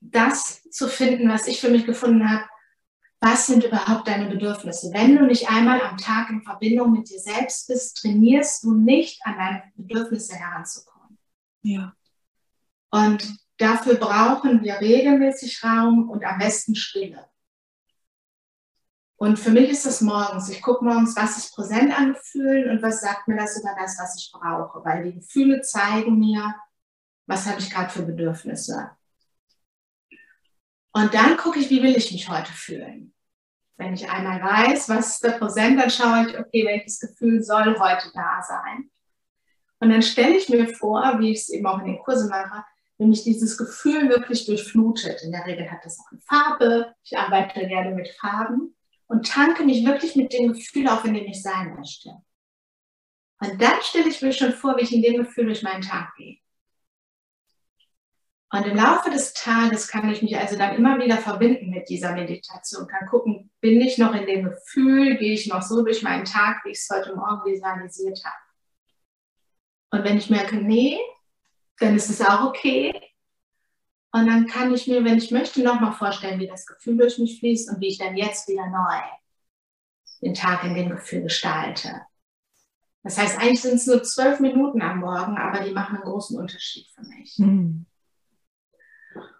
das 0.00 0.62
zu 0.70 0.88
finden, 0.88 1.30
was 1.30 1.46
ich 1.46 1.58
für 1.58 1.70
mich 1.70 1.86
gefunden 1.86 2.30
habe. 2.30 2.44
Was 3.20 3.46
sind 3.46 3.64
überhaupt 3.64 4.08
deine 4.08 4.28
Bedürfnisse? 4.28 4.90
Wenn 4.92 5.16
du 5.16 5.24
nicht 5.24 5.48
einmal 5.48 5.80
am 5.80 5.96
Tag 5.96 6.28
in 6.28 6.42
Verbindung 6.42 6.92
mit 6.92 7.08
dir 7.08 7.18
selbst 7.18 7.66
bist, 7.66 7.96
trainierst 7.96 8.62
du 8.62 8.74
nicht 8.74 9.24
an 9.24 9.38
deine 9.38 9.62
Bedürfnisse 9.74 10.34
heranzukommen. 10.34 11.16
Ja. 11.62 11.94
Und 12.90 13.45
dafür 13.58 13.94
brauchen 13.94 14.62
wir 14.62 14.80
regelmäßig 14.80 15.62
Raum 15.62 16.08
und 16.08 16.24
am 16.24 16.38
besten 16.38 16.74
Stille. 16.74 17.26
Und 19.18 19.38
für 19.38 19.50
mich 19.50 19.70
ist 19.70 19.86
das 19.86 20.02
morgens. 20.02 20.50
Ich 20.50 20.60
gucke 20.60 20.84
morgens, 20.84 21.16
was 21.16 21.38
ist 21.38 21.54
präsent 21.54 21.98
an 21.98 22.12
Gefühlen 22.12 22.70
und 22.70 22.82
was 22.82 23.00
sagt 23.00 23.28
mir 23.28 23.36
das 23.36 23.58
über 23.58 23.74
das, 23.78 23.98
was 23.98 24.16
ich 24.18 24.30
brauche. 24.30 24.84
Weil 24.84 25.04
die 25.04 25.14
Gefühle 25.14 25.62
zeigen 25.62 26.18
mir, 26.18 26.54
was 27.26 27.46
habe 27.46 27.58
ich 27.58 27.70
gerade 27.70 27.90
für 27.90 28.02
Bedürfnisse. 28.02 28.90
Und 30.92 31.14
dann 31.14 31.36
gucke 31.38 31.58
ich, 31.58 31.70
wie 31.70 31.82
will 31.82 31.96
ich 31.96 32.12
mich 32.12 32.28
heute 32.28 32.52
fühlen. 32.52 33.14
Wenn 33.78 33.94
ich 33.94 34.08
einmal 34.10 34.42
weiß, 34.42 34.88
was 34.88 35.14
ist 35.14 35.24
da 35.24 35.32
präsent, 35.32 35.80
dann 35.80 35.90
schaue 35.90 36.26
ich, 36.26 36.38
okay, 36.38 36.64
welches 36.66 37.00
Gefühl 37.00 37.42
soll 37.42 37.78
heute 37.78 38.10
da 38.14 38.42
sein. 38.42 38.90
Und 39.78 39.90
dann 39.90 40.02
stelle 40.02 40.36
ich 40.36 40.48
mir 40.48 40.68
vor, 40.68 41.18
wie 41.18 41.32
ich 41.32 41.40
es 41.40 41.48
eben 41.50 41.66
auch 41.66 41.80
in 41.80 41.86
den 41.86 41.98
Kursen 41.98 42.30
mache, 42.30 42.64
wenn 42.98 43.10
mich 43.10 43.24
dieses 43.24 43.58
Gefühl 43.58 44.08
wirklich 44.08 44.46
durchflutet. 44.46 45.22
In 45.22 45.32
der 45.32 45.46
Regel 45.46 45.70
hat 45.70 45.84
das 45.84 45.98
auch 45.98 46.10
eine 46.10 46.20
Farbe. 46.20 46.94
Ich 47.04 47.16
arbeite 47.16 47.66
gerne 47.66 47.94
mit 47.94 48.08
Farben 48.08 48.74
und 49.06 49.28
tanke 49.28 49.64
mich 49.64 49.84
wirklich 49.84 50.16
mit 50.16 50.32
dem 50.32 50.52
Gefühl 50.52 50.88
auf, 50.88 51.04
in 51.04 51.14
dem 51.14 51.26
ich 51.26 51.42
sein 51.42 51.74
möchte. 51.74 52.10
Und 53.40 53.60
dann 53.60 53.82
stelle 53.82 54.08
ich 54.08 54.22
mir 54.22 54.32
schon 54.32 54.52
vor, 54.52 54.76
wie 54.76 54.82
ich 54.82 54.94
in 54.94 55.02
dem 55.02 55.18
Gefühl 55.18 55.46
durch 55.46 55.62
meinen 55.62 55.82
Tag 55.82 56.14
gehe. 56.16 56.38
Und 58.50 58.64
im 58.64 58.76
Laufe 58.76 59.10
des 59.10 59.34
Tages 59.34 59.88
kann 59.88 60.08
ich 60.10 60.22
mich 60.22 60.36
also 60.38 60.56
dann 60.56 60.76
immer 60.76 60.98
wieder 60.98 61.18
verbinden 61.18 61.68
mit 61.68 61.88
dieser 61.88 62.12
Meditation, 62.12 62.86
kann 62.86 63.06
gucken, 63.08 63.50
bin 63.60 63.80
ich 63.80 63.98
noch 63.98 64.14
in 64.14 64.24
dem 64.24 64.44
Gefühl, 64.44 65.16
gehe 65.16 65.34
ich 65.34 65.48
noch 65.48 65.62
so 65.62 65.82
durch 65.82 66.02
meinen 66.02 66.24
Tag, 66.24 66.64
wie 66.64 66.70
ich 66.70 66.78
es 66.78 66.88
heute 66.90 67.14
Morgen 67.14 67.44
visualisiert 67.44 68.24
habe. 68.24 68.36
Und 69.90 70.04
wenn 70.04 70.16
ich 70.16 70.30
merke, 70.30 70.56
nee, 70.56 70.98
dann 71.78 71.96
ist 71.96 72.10
es 72.10 72.20
auch 72.20 72.44
okay. 72.44 72.94
Und 74.12 74.26
dann 74.26 74.46
kann 74.46 74.72
ich 74.72 74.86
mir, 74.86 75.04
wenn 75.04 75.18
ich 75.18 75.30
möchte, 75.30 75.62
nochmal 75.62 75.92
vorstellen, 75.92 76.40
wie 76.40 76.46
das 76.46 76.66
Gefühl 76.66 76.96
durch 76.96 77.18
mich 77.18 77.38
fließt 77.38 77.70
und 77.70 77.80
wie 77.80 77.88
ich 77.88 77.98
dann 77.98 78.16
jetzt 78.16 78.48
wieder 78.48 78.66
neu 78.66 79.00
den 80.22 80.34
Tag 80.34 80.64
in 80.64 80.74
dem 80.74 80.88
Gefühl 80.88 81.22
gestalte. 81.22 82.02
Das 83.02 83.18
heißt, 83.18 83.38
eigentlich 83.38 83.60
sind 83.60 83.74
es 83.74 83.86
nur 83.86 84.02
zwölf 84.02 84.40
Minuten 84.40 84.82
am 84.82 85.00
Morgen, 85.00 85.36
aber 85.36 85.60
die 85.60 85.72
machen 85.72 85.96
einen 85.96 86.04
großen 86.04 86.38
Unterschied 86.38 86.88
für 86.94 87.02
mich. 87.02 87.38
Mhm. 87.38 87.86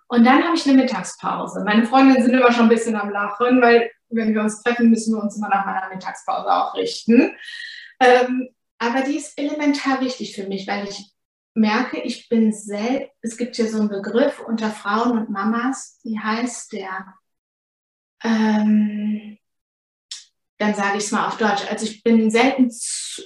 Und 0.09 0.24
dann 0.24 0.45
habe 0.45 0.55
ich 0.55 0.68
eine 0.68 0.80
Mittagspause. 0.80 1.64
Meine 1.64 1.84
Freundinnen 1.84 2.22
sind 2.22 2.34
immer 2.34 2.53
schon 2.53 2.66
ein 2.66 2.68
bisschen 2.68 2.95
am 2.95 3.11
Lachen, 3.11 3.61
weil 3.61 3.91
wenn 4.09 4.32
wir 4.34 4.43
uns 4.43 4.62
treffen, 4.62 4.91
müssen 4.91 5.14
wir 5.14 5.22
uns 5.22 5.37
immer 5.37 5.49
nach 5.49 5.66
meiner 5.66 5.89
Mittagspause 5.93 6.47
auch 6.49 6.74
richten. 6.74 7.37
Ähm, 7.99 8.49
aber 8.78 9.03
die 9.03 9.16
ist 9.16 9.37
elementar 9.37 10.01
wichtig 10.01 10.37
für 10.37 10.47
mich, 10.47 10.68
weil 10.68 10.87
ich 10.87 11.16
merke, 11.57 12.00
ich 12.00 12.28
bin 12.28 12.52
selbst, 12.52 13.11
es 13.22 13.36
gibt 13.36 13.57
hier 13.57 13.68
so 13.68 13.80
einen 13.80 13.88
Begriff 13.88 14.40
unter 14.40 14.70
Frauen 14.70 15.18
und 15.18 15.30
Mamas, 15.30 15.98
die 16.04 16.18
heißt 16.18 16.72
der, 16.72 17.14
ähm, 18.22 19.38
dann 20.59 20.74
sage 20.74 20.98
ich 20.98 21.04
es 21.04 21.12
mal 21.12 21.26
auf 21.26 21.38
Deutsch, 21.38 21.66
also 21.70 21.86
ich 21.86 22.02
bin 22.02 22.30
selten 22.30 22.70
zu, 22.70 23.22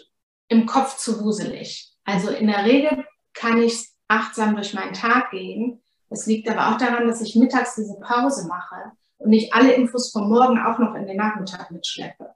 im 0.49 0.67
Kopf 0.67 0.97
zu 0.97 1.23
wuselig. 1.23 1.93
Also 2.05 2.31
in 2.31 2.47
der 2.47 2.65
Regel 2.65 3.05
kann 3.35 3.61
ich 3.63 3.89
achtsam 4.09 4.55
durch 4.55 4.75
meinen 4.75 4.95
Tag 4.95 5.31
gehen. 5.31 5.83
Es 6.09 6.27
liegt 6.27 6.49
aber 6.49 6.69
auch 6.69 6.79
daran, 6.79 7.07
dass 7.07 7.21
ich 7.21 7.37
mittags 7.37 7.77
diese 7.77 7.99
Pause 8.01 8.49
mache 8.49 8.93
und 9.19 9.31
nicht 9.31 9.55
alle 9.55 9.73
Infos 9.73 10.11
vom 10.11 10.29
Morgen 10.29 10.59
auch 10.59 10.79
noch 10.79 10.95
in 10.95 11.07
den 11.07 11.17
Nachmittag 11.17 11.71
mitschleppe. 11.71 12.35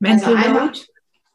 Mental 0.00 0.36
also 0.36 0.48
einmal, 0.48 0.72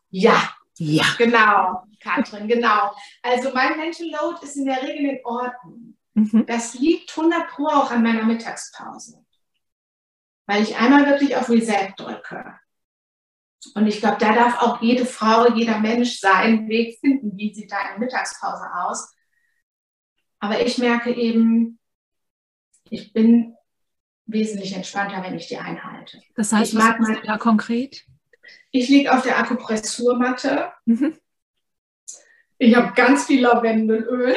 Ja, 0.09 0.53
ja. 0.79 1.03
Genau, 1.17 1.83
Katrin, 1.99 2.47
genau. 2.47 2.91
Also 3.21 3.51
mein 3.53 3.77
Mental 3.77 4.07
Load 4.07 4.43
ist 4.43 4.55
in 4.55 4.65
der 4.65 4.81
Regel 4.81 5.09
in 5.09 5.19
Ordnung. 5.25 5.97
Mhm. 6.13 6.45
Das 6.47 6.73
liegt 6.73 7.15
100 7.15 7.49
Pro 7.49 7.67
auch 7.67 7.91
an 7.91 8.03
meiner 8.03 8.23
Mittagspause. 8.23 9.25
Weil 10.47 10.63
ich 10.63 10.77
einmal 10.77 11.05
wirklich 11.05 11.35
auf 11.35 11.49
Reset 11.49 11.93
drücke. 11.97 12.59
Und 13.75 13.87
ich 13.87 13.99
glaube, 13.99 14.17
da 14.19 14.33
darf 14.33 14.61
auch 14.61 14.81
jede 14.81 15.05
Frau, 15.05 15.53
jeder 15.53 15.79
Mensch 15.79 16.19
seinen 16.19 16.69
Weg 16.69 16.97
finden. 16.99 17.37
Wie 17.37 17.53
sieht 17.53 17.71
deine 17.71 17.99
Mittagspause 17.99 18.65
aus? 18.73 19.13
Aber 20.39 20.61
ich 20.61 20.77
merke 20.77 21.13
eben, 21.13 21.77
ich 22.89 23.11
bin 23.11 23.55
wesentlich 24.25 24.73
entspannter, 24.73 25.21
wenn 25.23 25.35
ich 25.35 25.47
die 25.47 25.57
einhalte. 25.57 26.21
Das 26.35 26.53
heißt, 26.53 26.73
ich 26.73 26.79
was 26.79 26.85
mag 26.85 26.99
mein, 27.01 27.19
da 27.23 27.37
konkret? 27.37 28.05
Ich 28.71 28.89
liege 28.89 29.13
auf 29.13 29.23
der 29.23 29.39
Akupressurmatte. 29.39 30.71
Mhm. 30.85 31.17
Ich 32.57 32.75
habe 32.75 32.93
ganz 32.93 33.25
viel 33.25 33.41
Lavendelöl. 33.41 34.35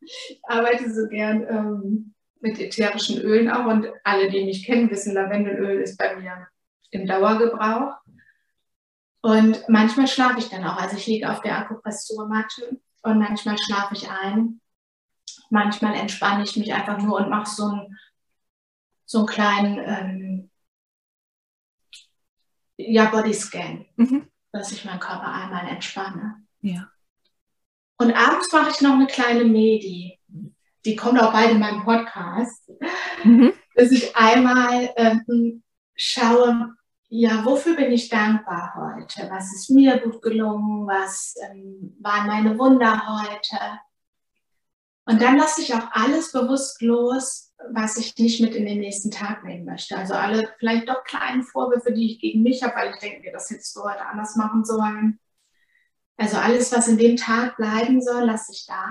Ich 0.00 0.40
arbeite 0.44 0.92
so 0.92 1.08
gern 1.08 1.46
ähm, 1.48 2.14
mit 2.40 2.58
ätherischen 2.58 3.20
Ölen 3.20 3.50
auch 3.50 3.66
und 3.66 3.88
alle, 4.04 4.30
die 4.30 4.44
mich 4.44 4.64
kennen, 4.64 4.90
wissen, 4.90 5.14
Lavendelöl 5.14 5.80
ist 5.80 5.98
bei 5.98 6.16
mir 6.16 6.48
im 6.90 7.06
Dauergebrauch. 7.06 7.94
Und 9.20 9.68
manchmal 9.68 10.06
schlafe 10.06 10.38
ich 10.38 10.48
dann 10.48 10.64
auch. 10.64 10.76
Also 10.76 10.96
ich 10.96 11.06
liege 11.06 11.30
auf 11.30 11.40
der 11.42 11.58
Akupressurmatte 11.58 12.78
und 13.02 13.18
manchmal 13.18 13.58
schlafe 13.58 13.94
ich 13.94 14.08
ein. 14.08 14.60
Manchmal 15.50 15.94
entspanne 15.94 16.44
ich 16.44 16.56
mich 16.56 16.72
einfach 16.72 16.98
nur 16.98 17.18
und 17.18 17.28
mache 17.28 17.50
so 17.50 17.64
einen, 17.64 17.98
so 19.04 19.18
einen 19.18 19.26
kleinen 19.26 19.78
ähm, 19.78 20.27
ja, 22.78 23.06
Bodyscan, 23.06 23.84
mhm. 23.96 24.28
dass 24.52 24.72
ich 24.72 24.84
meinen 24.84 25.00
Körper 25.00 25.30
einmal 25.30 25.68
entspanne. 25.68 26.36
Ja. 26.60 26.88
Und 27.98 28.12
abends 28.12 28.52
mache 28.52 28.70
ich 28.70 28.80
noch 28.80 28.94
eine 28.94 29.06
kleine 29.06 29.44
Medi. 29.44 30.18
Die 30.84 30.96
kommt 30.96 31.20
auch 31.20 31.32
bald 31.32 31.50
in 31.50 31.58
meinem 31.58 31.84
Podcast. 31.84 32.70
Mhm. 33.24 33.52
Dass 33.74 33.90
ich 33.90 34.16
einmal 34.16 34.90
ähm, 34.96 35.62
schaue, 35.96 36.74
ja, 37.08 37.44
wofür 37.44 37.74
bin 37.74 37.90
ich 37.90 38.08
dankbar 38.08 38.74
heute? 38.76 39.28
Was 39.30 39.52
ist 39.54 39.70
mir 39.70 39.98
gut 39.98 40.22
gelungen? 40.22 40.86
Was 40.86 41.34
ähm, 41.50 41.96
waren 42.00 42.26
meine 42.26 42.58
Wunder 42.58 43.02
heute? 43.06 43.80
Und 45.08 45.22
dann 45.22 45.38
lasse 45.38 45.62
ich 45.62 45.72
auch 45.72 45.90
alles 45.92 46.32
bewusst 46.32 46.82
los, 46.82 47.54
was 47.72 47.96
ich 47.96 48.14
nicht 48.18 48.42
mit 48.42 48.54
in 48.54 48.66
den 48.66 48.80
nächsten 48.80 49.10
Tag 49.10 49.42
nehmen 49.42 49.64
möchte. 49.64 49.96
Also 49.96 50.12
alle 50.12 50.52
vielleicht 50.58 50.86
doch 50.86 51.02
kleinen 51.04 51.44
Vorwürfe, 51.44 51.94
die 51.94 52.12
ich 52.12 52.20
gegen 52.20 52.42
mich 52.42 52.62
habe, 52.62 52.76
weil 52.76 52.90
ich 52.92 53.00
denke, 53.00 53.32
das 53.32 53.48
hättest 53.48 53.74
du 53.74 53.84
heute 53.84 54.04
anders 54.04 54.36
machen 54.36 54.66
sollen. 54.66 55.18
Also 56.18 56.36
alles, 56.36 56.72
was 56.72 56.88
in 56.88 56.98
dem 56.98 57.16
Tag 57.16 57.56
bleiben 57.56 58.02
soll, 58.02 58.24
lasse 58.24 58.52
ich 58.52 58.66
da. 58.66 58.86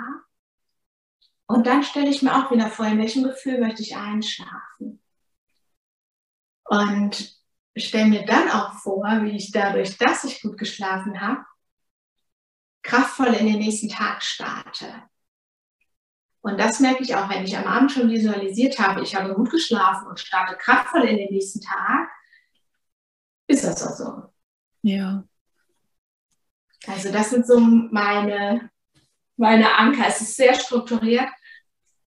Und 1.46 1.68
dann 1.68 1.84
stelle 1.84 2.10
ich 2.10 2.24
mir 2.24 2.36
auch 2.36 2.50
wieder 2.50 2.72
vor, 2.72 2.88
in 2.88 2.98
welchem 2.98 3.22
Gefühl 3.22 3.60
möchte 3.60 3.84
ich 3.84 3.96
einschlafen. 3.96 5.00
Und 6.66 7.38
stelle 7.76 8.08
mir 8.08 8.26
dann 8.26 8.50
auch 8.50 8.74
vor, 8.80 9.06
wie 9.22 9.38
ich 9.38 9.52
dadurch, 9.52 10.00
dass 10.00 10.24
ich 10.24 10.42
gut 10.42 10.58
geschlafen 10.58 11.22
habe, 11.22 11.46
kraftvoll 12.82 13.36
in 13.36 13.46
den 13.46 13.60
nächsten 13.60 13.90
Tag 13.90 14.24
starte. 14.24 15.04
Und 16.42 16.60
das 16.60 16.80
merke 16.80 17.04
ich 17.04 17.16
auch, 17.16 17.30
wenn 17.30 17.44
ich 17.44 17.58
am 17.58 17.66
Abend 17.66 17.92
schon 17.92 18.10
visualisiert 18.10 18.80
habe, 18.80 19.02
ich 19.02 19.16
habe 19.16 19.34
gut 19.34 19.50
geschlafen 19.50 20.08
und 20.08 20.20
starte 20.20 20.56
kraftvoll 20.56 21.04
in 21.04 21.18
den 21.18 21.32
nächsten 21.32 21.62
Tag, 21.62 22.10
ist 23.48 23.64
das 23.64 23.86
auch 23.86 23.96
so. 23.96 24.24
Ja. 24.82 25.24
Also 26.86 27.12
das 27.12 27.30
sind 27.30 27.48
so 27.48 27.60
meine, 27.60 28.70
meine 29.36 29.76
Anker. 29.76 30.08
Es 30.08 30.22
ist 30.22 30.36
sehr 30.36 30.54
strukturiert. 30.54 31.30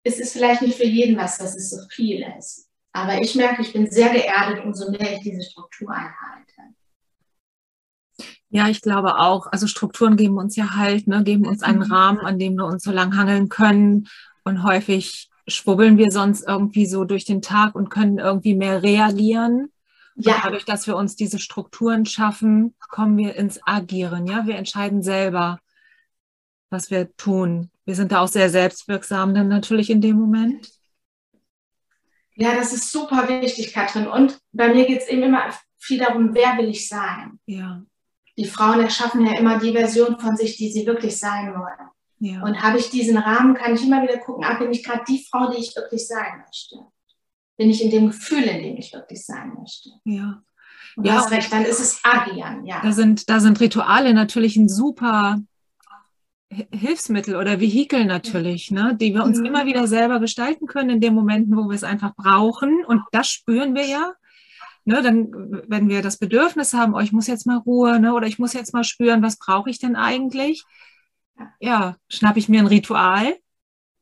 Es 0.03 0.19
ist 0.19 0.33
vielleicht 0.33 0.63
nicht 0.63 0.77
für 0.77 0.87
jeden 0.87 1.17
was, 1.17 1.39
dass 1.39 1.57
es 1.57 1.71
so 1.71 1.87
viel 1.89 2.25
ist. 2.39 2.69
Aber 2.93 3.21
ich 3.21 3.35
merke, 3.35 3.63
ich 3.63 3.73
bin 3.73 3.91
sehr 3.91 4.11
geerdet, 4.11 4.65
umso 4.65 4.91
mehr 4.91 5.15
ich 5.15 5.21
diese 5.21 5.43
Struktur 5.43 5.91
einhalte. 5.91 6.75
Ja, 8.51 8.69
ich 8.69 8.81
glaube 8.81 9.19
auch. 9.19 9.49
Also 9.51 9.67
Strukturen 9.67 10.17
geben 10.17 10.39
uns 10.39 10.57
ja 10.57 10.77
Halt, 10.77 11.09
ne, 11.09 11.25
geben 11.25 11.47
uns 11.47 11.63
einen 11.63 11.79
mhm. 11.79 11.93
Rahmen, 11.93 12.21
an 12.21 12.39
dem 12.39 12.55
wir 12.55 12.67
uns 12.67 12.85
so 12.85 12.93
lang 12.93 13.17
hangeln 13.17 13.49
können. 13.49 14.09
Und 14.45 14.63
häufig 14.63 15.31
schwubbeln 15.49 15.99
wir 15.99 16.11
sonst 16.11 16.47
irgendwie 16.47 16.87
so 16.87 17.05
durch 17.05 17.25
den 17.25 17.43
Tag 17.43 17.75
und 17.75 17.91
können 17.91 18.19
irgendwie 18.19 18.55
mehr 18.55 18.83
reagieren. 18.83 19.73
Ja. 20.15 20.37
Und 20.37 20.45
dadurch, 20.45 20.65
dass 20.65 20.87
wir 20.87 20.97
uns 20.97 21.17
diese 21.17 21.39
Strukturen 21.39 22.07
schaffen, 22.07 22.75
kommen 22.89 23.19
wir 23.19 23.35
ins 23.35 23.61
Agieren. 23.67 24.27
Ja, 24.27 24.47
wir 24.47 24.57
entscheiden 24.57 25.03
selber, 25.03 25.59
was 26.71 26.91
wir 26.91 27.15
tun. 27.17 27.71
Wir 27.85 27.97
sind 27.97 28.13
da 28.13 28.21
auch 28.21 28.29
sehr 28.29 28.49
selbstwirksam 28.49 29.35
dann 29.35 29.49
natürlich 29.49 29.91
in 29.91 30.01
dem 30.01 30.17
Moment. 30.17 30.71
Ja, 32.35 32.55
das 32.55 32.73
ist 32.73 32.93
super 32.93 33.29
wichtig, 33.29 33.73
Katrin. 33.73 34.07
Und 34.07 34.39
bei 34.53 34.73
mir 34.73 34.87
geht 34.87 35.03
es 35.03 35.09
eben 35.09 35.23
immer 35.23 35.51
viel 35.79 35.99
darum, 35.99 36.35
wer 36.35 36.57
will 36.59 36.69
ich 36.69 36.89
sein? 36.89 37.39
Ja 37.47 37.83
die 38.37 38.47
Frauen 38.47 38.81
erschaffen 38.81 39.25
ja 39.27 39.39
immer 39.39 39.59
die 39.59 39.73
Version 39.73 40.19
von 40.19 40.37
sich, 40.37 40.57
die 40.57 40.71
sie 40.71 40.87
wirklich 40.87 41.19
sein 41.19 41.55
wollen. 41.55 41.91
Ja. 42.19 42.43
Und 42.43 42.63
habe 42.63 42.79
ich 42.79 42.91
diesen 42.91 43.19
Rahmen, 43.19 43.55
kann 43.55 43.75
ich 43.75 43.83
immer 43.83 44.03
wieder 44.03 44.19
gucken, 44.19 44.45
ah, 44.45 44.55
bin 44.55 44.71
ich 44.71 44.83
gerade 44.83 45.05
die 45.07 45.25
Frau, 45.31 45.51
die 45.51 45.59
ich 45.59 45.75
wirklich 45.77 46.07
sein 46.07 46.43
möchte? 46.45 46.77
Bin 47.57 47.71
ich 47.71 47.83
in 47.83 47.91
dem 47.91 48.09
Gefühl, 48.09 48.45
in 48.45 48.63
dem 48.63 48.77
ich 48.77 48.93
wirklich 48.93 49.25
sein 49.25 49.55
möchte? 49.59 49.91
Ja. 50.05 50.43
Und 50.97 51.07
ja, 51.07 51.15
hast 51.15 51.31
recht, 51.31 51.53
dann 51.53 51.65
ist 51.65 51.81
es 51.81 52.01
agieren, 52.03 52.65
ja. 52.65 52.81
Da 52.83 52.93
sind, 52.93 53.29
da 53.29 53.41
sind 53.41 53.61
Rituale 53.61 54.15
natürlich 54.15 54.57
ein 54.57 54.69
super 54.69 55.39
Hilfsmittel 56.49 57.37
oder 57.37 57.61
Vehikel 57.61 58.07
natürlich, 58.07 58.71
ne, 58.71 58.97
die 58.99 59.13
wir 59.13 59.25
uns 59.25 59.39
mhm. 59.39 59.47
immer 59.47 59.67
wieder 59.67 59.87
selber 59.87 60.21
gestalten 60.21 60.67
können 60.67 60.91
in 60.91 61.01
den 61.01 61.15
Momenten, 61.15 61.57
wo 61.57 61.69
wir 61.69 61.75
es 61.75 61.85
einfach 61.85 62.15
brauchen. 62.15 62.85
Und 62.87 63.03
das 63.13 63.29
spüren 63.29 63.75
wir 63.75 63.85
ja 63.85 64.15
ne, 64.87 65.03
dann, 65.03 65.31
wenn 65.69 65.89
wir 65.89 66.01
das 66.01 66.17
Bedürfnis 66.17 66.73
haben, 66.73 66.95
oh, 66.95 67.01
ich 67.01 67.13
muss 67.13 67.27
jetzt 67.27 67.47
mal 67.47 67.59
Ruhe, 67.59 68.01
ne, 68.01 68.15
oder 68.15 68.27
ich 68.27 68.39
muss 68.39 68.55
jetzt 68.55 68.73
mal 68.73 68.85
spüren, 68.85 69.23
was 69.23 69.37
brauche 69.37 69.69
ich 69.69 69.79
denn 69.79 69.97
eigentlich? 69.97 70.65
Ja, 71.61 71.97
schnappe 72.09 72.39
ich 72.39 72.49
mir 72.49 72.61
ein 72.61 72.67
Ritual 72.67 73.35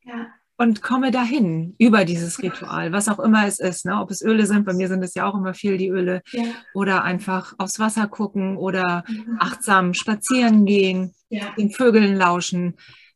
ja. 0.05 0.26
und 0.57 0.82
komme 0.82 1.11
dahin 1.11 1.74
über 1.78 2.05
dieses 2.05 2.41
Ritual, 2.43 2.93
was 2.93 3.09
auch 3.09 3.18
immer 3.18 3.47
es 3.47 3.59
ist, 3.59 3.87
ne, 3.87 3.99
ob 3.99 4.11
es 4.11 4.22
Öle 4.22 4.47
sind, 4.47 4.66
bei 4.66 4.74
mir 4.74 4.89
sind 4.89 5.03
es 5.03 5.14
ja 5.14 5.26
auch 5.26 5.35
immer 5.35 5.55
viel 5.55 5.78
die 5.78 5.89
Öle, 5.89 6.22
ja. 6.32 6.45
oder 6.74 7.03
einfach 7.03 7.55
aufs 7.59 7.80
Wasser 7.80 8.07
gucken 8.07 8.57
oder 8.59 9.05
mhm. 9.09 9.39
achtsam 9.41 9.95
spazieren 9.95 10.66
gehen, 10.66 11.14
ja. 11.30 11.51
den 11.57 11.70
Vögeln 11.70 12.14
lauschen. 12.14 12.74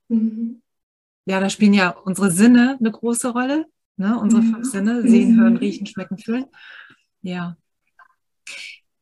Mhm. 0.08 0.62
Ja, 1.26 1.38
da 1.38 1.50
spielen 1.50 1.74
ja 1.74 1.90
unsere 1.90 2.30
Sinne 2.30 2.78
eine 2.80 2.90
große 2.90 3.28
Rolle. 3.28 3.66
Ne? 3.98 4.18
Unsere 4.18 4.40
mhm. 4.40 4.54
fünf 4.54 4.70
Sinne, 4.70 5.02
sehen, 5.02 5.38
hören, 5.38 5.54
mhm. 5.54 5.58
riechen, 5.58 5.86
schmecken, 5.86 6.16
fühlen. 6.16 6.46
Ja. 7.28 7.56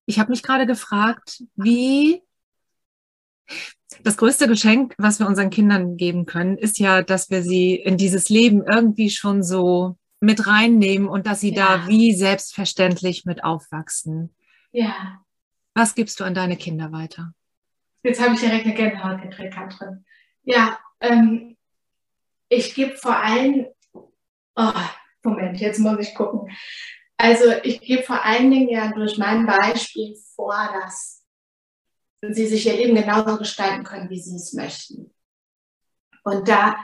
Ich 0.07 0.19
habe 0.19 0.31
mich 0.31 0.43
gerade 0.43 0.67
gefragt, 0.67 1.45
wie 1.55 2.23
das 4.03 4.17
größte 4.17 4.49
Geschenk, 4.49 4.95
was 4.99 5.21
wir 5.21 5.29
unseren 5.29 5.51
Kindern 5.51 5.97
geben 5.97 6.27
können, 6.27 6.59
ist 6.59 6.81
ja, 6.81 7.03
dass 7.03 7.31
wir 7.31 7.43
sie 7.43 7.77
in 7.77 7.97
dieses 7.97 8.29
Leben 8.29 8.65
irgendwie 8.65 9.11
schon 9.11 9.45
so 9.45 9.97
mit 10.19 10.49
reinnehmen 10.49 11.09
und 11.09 11.29
dass 11.29 11.41
sie 11.41 11.55
ja. 11.55 11.79
da 11.79 11.87
wie 11.87 12.15
selbstverständlich 12.15 13.27
mit 13.27 13.45
aufwachsen. 13.45 14.35
Ja. 14.73 15.23
Was 15.75 15.95
gibst 15.95 16.19
du 16.19 16.25
an 16.25 16.35
deine 16.35 16.57
Kinder 16.57 16.91
weiter? 16.91 17.33
Jetzt 18.03 18.21
habe 18.21 18.35
ich 18.35 18.41
direkt 18.41 18.67
eine 18.67 18.75
Gänsehaut 18.75 19.23
gekriegt, 19.23 19.55
Katrin. 19.55 20.05
Ja, 20.43 20.81
ähm, 21.01 21.57
ich 22.49 22.75
gebe 22.75 22.97
vor 22.97 23.17
allem, 23.17 23.67
oh, 24.57 24.73
Moment, 25.23 25.61
jetzt 25.61 25.79
muss 25.79 25.99
ich 26.01 26.15
gucken. 26.15 26.51
Also 27.17 27.51
ich 27.63 27.81
gebe 27.81 28.03
vor 28.03 28.23
allen 28.23 28.51
Dingen 28.51 28.69
ja 28.69 28.93
durch 28.93 29.17
mein 29.17 29.47
Beispiel 29.47 30.17
vor, 30.35 30.69
dass 30.81 31.25
sie 32.23 32.47
sich 32.47 32.67
ihr 32.67 32.75
Leben 32.75 32.95
genauso 32.95 33.39
gestalten 33.39 33.85
können, 33.85 34.11
wie 34.11 34.21
sie 34.21 34.37
es 34.37 34.53
möchten. 34.53 35.15
Und 36.25 36.49
da 36.49 36.77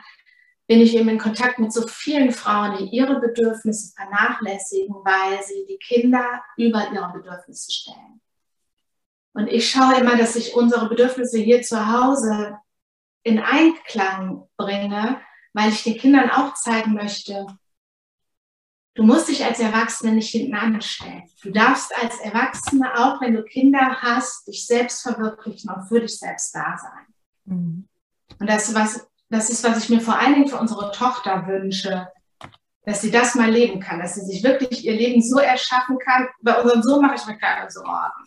bin 0.66 0.80
ich 0.80 0.94
eben 0.96 1.08
in 1.08 1.18
Kontakt 1.18 1.58
mit 1.58 1.72
so 1.72 1.86
vielen 1.86 2.32
Frauen, 2.32 2.78
die 2.78 2.96
ihre 2.96 3.20
Bedürfnisse 3.20 3.92
vernachlässigen, 3.94 4.94
weil 5.04 5.42
sie 5.42 5.66
die 5.68 5.78
Kinder 5.78 6.42
über 6.56 6.90
ihre 6.92 7.12
Bedürfnisse 7.12 7.70
stellen. 7.70 8.20
Und 9.34 9.48
ich 9.48 9.70
schaue 9.70 9.96
immer, 9.96 10.16
dass 10.16 10.36
ich 10.36 10.54
unsere 10.54 10.88
Bedürfnisse 10.88 11.38
hier 11.38 11.62
zu 11.62 11.92
Hause 11.92 12.58
in 13.22 13.38
Einklang 13.38 14.48
bringe, 14.56 15.20
weil 15.52 15.70
ich 15.70 15.82
den 15.82 15.98
Kindern 15.98 16.30
auch 16.30 16.54
zeigen 16.54 16.94
möchte, 16.94 17.46
Du 18.94 19.04
musst 19.04 19.28
dich 19.28 19.44
als 19.44 19.58
Erwachsene 19.58 20.12
nicht 20.12 20.30
hinten 20.30 20.54
anstellen. 20.54 21.22
Du 21.42 21.50
darfst 21.50 21.92
als 21.96 22.18
Erwachsene, 22.20 22.92
auch 22.94 23.20
wenn 23.22 23.34
du 23.34 23.42
Kinder 23.42 23.96
hast, 24.02 24.46
dich 24.46 24.66
selbst 24.66 25.02
verwirklichen 25.02 25.70
und 25.70 25.88
für 25.88 26.00
dich 26.00 26.18
selbst 26.18 26.54
da 26.54 26.76
sein. 26.76 27.06
Mhm. 27.46 27.88
Und 28.38 28.50
das, 28.50 28.74
was, 28.74 29.08
das 29.30 29.48
ist, 29.48 29.64
was 29.64 29.82
ich 29.82 29.88
mir 29.88 30.00
vor 30.00 30.18
allen 30.18 30.34
Dingen 30.34 30.48
für 30.48 30.58
unsere 30.58 30.92
Tochter 30.92 31.46
wünsche, 31.46 32.08
dass 32.84 33.00
sie 33.00 33.10
das 33.10 33.34
mal 33.34 33.50
leben 33.50 33.80
kann, 33.80 34.00
dass 34.00 34.16
sie 34.16 34.26
sich 34.26 34.42
wirklich 34.42 34.84
ihr 34.84 34.94
Leben 34.94 35.22
so 35.22 35.38
erschaffen 35.38 35.98
kann. 35.98 36.28
Bei 36.42 36.60
unserem 36.60 36.82
Sohn 36.82 37.00
mache 37.00 37.14
ich 37.14 37.26
mir 37.26 37.38
keine 37.38 37.70
Sorgen. 37.70 38.24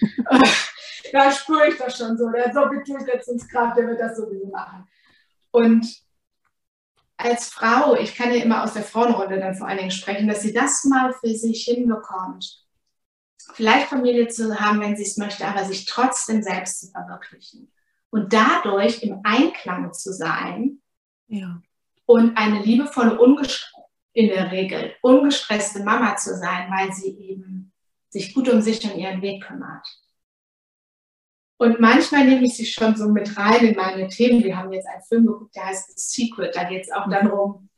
da 1.12 1.30
spüre 1.32 1.68
ich 1.68 1.78
das 1.78 1.96
schon 1.96 2.16
so. 2.16 2.30
Der 2.30 2.52
so 2.52 2.68
betont 2.68 3.08
jetzt 3.08 3.28
ins 3.28 3.48
Grab, 3.48 3.74
der 3.74 3.88
wird 3.88 4.00
das 4.00 4.16
sowieso 4.16 4.46
machen. 4.46 4.86
Und 5.50 6.03
als 7.16 7.48
Frau, 7.48 7.94
ich 7.94 8.14
kann 8.14 8.32
ja 8.32 8.42
immer 8.42 8.64
aus 8.64 8.74
der 8.74 8.82
Frauenrunde 8.82 9.38
dann 9.38 9.54
vor 9.54 9.68
allen 9.68 9.78
Dingen 9.78 9.90
sprechen, 9.90 10.28
dass 10.28 10.42
sie 10.42 10.52
das 10.52 10.84
mal 10.84 11.12
für 11.12 11.34
sich 11.34 11.64
hinbekommt. 11.64 12.64
Vielleicht 13.52 13.88
Familie 13.88 14.28
zu 14.28 14.58
haben, 14.58 14.80
wenn 14.80 14.96
sie 14.96 15.04
es 15.04 15.16
möchte, 15.16 15.46
aber 15.46 15.64
sich 15.64 15.84
trotzdem 15.84 16.42
selbst 16.42 16.80
zu 16.80 16.90
verwirklichen. 16.90 17.70
Und 18.10 18.32
dadurch 18.32 19.02
im 19.02 19.20
Einklang 19.24 19.92
zu 19.92 20.12
sein 20.12 20.80
ja. 21.26 21.60
und 22.06 22.36
eine 22.36 22.62
liebevolle, 22.62 23.18
in 24.12 24.28
der 24.28 24.52
Regel 24.52 24.94
ungestresste 25.02 25.82
Mama 25.82 26.16
zu 26.16 26.36
sein, 26.36 26.70
weil 26.70 26.92
sie 26.92 27.10
eben 27.18 27.72
sich 28.08 28.32
gut 28.32 28.48
um 28.48 28.62
sich 28.62 28.84
und 28.84 28.96
ihren 28.96 29.20
Weg 29.22 29.42
kümmert. 29.42 29.86
Und 31.56 31.80
manchmal 31.80 32.24
nehme 32.24 32.44
ich 32.44 32.56
sie 32.56 32.66
schon 32.66 32.96
so 32.96 33.08
mit 33.08 33.36
rein 33.36 33.64
in 33.64 33.76
meine 33.76 34.08
Themen. 34.08 34.42
Wir 34.42 34.56
haben 34.56 34.72
jetzt 34.72 34.88
einen 34.88 35.02
Film 35.02 35.26
geguckt, 35.26 35.54
der 35.54 35.66
heißt 35.66 35.88
The 35.88 35.94
Secret. 35.96 36.56
Da 36.56 36.64
geht 36.64 36.82
es 36.82 36.90
auch 36.90 37.08
darum, 37.08 37.68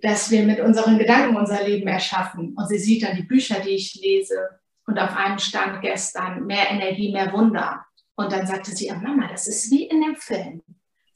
dass 0.00 0.30
wir 0.30 0.44
mit 0.44 0.60
unseren 0.60 0.98
Gedanken 0.98 1.36
unser 1.36 1.62
Leben 1.62 1.88
erschaffen. 1.88 2.54
Und 2.56 2.68
sie 2.68 2.78
sieht 2.78 3.02
dann 3.02 3.16
die 3.16 3.22
Bücher, 3.22 3.60
die 3.60 3.70
ich 3.70 3.94
lese. 3.94 4.60
Und 4.86 4.98
auf 4.98 5.14
einem 5.14 5.38
stand 5.38 5.82
gestern 5.82 6.46
mehr 6.46 6.70
Energie, 6.70 7.12
mehr 7.12 7.32
Wunder. 7.32 7.84
Und 8.16 8.32
dann 8.32 8.46
sagte 8.46 8.70
sie, 8.70 8.90
Mama, 8.90 9.28
das 9.28 9.46
ist 9.46 9.70
wie 9.70 9.84
in 9.84 10.00
dem 10.00 10.16
Film. 10.16 10.62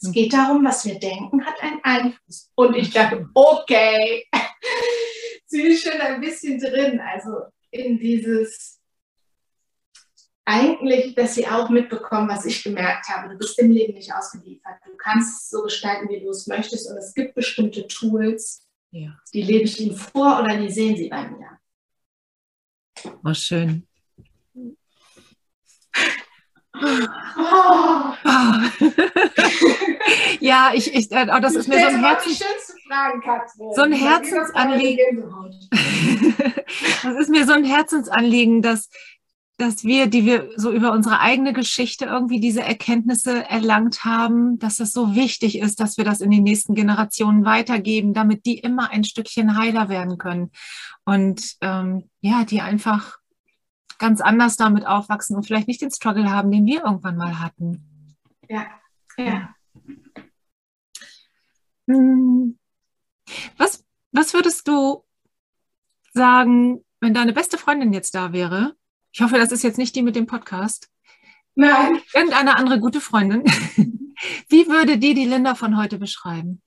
Es 0.00 0.12
geht 0.12 0.34
darum, 0.34 0.64
was 0.64 0.84
wir 0.84 0.98
denken, 0.98 1.44
hat 1.44 1.62
einen 1.62 1.80
Einfluss. 1.82 2.50
Und 2.54 2.76
ich 2.76 2.90
dachte, 2.90 3.26
okay, 3.32 4.26
sie 5.46 5.62
ist 5.62 5.82
schon 5.82 6.00
ein 6.00 6.20
bisschen 6.20 6.58
drin. 6.60 7.00
Also 7.00 7.30
in 7.70 7.98
dieses 7.98 8.80
eigentlich, 10.44 11.14
dass 11.14 11.34
sie 11.34 11.46
auch 11.46 11.70
mitbekommen, 11.70 12.28
was 12.28 12.44
ich 12.44 12.62
gemerkt 12.62 13.08
habe. 13.08 13.30
Du 13.30 13.38
bist 13.38 13.58
dem 13.58 13.70
Leben 13.70 13.94
nicht 13.94 14.12
ausgeliefert. 14.12 14.74
Du 14.84 14.94
kannst 14.96 15.42
es 15.42 15.50
so 15.50 15.62
gestalten, 15.62 16.08
wie 16.10 16.20
du 16.20 16.28
es 16.30 16.46
möchtest. 16.46 16.90
Und 16.90 16.98
es 16.98 17.14
gibt 17.14 17.34
bestimmte 17.34 17.86
Tools, 17.86 18.66
ja. 18.90 19.18
die 19.32 19.42
lebe 19.42 19.64
ich 19.64 19.80
ihnen 19.80 19.96
vor 19.96 20.40
oder 20.40 20.56
die 20.56 20.70
sehen 20.70 20.96
sie 20.96 21.08
bei 21.08 21.28
mir. 21.28 21.58
Oh, 23.24 23.34
schön. 23.34 23.86
Oh. 26.76 26.80
ja, 30.40 30.72
ich, 30.74 30.92
ich, 30.92 31.08
oh, 31.10 31.40
das 31.40 31.54
ist 31.54 31.68
mir 31.68 31.78
so 31.78 31.86
ein 31.86 32.04
Herzens 32.04 32.42
Fragen, 32.86 33.22
so 33.74 33.82
ein 33.82 33.92
Herzensanliegen. 33.92 35.24
das 37.02 37.16
ist 37.16 37.30
mir 37.30 37.46
so 37.46 37.52
ein 37.52 37.64
Herzensanliegen, 37.64 38.60
dass 38.60 38.88
dass 39.56 39.84
wir, 39.84 40.08
die 40.08 40.24
wir 40.24 40.50
so 40.56 40.72
über 40.72 40.92
unsere 40.92 41.20
eigene 41.20 41.52
Geschichte 41.52 42.06
irgendwie 42.06 42.40
diese 42.40 42.62
Erkenntnisse 42.62 43.48
erlangt 43.48 44.04
haben, 44.04 44.58
dass 44.58 44.80
es 44.80 44.92
so 44.92 45.14
wichtig 45.14 45.58
ist, 45.58 45.78
dass 45.78 45.96
wir 45.96 46.04
das 46.04 46.20
in 46.20 46.30
die 46.30 46.40
nächsten 46.40 46.74
Generationen 46.74 47.44
weitergeben, 47.44 48.14
damit 48.14 48.46
die 48.46 48.58
immer 48.58 48.90
ein 48.90 49.04
Stückchen 49.04 49.56
heiler 49.56 49.88
werden 49.88 50.18
können 50.18 50.50
und 51.04 51.54
ähm, 51.60 52.10
ja, 52.20 52.44
die 52.44 52.60
einfach 52.62 53.18
ganz 53.98 54.20
anders 54.20 54.56
damit 54.56 54.86
aufwachsen 54.86 55.36
und 55.36 55.46
vielleicht 55.46 55.68
nicht 55.68 55.82
den 55.82 55.92
Struggle 55.92 56.30
haben, 56.30 56.50
den 56.50 56.66
wir 56.66 56.84
irgendwann 56.84 57.16
mal 57.16 57.38
hatten. 57.38 58.16
Ja, 58.48 58.66
ja. 59.16 59.54
Hm. 61.86 62.58
Was, 63.56 63.84
was 64.10 64.34
würdest 64.34 64.66
du 64.66 65.04
sagen, 66.12 66.84
wenn 67.00 67.14
deine 67.14 67.32
beste 67.32 67.56
Freundin 67.56 67.92
jetzt 67.92 68.14
da 68.14 68.32
wäre? 68.32 68.74
Ich 69.14 69.20
hoffe, 69.20 69.36
das 69.36 69.52
ist 69.52 69.62
jetzt 69.62 69.78
nicht 69.78 69.94
die 69.94 70.02
mit 70.02 70.16
dem 70.16 70.26
Podcast. 70.26 70.90
Nein. 71.54 72.02
Irgendeine 72.12 72.56
andere 72.56 72.80
gute 72.80 73.00
Freundin. 73.00 73.44
Wie 74.48 74.66
würde 74.66 74.98
die 74.98 75.14
die 75.14 75.24
Linda 75.24 75.54
von 75.54 75.78
heute 75.78 75.98
beschreiben? 75.98 76.60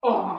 Oh. 0.00 0.38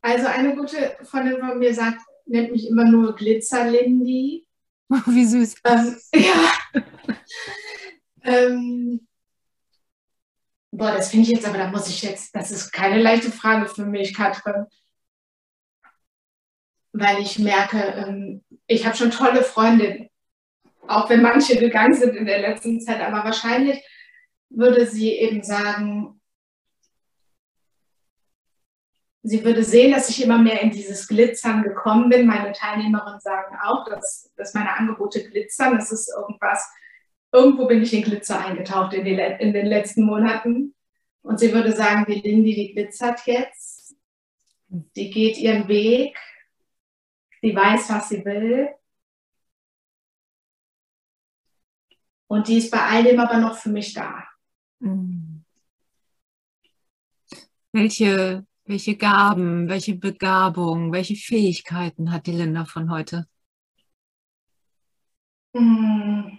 Also 0.00 0.26
eine 0.26 0.56
gute 0.56 0.96
Freundin 1.04 1.38
von 1.38 1.60
mir 1.60 1.72
sagt, 1.72 2.00
nennt 2.26 2.50
mich 2.50 2.66
immer 2.66 2.86
nur 2.86 3.14
Glitzer-Lindy. 3.14 4.48
Wie 5.06 5.24
süß. 5.24 5.54
Ähm, 5.62 5.96
ja. 6.14 6.82
ähm, 8.24 9.06
boah, 10.72 10.90
das 10.90 11.10
finde 11.10 11.28
ich 11.28 11.36
jetzt, 11.36 11.46
aber 11.46 11.58
da 11.58 11.70
muss 11.70 11.88
ich 11.88 12.02
jetzt, 12.02 12.34
das 12.34 12.50
ist 12.50 12.72
keine 12.72 13.00
leichte 13.00 13.30
Frage 13.30 13.68
für 13.68 13.86
mich, 13.86 14.12
Katrin. 14.12 14.66
Weil 16.92 17.20
ich 17.20 17.38
merke, 17.38 17.78
ähm, 17.78 18.44
ich 18.66 18.86
habe 18.86 18.96
schon 18.96 19.10
tolle 19.10 19.42
Freundinnen, 19.42 20.08
auch 20.86 21.08
wenn 21.10 21.22
manche 21.22 21.56
gegangen 21.58 21.94
sind 21.94 22.16
in 22.16 22.26
der 22.26 22.40
letzten 22.40 22.80
Zeit, 22.80 23.00
aber 23.00 23.24
wahrscheinlich 23.24 23.82
würde 24.50 24.86
sie 24.86 25.12
eben 25.12 25.42
sagen, 25.42 26.18
sie 29.22 29.44
würde 29.44 29.62
sehen, 29.62 29.92
dass 29.92 30.08
ich 30.08 30.22
immer 30.22 30.38
mehr 30.38 30.62
in 30.62 30.70
dieses 30.70 31.06
Glitzern 31.06 31.62
gekommen 31.62 32.08
bin. 32.08 32.26
Meine 32.26 32.52
Teilnehmerinnen 32.52 33.20
sagen 33.20 33.56
auch, 33.62 33.84
dass, 33.84 34.32
dass 34.36 34.54
meine 34.54 34.74
Angebote 34.74 35.28
glitzern. 35.28 35.76
Das 35.76 35.92
ist 35.92 36.10
irgendwas, 36.16 36.66
irgendwo 37.32 37.66
bin 37.66 37.82
ich 37.82 37.92
in 37.92 38.02
Glitzer 38.02 38.44
eingetaucht 38.44 38.94
in, 38.94 39.04
die, 39.04 39.12
in 39.12 39.52
den 39.52 39.66
letzten 39.66 40.04
Monaten. 40.04 40.74
Und 41.22 41.38
sie 41.40 41.52
würde 41.52 41.72
sagen, 41.72 42.06
die 42.08 42.20
Lindy, 42.20 42.54
die 42.54 42.72
glitzert 42.72 43.20
jetzt. 43.26 43.96
Die 44.68 45.10
geht 45.10 45.36
ihren 45.38 45.68
Weg. 45.68 46.16
Die 47.42 47.54
weiß, 47.54 47.90
was 47.90 48.08
sie 48.08 48.24
will. 48.24 48.68
Und 52.26 52.48
die 52.48 52.58
ist 52.58 52.70
bei 52.70 52.80
all 52.80 53.04
dem 53.04 53.20
aber 53.20 53.38
noch 53.38 53.56
für 53.56 53.70
mich 53.70 53.94
da. 53.94 54.24
Mhm. 54.80 55.44
Welche 57.72 58.46
welche 58.68 58.96
Gaben, 58.96 59.68
welche 59.68 59.94
Begabung, 59.94 60.92
welche 60.92 61.16
Fähigkeiten 61.16 62.12
hat 62.12 62.26
die 62.26 62.32
Linda 62.32 62.66
von 62.66 62.90
heute? 62.90 63.26
Hm. 65.54 66.38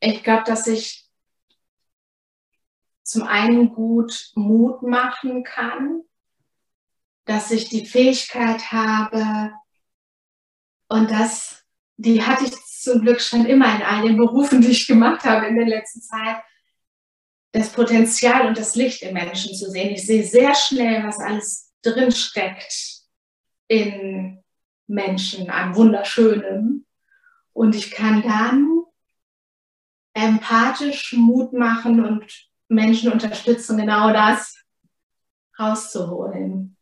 Ich 0.00 0.22
glaube, 0.22 0.44
dass 0.44 0.68
ich 0.68 1.08
zum 3.02 3.24
einen 3.24 3.74
gut 3.74 4.30
Mut 4.36 4.82
machen 4.82 5.42
kann, 5.42 6.02
dass 7.28 7.50
ich 7.50 7.68
die 7.68 7.84
Fähigkeit 7.84 8.72
habe 8.72 9.52
und 10.88 11.10
das, 11.10 11.62
die 11.98 12.22
hatte 12.22 12.46
ich 12.46 12.52
zum 12.52 13.02
Glück 13.02 13.20
schon 13.20 13.44
immer 13.44 13.76
in 13.76 13.82
all 13.82 14.02
den 14.02 14.16
Berufen, 14.16 14.62
die 14.62 14.70
ich 14.70 14.86
gemacht 14.86 15.24
habe 15.24 15.46
in 15.46 15.56
der 15.56 15.66
letzten 15.66 16.00
Zeit, 16.00 16.38
das 17.52 17.68
Potenzial 17.70 18.46
und 18.46 18.56
das 18.56 18.76
Licht 18.76 19.02
im 19.02 19.12
Menschen 19.12 19.54
zu 19.54 19.70
sehen. 19.70 19.90
Ich 19.90 20.06
sehe 20.06 20.24
sehr 20.24 20.54
schnell, 20.54 21.06
was 21.06 21.18
alles 21.18 21.70
drin 21.82 22.12
steckt 22.12 23.02
in 23.66 24.42
Menschen 24.86 25.50
an 25.50 25.76
Wunderschönem. 25.76 26.86
Und 27.52 27.74
ich 27.74 27.90
kann 27.90 28.22
dann 28.22 28.84
empathisch 30.14 31.12
Mut 31.12 31.52
machen 31.52 32.02
und 32.02 32.24
Menschen 32.68 33.12
unterstützen, 33.12 33.76
genau 33.76 34.14
das 34.14 34.56
rauszuholen. 35.58 36.77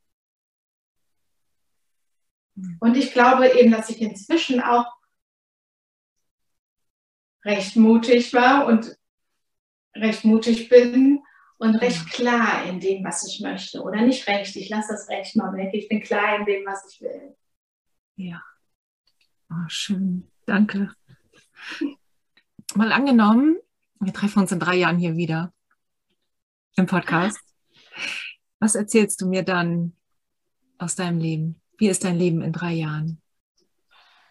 Und 2.80 2.96
ich 2.96 3.12
glaube 3.12 3.48
eben, 3.48 3.70
dass 3.70 3.90
ich 3.90 4.00
inzwischen 4.00 4.60
auch 4.60 4.86
recht 7.44 7.76
mutig 7.76 8.32
war 8.32 8.66
und 8.66 8.96
recht 9.94 10.24
mutig 10.24 10.68
bin 10.68 11.20
und 11.58 11.76
recht 11.76 12.10
klar 12.10 12.64
in 12.66 12.80
dem, 12.80 13.04
was 13.04 13.26
ich 13.26 13.40
möchte. 13.40 13.82
Oder 13.82 14.02
nicht 14.02 14.26
recht, 14.26 14.56
ich 14.56 14.68
lasse 14.68 14.92
das 14.92 15.08
Recht 15.08 15.36
mal 15.36 15.52
weg. 15.54 15.70
Ich 15.72 15.88
bin 15.88 16.02
klar 16.02 16.38
in 16.38 16.44
dem, 16.44 16.66
was 16.66 16.90
ich 16.90 17.00
will. 17.00 17.36
Ja. 18.16 18.42
Oh, 19.50 19.68
schön. 19.68 20.30
Danke. 20.44 20.94
Mal 22.74 22.92
angenommen, 22.92 23.56
wir 24.00 24.12
treffen 24.12 24.40
uns 24.40 24.52
in 24.52 24.60
drei 24.60 24.76
Jahren 24.76 24.98
hier 24.98 25.16
wieder 25.16 25.52
im 26.76 26.86
Podcast. 26.86 27.40
Was 28.58 28.74
erzählst 28.74 29.20
du 29.20 29.28
mir 29.28 29.42
dann 29.42 29.94
aus 30.78 30.94
deinem 30.94 31.18
Leben? 31.18 31.60
Wie 31.78 31.88
ist 31.88 32.04
dein 32.04 32.18
Leben 32.18 32.42
in 32.42 32.52
drei 32.52 32.72
Jahren? 32.72 33.20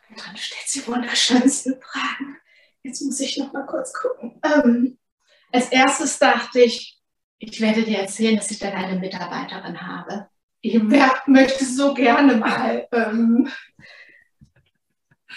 Dann 0.09 0.37
stellt 0.37 0.67
sie 0.67 0.87
wunderschönste 0.87 1.79
Fragen. 1.81 2.37
Jetzt 2.83 3.01
muss 3.01 3.19
ich 3.19 3.37
noch 3.37 3.51
mal 3.53 3.65
kurz 3.65 3.93
gucken. 3.93 4.39
Ähm, 4.43 4.97
als 5.51 5.69
erstes 5.69 6.19
dachte 6.19 6.61
ich, 6.61 6.99
ich 7.39 7.59
werde 7.61 7.83
dir 7.83 7.99
erzählen, 7.99 8.37
dass 8.37 8.51
ich 8.51 8.59
dann 8.59 8.73
eine 8.73 8.99
Mitarbeiterin 8.99 9.81
habe. 9.81 10.29
Ich 10.61 10.81
möchte 10.81 11.65
so 11.65 11.93
gerne 11.93 12.37
mal 12.37 12.87
ähm, 12.91 13.49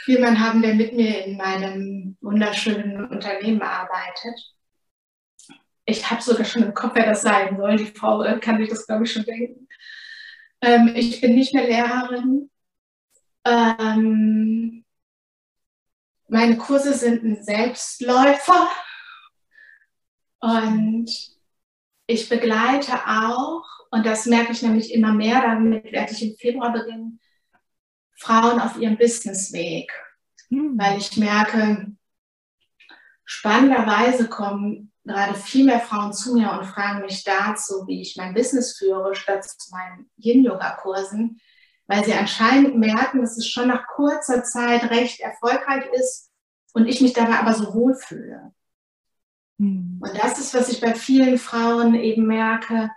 jemanden 0.07 0.41
haben, 0.41 0.63
der 0.63 0.75
mit 0.75 0.95
mir 0.95 1.25
in 1.25 1.37
meinem 1.37 2.17
wunderschönen 2.21 3.09
Unternehmen 3.11 3.63
arbeitet. 3.63 4.55
Ich 5.85 6.11
habe 6.11 6.23
sogar 6.23 6.45
schon 6.45 6.63
im 6.63 6.75
Kopf, 6.75 6.93
wer 6.95 7.07
das 7.07 7.23
sein 7.23 7.57
soll. 7.57 7.77
Die 7.77 7.87
Frau 7.87 8.23
äh, 8.23 8.39
kann 8.39 8.59
sich 8.59 8.69
das, 8.69 8.87
glaube 8.87 9.05
ich, 9.05 9.13
schon 9.13 9.25
denken. 9.25 9.69
Ähm, 10.61 10.93
ich 10.95 11.21
bin 11.21 11.35
nicht 11.35 11.55
mehr 11.55 11.67
Lehrerin. 11.67 12.51
Ähm, 13.45 14.85
meine 16.29 16.57
Kurse 16.59 16.95
sind 16.95 17.23
ein 17.25 17.43
Selbstläufer. 17.43 18.71
Und 20.41 21.11
ich 22.07 22.29
begleite 22.29 22.93
auch, 23.07 23.65
und 23.91 24.05
das 24.07 24.27
merke 24.27 24.53
ich 24.53 24.63
nämlich 24.63 24.93
immer 24.93 25.13
mehr, 25.13 25.41
damit 25.43 25.93
werde 25.93 26.13
ich 26.13 26.23
im 26.23 26.37
Februar 26.37 26.73
beginnen, 26.73 27.21
Frauen 28.17 28.61
auf 28.61 28.77
ihrem 28.79 28.99
Businessweg. 28.99 29.93
Mhm. 30.51 30.79
Weil 30.79 30.99
ich 30.99 31.17
merke, 31.17 31.93
spannenderweise 33.25 34.29
kommen 34.29 34.93
gerade 35.09 35.35
viel 35.35 35.65
mehr 35.65 35.81
Frauen 35.81 36.13
zu 36.13 36.35
mir 36.35 36.53
und 36.53 36.67
fragen 36.67 37.01
mich 37.01 37.25
dazu, 37.25 37.87
wie 37.87 38.03
ich 38.03 38.17
mein 38.17 38.35
Business 38.35 38.77
führe, 38.79 39.15
statt 39.15 39.45
zu 39.45 39.71
meinen 39.71 40.11
Yin-Yoga-Kursen, 40.17 41.41
weil 41.87 42.05
sie 42.05 42.13
anscheinend 42.13 42.77
merken, 42.77 43.21
dass 43.21 43.37
es 43.37 43.49
schon 43.49 43.69
nach 43.69 43.87
kurzer 43.87 44.45
Zeit 44.45 44.91
recht 44.91 45.21
erfolgreich 45.21 45.87
ist 45.93 46.31
und 46.75 46.87
ich 46.87 47.01
mich 47.01 47.15
dabei 47.15 47.39
aber 47.39 47.55
so 47.55 47.75
wohlfühle. 47.75 48.53
Mhm. 49.57 50.01
Und 50.01 50.23
das 50.23 50.39
ist, 50.39 50.55
was 50.55 50.69
ich 50.69 50.81
bei 50.81 50.95
vielen 50.95 51.39
Frauen 51.39 51.95
eben 51.95 52.27
merke, 52.27 52.91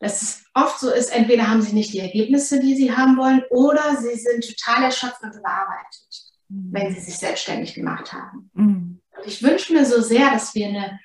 dass 0.00 0.22
es 0.22 0.44
oft 0.54 0.78
so 0.78 0.90
ist, 0.90 1.08
entweder 1.08 1.48
haben 1.48 1.62
sie 1.62 1.72
nicht 1.72 1.92
die 1.92 1.98
Ergebnisse, 1.98 2.60
die 2.60 2.76
sie 2.76 2.96
haben 2.96 3.16
wollen, 3.16 3.42
oder 3.50 3.96
sie 3.96 4.14
sind 4.14 4.44
total 4.46 4.84
erschöpft 4.84 5.22
und 5.22 5.34
überarbeitet, 5.34 6.32
mhm. 6.48 6.68
wenn 6.72 6.94
sie 6.94 7.00
sich 7.00 7.18
selbstständig 7.18 7.74
gemacht 7.74 8.12
haben. 8.12 8.50
Mhm. 8.54 9.00
Und 9.16 9.26
ich 9.26 9.42
wünsche 9.42 9.72
mir 9.72 9.84
so 9.84 10.00
sehr, 10.00 10.30
dass 10.30 10.54
wir 10.54 10.68
eine 10.68 11.00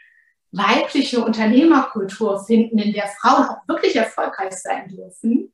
weibliche 0.53 1.23
Unternehmerkultur 1.25 2.43
finden, 2.45 2.77
in 2.77 2.93
der 2.93 3.07
Frauen 3.07 3.47
auch 3.47 3.67
wirklich 3.67 3.95
erfolgreich 3.95 4.53
sein 4.53 4.87
dürfen 4.87 5.51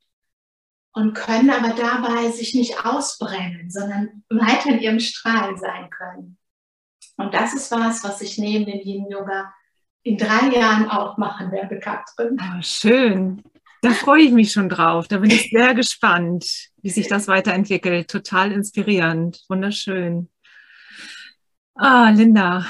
und 0.93 1.13
können 1.13 1.49
aber 1.49 1.73
dabei 1.73 2.29
sich 2.29 2.53
nicht 2.53 2.85
ausbrennen, 2.85 3.69
sondern 3.69 4.23
weiter 4.29 4.69
in 4.69 4.79
ihrem 4.79 4.99
Strahlen 4.99 5.57
sein 5.57 5.89
können. 5.89 6.37
Und 7.17 7.33
das 7.33 7.53
ist 7.53 7.71
was, 7.71 8.03
was 8.03 8.21
ich 8.21 8.37
neben 8.37 8.65
dem 8.65 8.79
Yin-Yoga 8.79 9.53
in 10.03 10.17
drei 10.17 10.49
Jahren 10.49 10.89
auch 10.89 11.17
machen 11.17 11.51
werde, 11.51 11.79
Katrin. 11.79 12.37
Oh, 12.39 12.61
schön. 12.61 13.41
Da 13.81 13.91
freue 13.91 14.23
ich 14.23 14.31
mich 14.31 14.51
schon 14.51 14.67
drauf. 14.67 15.07
Da 15.07 15.17
bin 15.17 15.31
ich 15.31 15.49
sehr 15.51 15.73
gespannt, 15.73 16.69
wie 16.81 16.89
sich 16.89 17.07
das 17.07 17.27
weiterentwickelt. 17.27 18.09
Total 18.09 18.51
inspirierend. 18.51 19.41
Wunderschön. 19.47 20.29
Ah, 21.75 22.09
Linda, 22.09 22.65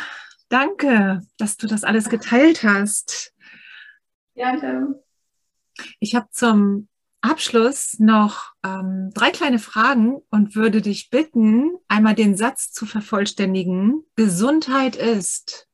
danke, 0.49 1.21
dass 1.37 1.57
du 1.57 1.67
das 1.67 1.83
alles 1.83 2.09
geteilt 2.09 2.63
hast. 2.63 3.33
Danke. 4.35 5.03
Ich 5.99 6.15
habe 6.15 6.27
zum 6.31 6.89
Abschluss 7.21 7.99
noch 7.99 8.53
ähm, 8.63 9.11
drei 9.13 9.31
kleine 9.31 9.59
Fragen 9.59 10.21
und 10.29 10.55
würde 10.55 10.81
dich 10.81 11.09
bitten, 11.09 11.77
einmal 11.87 12.15
den 12.15 12.37
Satz 12.37 12.71
zu 12.71 12.85
vervollständigen. 12.85 14.05
Gesundheit 14.15 14.95
ist. 14.95 15.67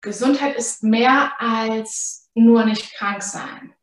Gesundheit 0.00 0.56
ist 0.56 0.82
mehr 0.82 1.32
als 1.38 2.30
nur 2.34 2.64
nicht 2.64 2.94
krank 2.94 3.22
sein. 3.22 3.74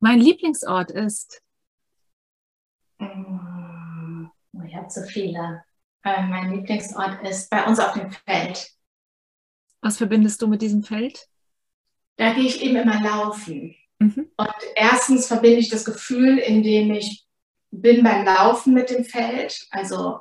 Mein 0.00 0.20
Lieblingsort 0.20 0.90
ist. 0.90 1.42
Mm, 2.98 4.26
ich 4.66 4.74
habe 4.74 4.90
so 4.90 5.02
viele. 5.02 5.65
Äh, 6.06 6.22
mein 6.22 6.52
Lieblingsort 6.52 7.20
ist 7.28 7.50
bei 7.50 7.64
uns 7.64 7.80
auf 7.80 7.94
dem 7.94 8.12
Feld. 8.12 8.70
Was 9.80 9.98
verbindest 9.98 10.40
du 10.40 10.46
mit 10.46 10.62
diesem 10.62 10.84
Feld? 10.84 11.26
Da 12.16 12.32
gehe 12.32 12.44
ich 12.44 12.62
eben 12.62 12.76
immer 12.76 13.00
laufen. 13.02 13.74
Mhm. 13.98 14.30
Und 14.36 14.54
erstens 14.76 15.26
verbinde 15.26 15.58
ich 15.58 15.68
das 15.68 15.84
Gefühl, 15.84 16.38
indem 16.38 16.92
ich 16.92 17.26
bin 17.72 18.04
beim 18.04 18.24
Laufen 18.24 18.72
mit 18.72 18.90
dem 18.90 19.04
Feld. 19.04 19.66
Also 19.70 20.20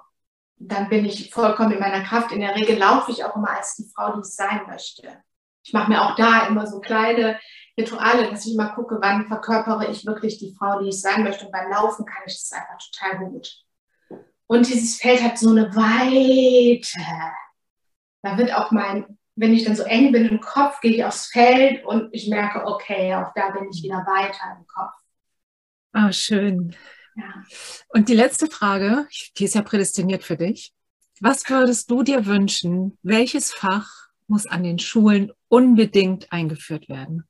dann 0.58 0.90
bin 0.90 1.06
ich 1.06 1.32
vollkommen 1.32 1.74
in 1.74 1.80
meiner 1.80 2.04
Kraft. 2.04 2.32
In 2.32 2.40
der 2.40 2.56
Regel 2.56 2.80
laufe 2.80 3.12
ich 3.12 3.24
auch 3.24 3.36
immer 3.36 3.52
als 3.52 3.76
die 3.76 3.88
Frau, 3.94 4.16
die 4.16 4.22
ich 4.22 4.34
sein 4.34 4.62
möchte. 4.68 5.22
Ich 5.64 5.72
mache 5.72 5.92
mir 5.92 6.02
auch 6.02 6.16
da 6.16 6.48
immer 6.48 6.66
so 6.66 6.80
kleine 6.80 7.40
Rituale, 7.78 8.32
dass 8.32 8.46
ich 8.48 8.56
immer 8.56 8.70
gucke, 8.74 8.98
wann 9.02 9.28
verkörpere 9.28 9.92
ich 9.92 10.06
wirklich 10.06 10.40
die 10.40 10.56
Frau, 10.58 10.80
die 10.80 10.90
ich 10.90 11.00
sein 11.00 11.24
möchte. 11.24 11.46
Und 11.46 11.52
beim 11.52 11.70
Laufen 11.70 12.06
kann 12.06 12.24
ich 12.26 12.34
das 12.34 12.52
einfach 12.54 12.78
total 12.92 13.20
gut. 13.30 13.65
Und 14.48 14.68
dieses 14.68 14.98
Feld 14.98 15.24
hat 15.24 15.40
so 15.40 15.50
eine 15.50 15.76
Weite. 15.76 17.00
Da 18.22 18.38
wird 18.38 18.54
auch 18.54 18.72
mein, 18.72 19.18
wenn 19.36 19.54
ich 19.54 19.66
dann 19.66 19.76
so 19.76 19.84
eng 19.84 20.12
bin 20.12 20.26
im 20.26 20.40
Kopf, 20.40 20.82
gehe 20.82 20.92
ich 20.92 21.04
aufs 21.04 21.28
Feld 21.28 21.84
und 21.86 22.14
ich 22.14 22.28
merke, 22.28 22.66
okay, 22.66 23.14
auch 23.16 23.34
da 23.36 23.50
bin 23.50 23.70
ich 23.72 23.84
wieder 23.84 24.06
weiter 24.06 24.58
im 24.58 24.68
Kopf. 24.68 24.94
Ah, 25.94 26.08
oh, 26.08 26.12
schön. 26.12 26.76
Ja. 27.16 27.44
Und 27.90 28.10
die 28.10 28.16
letzte 28.16 28.48
Frage, 28.48 29.08
die 29.38 29.46
ist 29.46 29.56
ja 29.56 29.62
prädestiniert 29.62 30.24
für 30.24 30.38
dich. 30.38 30.74
Was 31.22 31.50
würdest 31.50 31.90
du 31.90 32.04
dir 32.04 32.26
wünschen? 32.26 32.98
Welches 33.02 33.54
Fach 33.54 33.90
muss 34.28 34.46
an 34.46 34.64
den 34.64 34.80
Schulen 34.80 35.32
unbedingt 35.48 36.32
eingeführt 36.32 36.90
werden? 36.90 37.24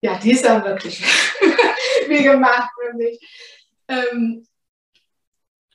Ja, 0.00 0.18
die 0.18 0.32
ist 0.32 0.44
ja 0.44 0.64
wirklich 0.64 1.02
wie 2.08 2.22
gemacht 2.22 2.70
für 2.80 2.96
mich. 2.96 3.18
Ähm, 3.88 4.46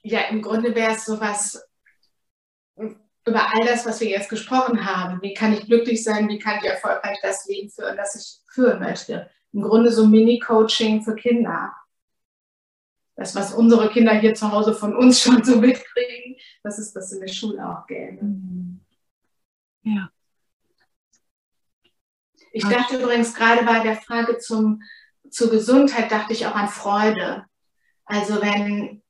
ja, 0.03 0.21
im 0.29 0.41
Grunde 0.41 0.73
wäre 0.75 0.93
es 0.93 1.05
sowas 1.05 1.63
über 2.75 3.53
all 3.53 3.65
das, 3.65 3.85
was 3.85 3.99
wir 3.99 4.09
jetzt 4.09 4.29
gesprochen 4.29 4.85
haben. 4.85 5.21
Wie 5.21 5.33
kann 5.33 5.53
ich 5.53 5.65
glücklich 5.65 6.03
sein? 6.03 6.27
Wie 6.29 6.39
kann 6.39 6.59
ich 6.59 6.69
erfolgreich 6.69 7.17
das 7.21 7.45
Leben 7.47 7.69
führen, 7.69 7.97
das 7.97 8.15
ich 8.15 8.53
führen 8.53 8.79
möchte? 8.79 9.29
Im 9.51 9.61
Grunde 9.61 9.91
so 9.91 10.07
Mini-Coaching 10.07 11.03
für 11.03 11.15
Kinder 11.15 11.73
das, 13.19 13.35
was 13.35 13.53
unsere 13.53 13.89
Kinder 13.89 14.13
hier 14.13 14.33
zu 14.33 14.49
Hause 14.51 14.73
von 14.73 14.95
uns 14.95 15.21
schon 15.21 15.43
so 15.43 15.57
mitkriegen, 15.57 16.37
dass 16.63 16.79
es 16.79 16.93
das 16.93 17.11
in 17.11 17.19
der 17.19 17.27
Schule 17.27 17.67
auch 17.67 17.85
gäbe. 17.85 18.23
Mhm. 18.23 18.79
Ja. 19.83 20.09
Ich 22.51 22.63
dachte 22.63 22.97
übrigens 22.97 23.35
gerade 23.35 23.63
bei 23.63 23.79
der 23.81 23.97
Frage 23.97 24.39
zum, 24.39 24.81
zur 25.29 25.51
Gesundheit, 25.51 26.11
dachte 26.11 26.33
ich 26.33 26.47
auch 26.47 26.55
an 26.55 26.67
Freude. 26.67 27.45
Also 28.05 28.41
wenn, 28.41 29.03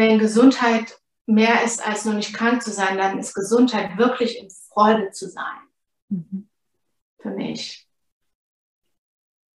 wenn 0.00 0.18
Gesundheit 0.18 0.98
mehr 1.26 1.62
ist, 1.62 1.86
als 1.86 2.04
nur 2.04 2.14
nicht 2.14 2.34
krank 2.34 2.62
zu 2.62 2.70
sein, 2.70 2.96
dann 2.96 3.18
ist 3.18 3.34
Gesundheit 3.34 3.98
wirklich 3.98 4.38
in 4.38 4.48
Freude 4.50 5.10
zu 5.10 5.28
sein. 5.28 5.58
Mhm. 6.08 6.48
Für 7.18 7.30
mich. 7.30 7.86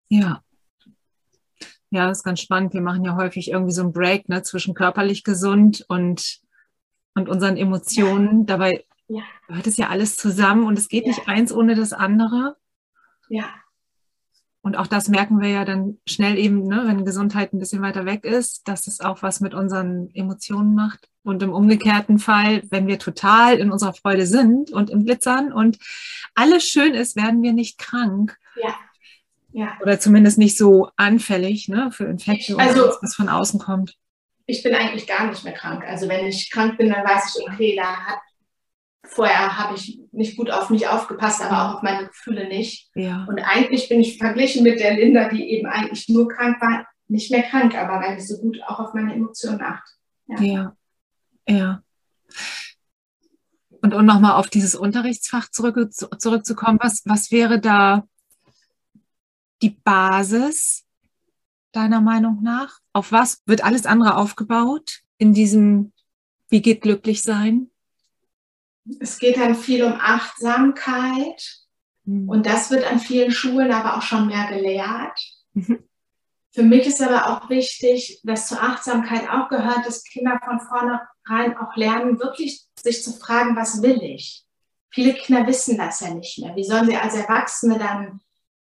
Ja. 0.09 0.45
Ja, 1.91 2.09
das 2.09 2.19
ist 2.19 2.25
ganz 2.25 2.41
spannend. 2.41 2.75
Wir 2.75 2.83
machen 2.83 3.05
ja 3.05 3.17
häufig 3.17 3.51
irgendwie 3.51 3.73
so 3.73 3.83
einen 3.83 3.93
Break 3.93 4.29
ne, 4.29 4.43
zwischen 4.43 4.75
körperlich 4.75 5.25
gesund 5.25 5.85
und, 5.89 6.41
und 7.15 7.29
unseren 7.29 7.57
Emotionen. 7.57 8.41
Ja. 8.41 8.45
Dabei 8.45 8.85
ja. 9.09 9.23
gehört 9.47 9.67
es 9.67 9.77
ja 9.77 9.89
alles 9.89 10.17
zusammen 10.17 10.67
und 10.67 10.79
es 10.79 10.89
geht 10.89 11.05
ja. 11.05 11.09
nicht 11.09 11.27
eins 11.27 11.53
ohne 11.53 11.75
das 11.75 11.93
andere. 11.93 12.57
Ja. 13.29 13.49
Und 14.65 14.79
auch 14.79 14.87
das 14.87 15.09
merken 15.09 15.43
wir 15.43 15.51
ja 15.51 15.67
dann 15.67 15.99
schnell 16.09 16.39
eben, 16.39 16.67
ne, 16.67 16.85
wenn 16.87 17.05
Gesundheit 17.05 17.53
ein 17.53 17.59
bisschen 17.59 17.83
weiter 17.83 18.07
weg 18.07 18.25
ist, 18.25 18.67
dass 18.67 18.87
es 18.87 19.01
auch 19.01 19.23
was 19.23 19.41
mit 19.41 19.53
unseren 19.53 20.09
Emotionen 20.15 20.75
macht. 20.75 21.11
Und 21.23 21.43
im 21.43 21.53
umgekehrten 21.53 22.19
Fall, 22.19 22.62
wenn 22.71 22.87
wir 22.87 22.99
total 22.99 23.59
in 23.59 23.71
unserer 23.71 23.93
Freude 23.93 24.27
sind 24.27 24.71
und 24.71 24.89
im 24.89 25.05
Glitzern 25.05 25.53
und 25.53 25.79
alles 26.35 26.65
schön 26.65 26.95
ist, 26.95 27.15
werden 27.15 27.43
wir 27.43 27.53
nicht 27.53 27.77
krank. 27.77 28.39
Ja. 28.57 28.75
Ja. 29.53 29.77
Oder 29.83 30.01
zumindest 30.01 30.39
nicht 30.39 30.57
so 30.57 30.89
anfällig 30.97 31.69
ne, 31.69 31.91
für 31.93 32.05
Infekte 32.05 32.55
oder 32.55 32.65
also, 32.65 32.91
was 33.03 33.15
von 33.15 33.29
außen 33.29 33.61
kommt. 33.61 33.99
Ich 34.47 34.62
bin 34.62 34.75
eigentlich 34.75 35.07
gar 35.07 35.29
nicht 35.29 35.45
mehr 35.45 35.53
krank. 35.53 35.85
Also 35.87 36.09
wenn 36.09 36.25
ich 36.25 36.51
krank 36.51 36.79
bin, 36.79 36.89
dann 36.89 37.05
weiß 37.05 37.37
ich, 37.37 37.53
okay, 37.53 37.77
da 37.77 37.97
hat 37.97 38.19
vorher 39.05 39.59
habe 39.59 39.75
ich 39.77 40.01
nicht 40.13 40.37
gut 40.37 40.51
auf 40.51 40.71
mich 40.71 40.89
aufgepasst, 40.89 41.43
aber 41.43 41.63
auch 41.63 41.77
auf 41.77 41.83
meine 41.83 42.07
Gefühle 42.07 42.49
nicht. 42.49 42.91
Ja. 42.95 43.25
Und 43.29 43.39
eigentlich 43.39 43.89
bin 43.89 44.01
ich 44.01 44.19
verglichen 44.19 44.63
mit 44.63 44.81
der 44.81 44.95
Linda, 44.95 45.29
die 45.29 45.51
eben 45.51 45.67
eigentlich 45.67 46.09
nur 46.09 46.29
krank 46.29 46.61
war, 46.61 46.87
nicht 47.09 47.31
mehr 47.31 47.43
krank, 47.43 47.75
aber 47.75 48.01
weil 48.01 48.19
ich 48.19 48.27
so 48.27 48.39
gut 48.39 48.61
auch 48.67 48.79
auf 48.81 48.95
meine 48.95 49.15
Emotionen 49.15 49.63
achte. 49.63 49.91
Ja. 50.27 50.41
ja. 50.41 50.77
ja. 51.49 51.83
Und 53.83 53.93
um 53.93 54.07
nochmal 54.07 54.33
auf 54.33 54.49
dieses 54.49 54.75
Unterrichtsfach 54.75 55.51
zurück, 55.51 55.93
zurückzukommen, 55.93 56.79
was, 56.81 57.03
was 57.05 57.31
wäre 57.31 57.61
da 57.61 58.09
die 59.61 59.71
Basis 59.71 60.87
deiner 61.73 62.01
Meinung 62.01 62.43
nach? 62.43 62.79
Auf 62.93 63.13
was 63.13 63.43
wird 63.47 63.63
alles 63.63 63.85
andere 63.85 64.17
aufgebaut 64.17 65.03
in 65.19 65.35
diesem 65.35 65.93
Wie 66.49 66.63
geht 66.63 66.81
glücklich 66.81 67.23
sein? 67.23 67.71
Es 69.01 69.18
geht 69.18 69.37
dann 69.37 69.55
viel 69.55 69.85
um 69.85 69.95
Achtsamkeit 69.95 71.64
mhm. 72.05 72.28
und 72.28 72.47
das 72.47 72.70
wird 72.70 72.91
an 72.91 72.99
vielen 72.99 73.30
Schulen 73.30 73.72
aber 73.72 73.97
auch 73.97 74.03
schon 74.03 74.26
mehr 74.26 74.49
gelehrt. 74.49 75.18
Mhm. 75.55 75.85
Für 76.53 76.62
mich 76.62 76.87
ist 76.87 77.03
aber 77.03 77.28
auch 77.28 77.51
wichtig, 77.51 78.20
dass 78.22 78.47
zur 78.47 78.62
Achtsamkeit 78.62 79.28
auch 79.28 79.49
gehört, 79.49 79.87
dass 79.87 80.05
Kinder 80.05 80.39
von 80.45 80.61
vornherein 80.61 81.57
auch 81.57 81.74
lernen, 81.74 82.20
wirklich 82.20 82.64
sich 82.80 83.03
zu 83.03 83.12
fragen, 83.12 83.57
was 83.57 83.82
will 83.82 84.01
ich? 84.03 84.45
Viele 84.91 85.14
Kinder 85.14 85.45
wissen 85.49 85.76
das 85.76 85.99
ja 85.99 86.14
nicht 86.14 86.39
mehr. 86.39 86.55
Wie 86.55 86.62
sollen 86.62 86.87
sie 86.87 86.97
als 86.97 87.16
Erwachsene 87.16 87.76
dann 87.76 88.20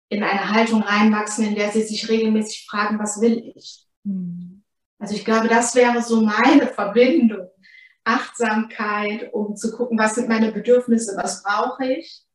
in 0.09 0.23
eine 0.23 0.49
Haltung 0.49 0.83
reinwachsen, 0.83 1.45
in 1.45 1.55
der 1.55 1.71
sie 1.71 1.83
sich 1.83 2.09
regelmäßig 2.09 2.67
fragen, 2.69 2.99
was 2.99 3.21
will 3.21 3.53
ich? 3.55 3.85
Mhm. 4.03 4.63
Also 4.97 5.15
ich 5.15 5.23
glaube, 5.23 5.47
das 5.47 5.75
wäre 5.75 6.01
so 6.01 6.21
meine 6.21 6.67
Verbindung. 6.67 7.47
Achtsamkeit, 8.09 9.33
um 9.33 9.55
zu 9.55 9.71
gucken, 9.71 9.97
was 9.97 10.15
sind 10.15 10.29
meine 10.29 10.51
Bedürfnisse, 10.51 11.15
was 11.15 11.43
brauche 11.43 11.85
ich. 11.91 12.25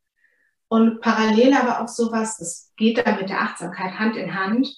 Und 0.68 1.00
parallel 1.00 1.54
aber 1.54 1.80
auch 1.80 1.88
sowas, 1.88 2.36
das 2.38 2.72
geht 2.76 2.98
dann 2.98 3.16
mit 3.16 3.28
der 3.28 3.40
Achtsamkeit 3.40 3.98
Hand 3.98 4.16
in 4.16 4.34
Hand. 4.34 4.68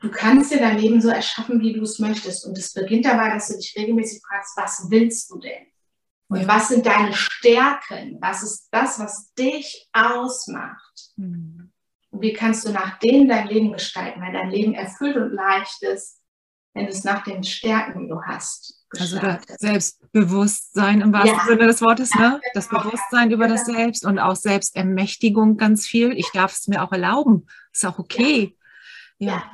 Du 0.00 0.10
kannst 0.10 0.52
dir 0.52 0.58
dein 0.58 0.78
Leben 0.78 1.00
so 1.00 1.08
erschaffen, 1.08 1.60
wie 1.60 1.72
du 1.72 1.82
es 1.82 1.98
möchtest. 1.98 2.44
Und 2.46 2.58
es 2.58 2.72
beginnt 2.72 3.04
dabei, 3.04 3.30
dass 3.30 3.48
du 3.48 3.56
dich 3.56 3.74
regelmäßig 3.76 4.22
fragst, 4.26 4.56
was 4.56 4.90
willst 4.90 5.30
du 5.30 5.38
denn? 5.38 5.66
Und 6.28 6.48
was 6.48 6.68
sind 6.68 6.86
deine 6.86 7.12
Stärken? 7.12 8.18
Was 8.20 8.42
ist 8.42 8.68
das, 8.70 8.98
was 8.98 9.32
dich 9.34 9.88
ausmacht? 9.92 11.12
Mhm. 11.16 11.72
Und 12.10 12.20
wie 12.20 12.32
kannst 12.32 12.66
du 12.66 12.72
nach 12.72 12.98
denen 12.98 13.28
dein 13.28 13.48
Leben 13.48 13.72
gestalten, 13.72 14.20
wenn 14.20 14.32
dein 14.32 14.50
Leben 14.50 14.74
erfüllt 14.74 15.16
und 15.16 15.32
leicht 15.32 15.82
ist, 15.82 16.21
wenn 16.74 16.86
du 16.86 16.92
es 16.92 17.04
nach 17.04 17.22
den 17.24 17.44
Stärken, 17.44 18.00
die 18.00 18.08
du 18.08 18.22
hast, 18.22 18.82
gestaltest. 18.90 19.22
Also 19.22 19.46
das 19.46 19.60
Selbstbewusstsein 19.60 21.00
im 21.00 21.12
wahrsten 21.12 21.38
ja. 21.38 21.44
Sinne 21.46 21.66
des 21.66 21.82
Wortes, 21.82 22.14
ne? 22.14 22.40
Das 22.54 22.68
genau. 22.68 22.82
Bewusstsein 22.82 23.30
über 23.30 23.48
das 23.48 23.64
genau. 23.64 23.78
Selbst 23.78 24.04
und 24.06 24.18
auch 24.18 24.36
Selbstermächtigung 24.36 25.56
ganz 25.56 25.86
viel. 25.86 26.12
Ich 26.12 26.30
darf 26.32 26.52
es 26.52 26.68
mir 26.68 26.82
auch 26.82 26.92
erlauben. 26.92 27.46
Ist 27.72 27.84
auch 27.84 27.98
okay. 27.98 28.56
Ja. 29.18 29.44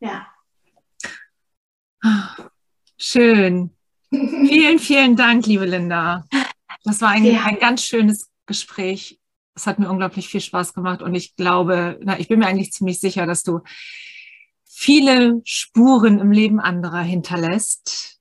Ja. 0.00 0.26
ja. 2.02 2.36
Schön. 2.98 3.76
Vielen, 4.10 4.80
vielen 4.80 5.14
Dank, 5.14 5.46
liebe 5.46 5.64
Linda. 5.64 6.24
Das 6.82 7.00
war 7.00 7.10
ein, 7.10 7.24
ein 7.24 7.58
ganz 7.60 7.84
schönes 7.84 8.28
Gespräch. 8.46 9.20
Es 9.54 9.68
hat 9.68 9.78
mir 9.78 9.88
unglaublich 9.88 10.28
viel 10.28 10.40
Spaß 10.40 10.74
gemacht 10.74 11.00
und 11.00 11.14
ich 11.14 11.36
glaube, 11.36 12.00
na, 12.02 12.18
ich 12.18 12.26
bin 12.26 12.40
mir 12.40 12.46
eigentlich 12.46 12.72
ziemlich 12.72 12.98
sicher, 12.98 13.26
dass 13.26 13.44
du 13.44 13.60
viele 14.80 15.42
Spuren 15.44 16.20
im 16.20 16.32
Leben 16.32 16.58
anderer 16.58 17.02
hinterlässt. 17.02 18.18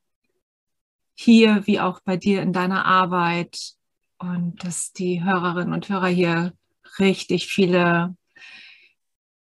Hier 1.14 1.66
wie 1.66 1.80
auch 1.80 2.02
bei 2.02 2.18
dir 2.18 2.42
in 2.42 2.52
deiner 2.52 2.86
Arbeit 2.86 3.76
und 4.18 4.62
dass 4.62 4.92
die 4.92 5.24
Hörerinnen 5.24 5.74
und 5.74 5.88
Hörer 5.88 6.10
hier 6.10 6.52
richtig 7.00 7.48
viele 7.48 8.14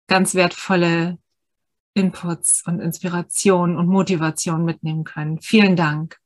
ganz 0.08 0.34
wertvolle 0.34 1.20
Inputs 1.94 2.64
und 2.66 2.80
Inspirationen 2.80 3.78
und 3.78 3.86
Motivationen 3.86 4.66
mitnehmen 4.66 5.04
können. 5.04 5.40
Vielen 5.42 5.76
Dank. 5.76 6.18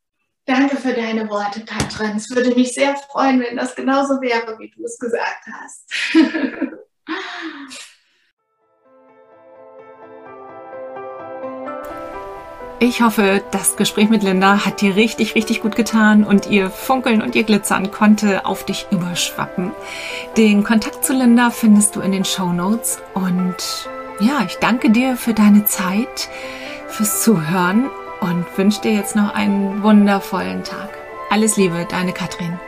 Danke 0.46 0.78
für 0.78 0.94
deine 0.94 1.30
Worte, 1.30 1.66
Katrin. 1.66 2.16
Es 2.16 2.30
würde 2.30 2.56
mich 2.56 2.74
sehr 2.74 2.96
freuen, 2.96 3.42
wenn 3.42 3.58
das 3.58 3.76
genauso 3.76 4.22
wäre, 4.22 4.58
wie 4.60 4.70
du 4.70 4.86
es 4.86 4.98
gesagt 4.98 5.46
hast. 5.52 5.92
Ich 12.82 13.02
hoffe, 13.02 13.44
das 13.52 13.76
Gespräch 13.76 14.10
mit 14.10 14.24
Linda 14.24 14.66
hat 14.66 14.80
dir 14.80 14.96
richtig, 14.96 15.36
richtig 15.36 15.62
gut 15.62 15.76
getan 15.76 16.24
und 16.24 16.48
ihr 16.48 16.70
Funkeln 16.70 17.22
und 17.22 17.36
ihr 17.36 17.44
Glitzern 17.44 17.92
konnte 17.92 18.46
auf 18.46 18.64
dich 18.64 18.88
überschwappen. 18.90 19.74
Den 20.38 20.64
Kontakt 20.64 21.04
zu 21.04 21.12
Linda 21.12 21.50
findest 21.50 21.98
du 21.98 22.00
in 22.00 22.14
den 22.14 22.24
Show 22.24 22.54
Notes 22.54 23.00
und 23.14 23.58
ja, 24.22 24.44
ich 24.46 24.56
danke 24.60 24.92
dir 24.92 25.18
für 25.18 25.34
deine 25.34 25.66
Zeit, 25.66 26.30
fürs 26.88 27.22
Zuhören 27.22 27.90
und 28.22 28.46
wünsche 28.58 28.82
dir 28.82 28.94
jetzt 28.94 29.16
noch 29.16 29.34
einen 29.34 29.84
wundervollen 29.84 30.64
Tag. 30.64 30.90
Alles 31.30 31.58
Liebe, 31.58 31.86
deine 31.90 32.14
Katrin. 32.14 32.60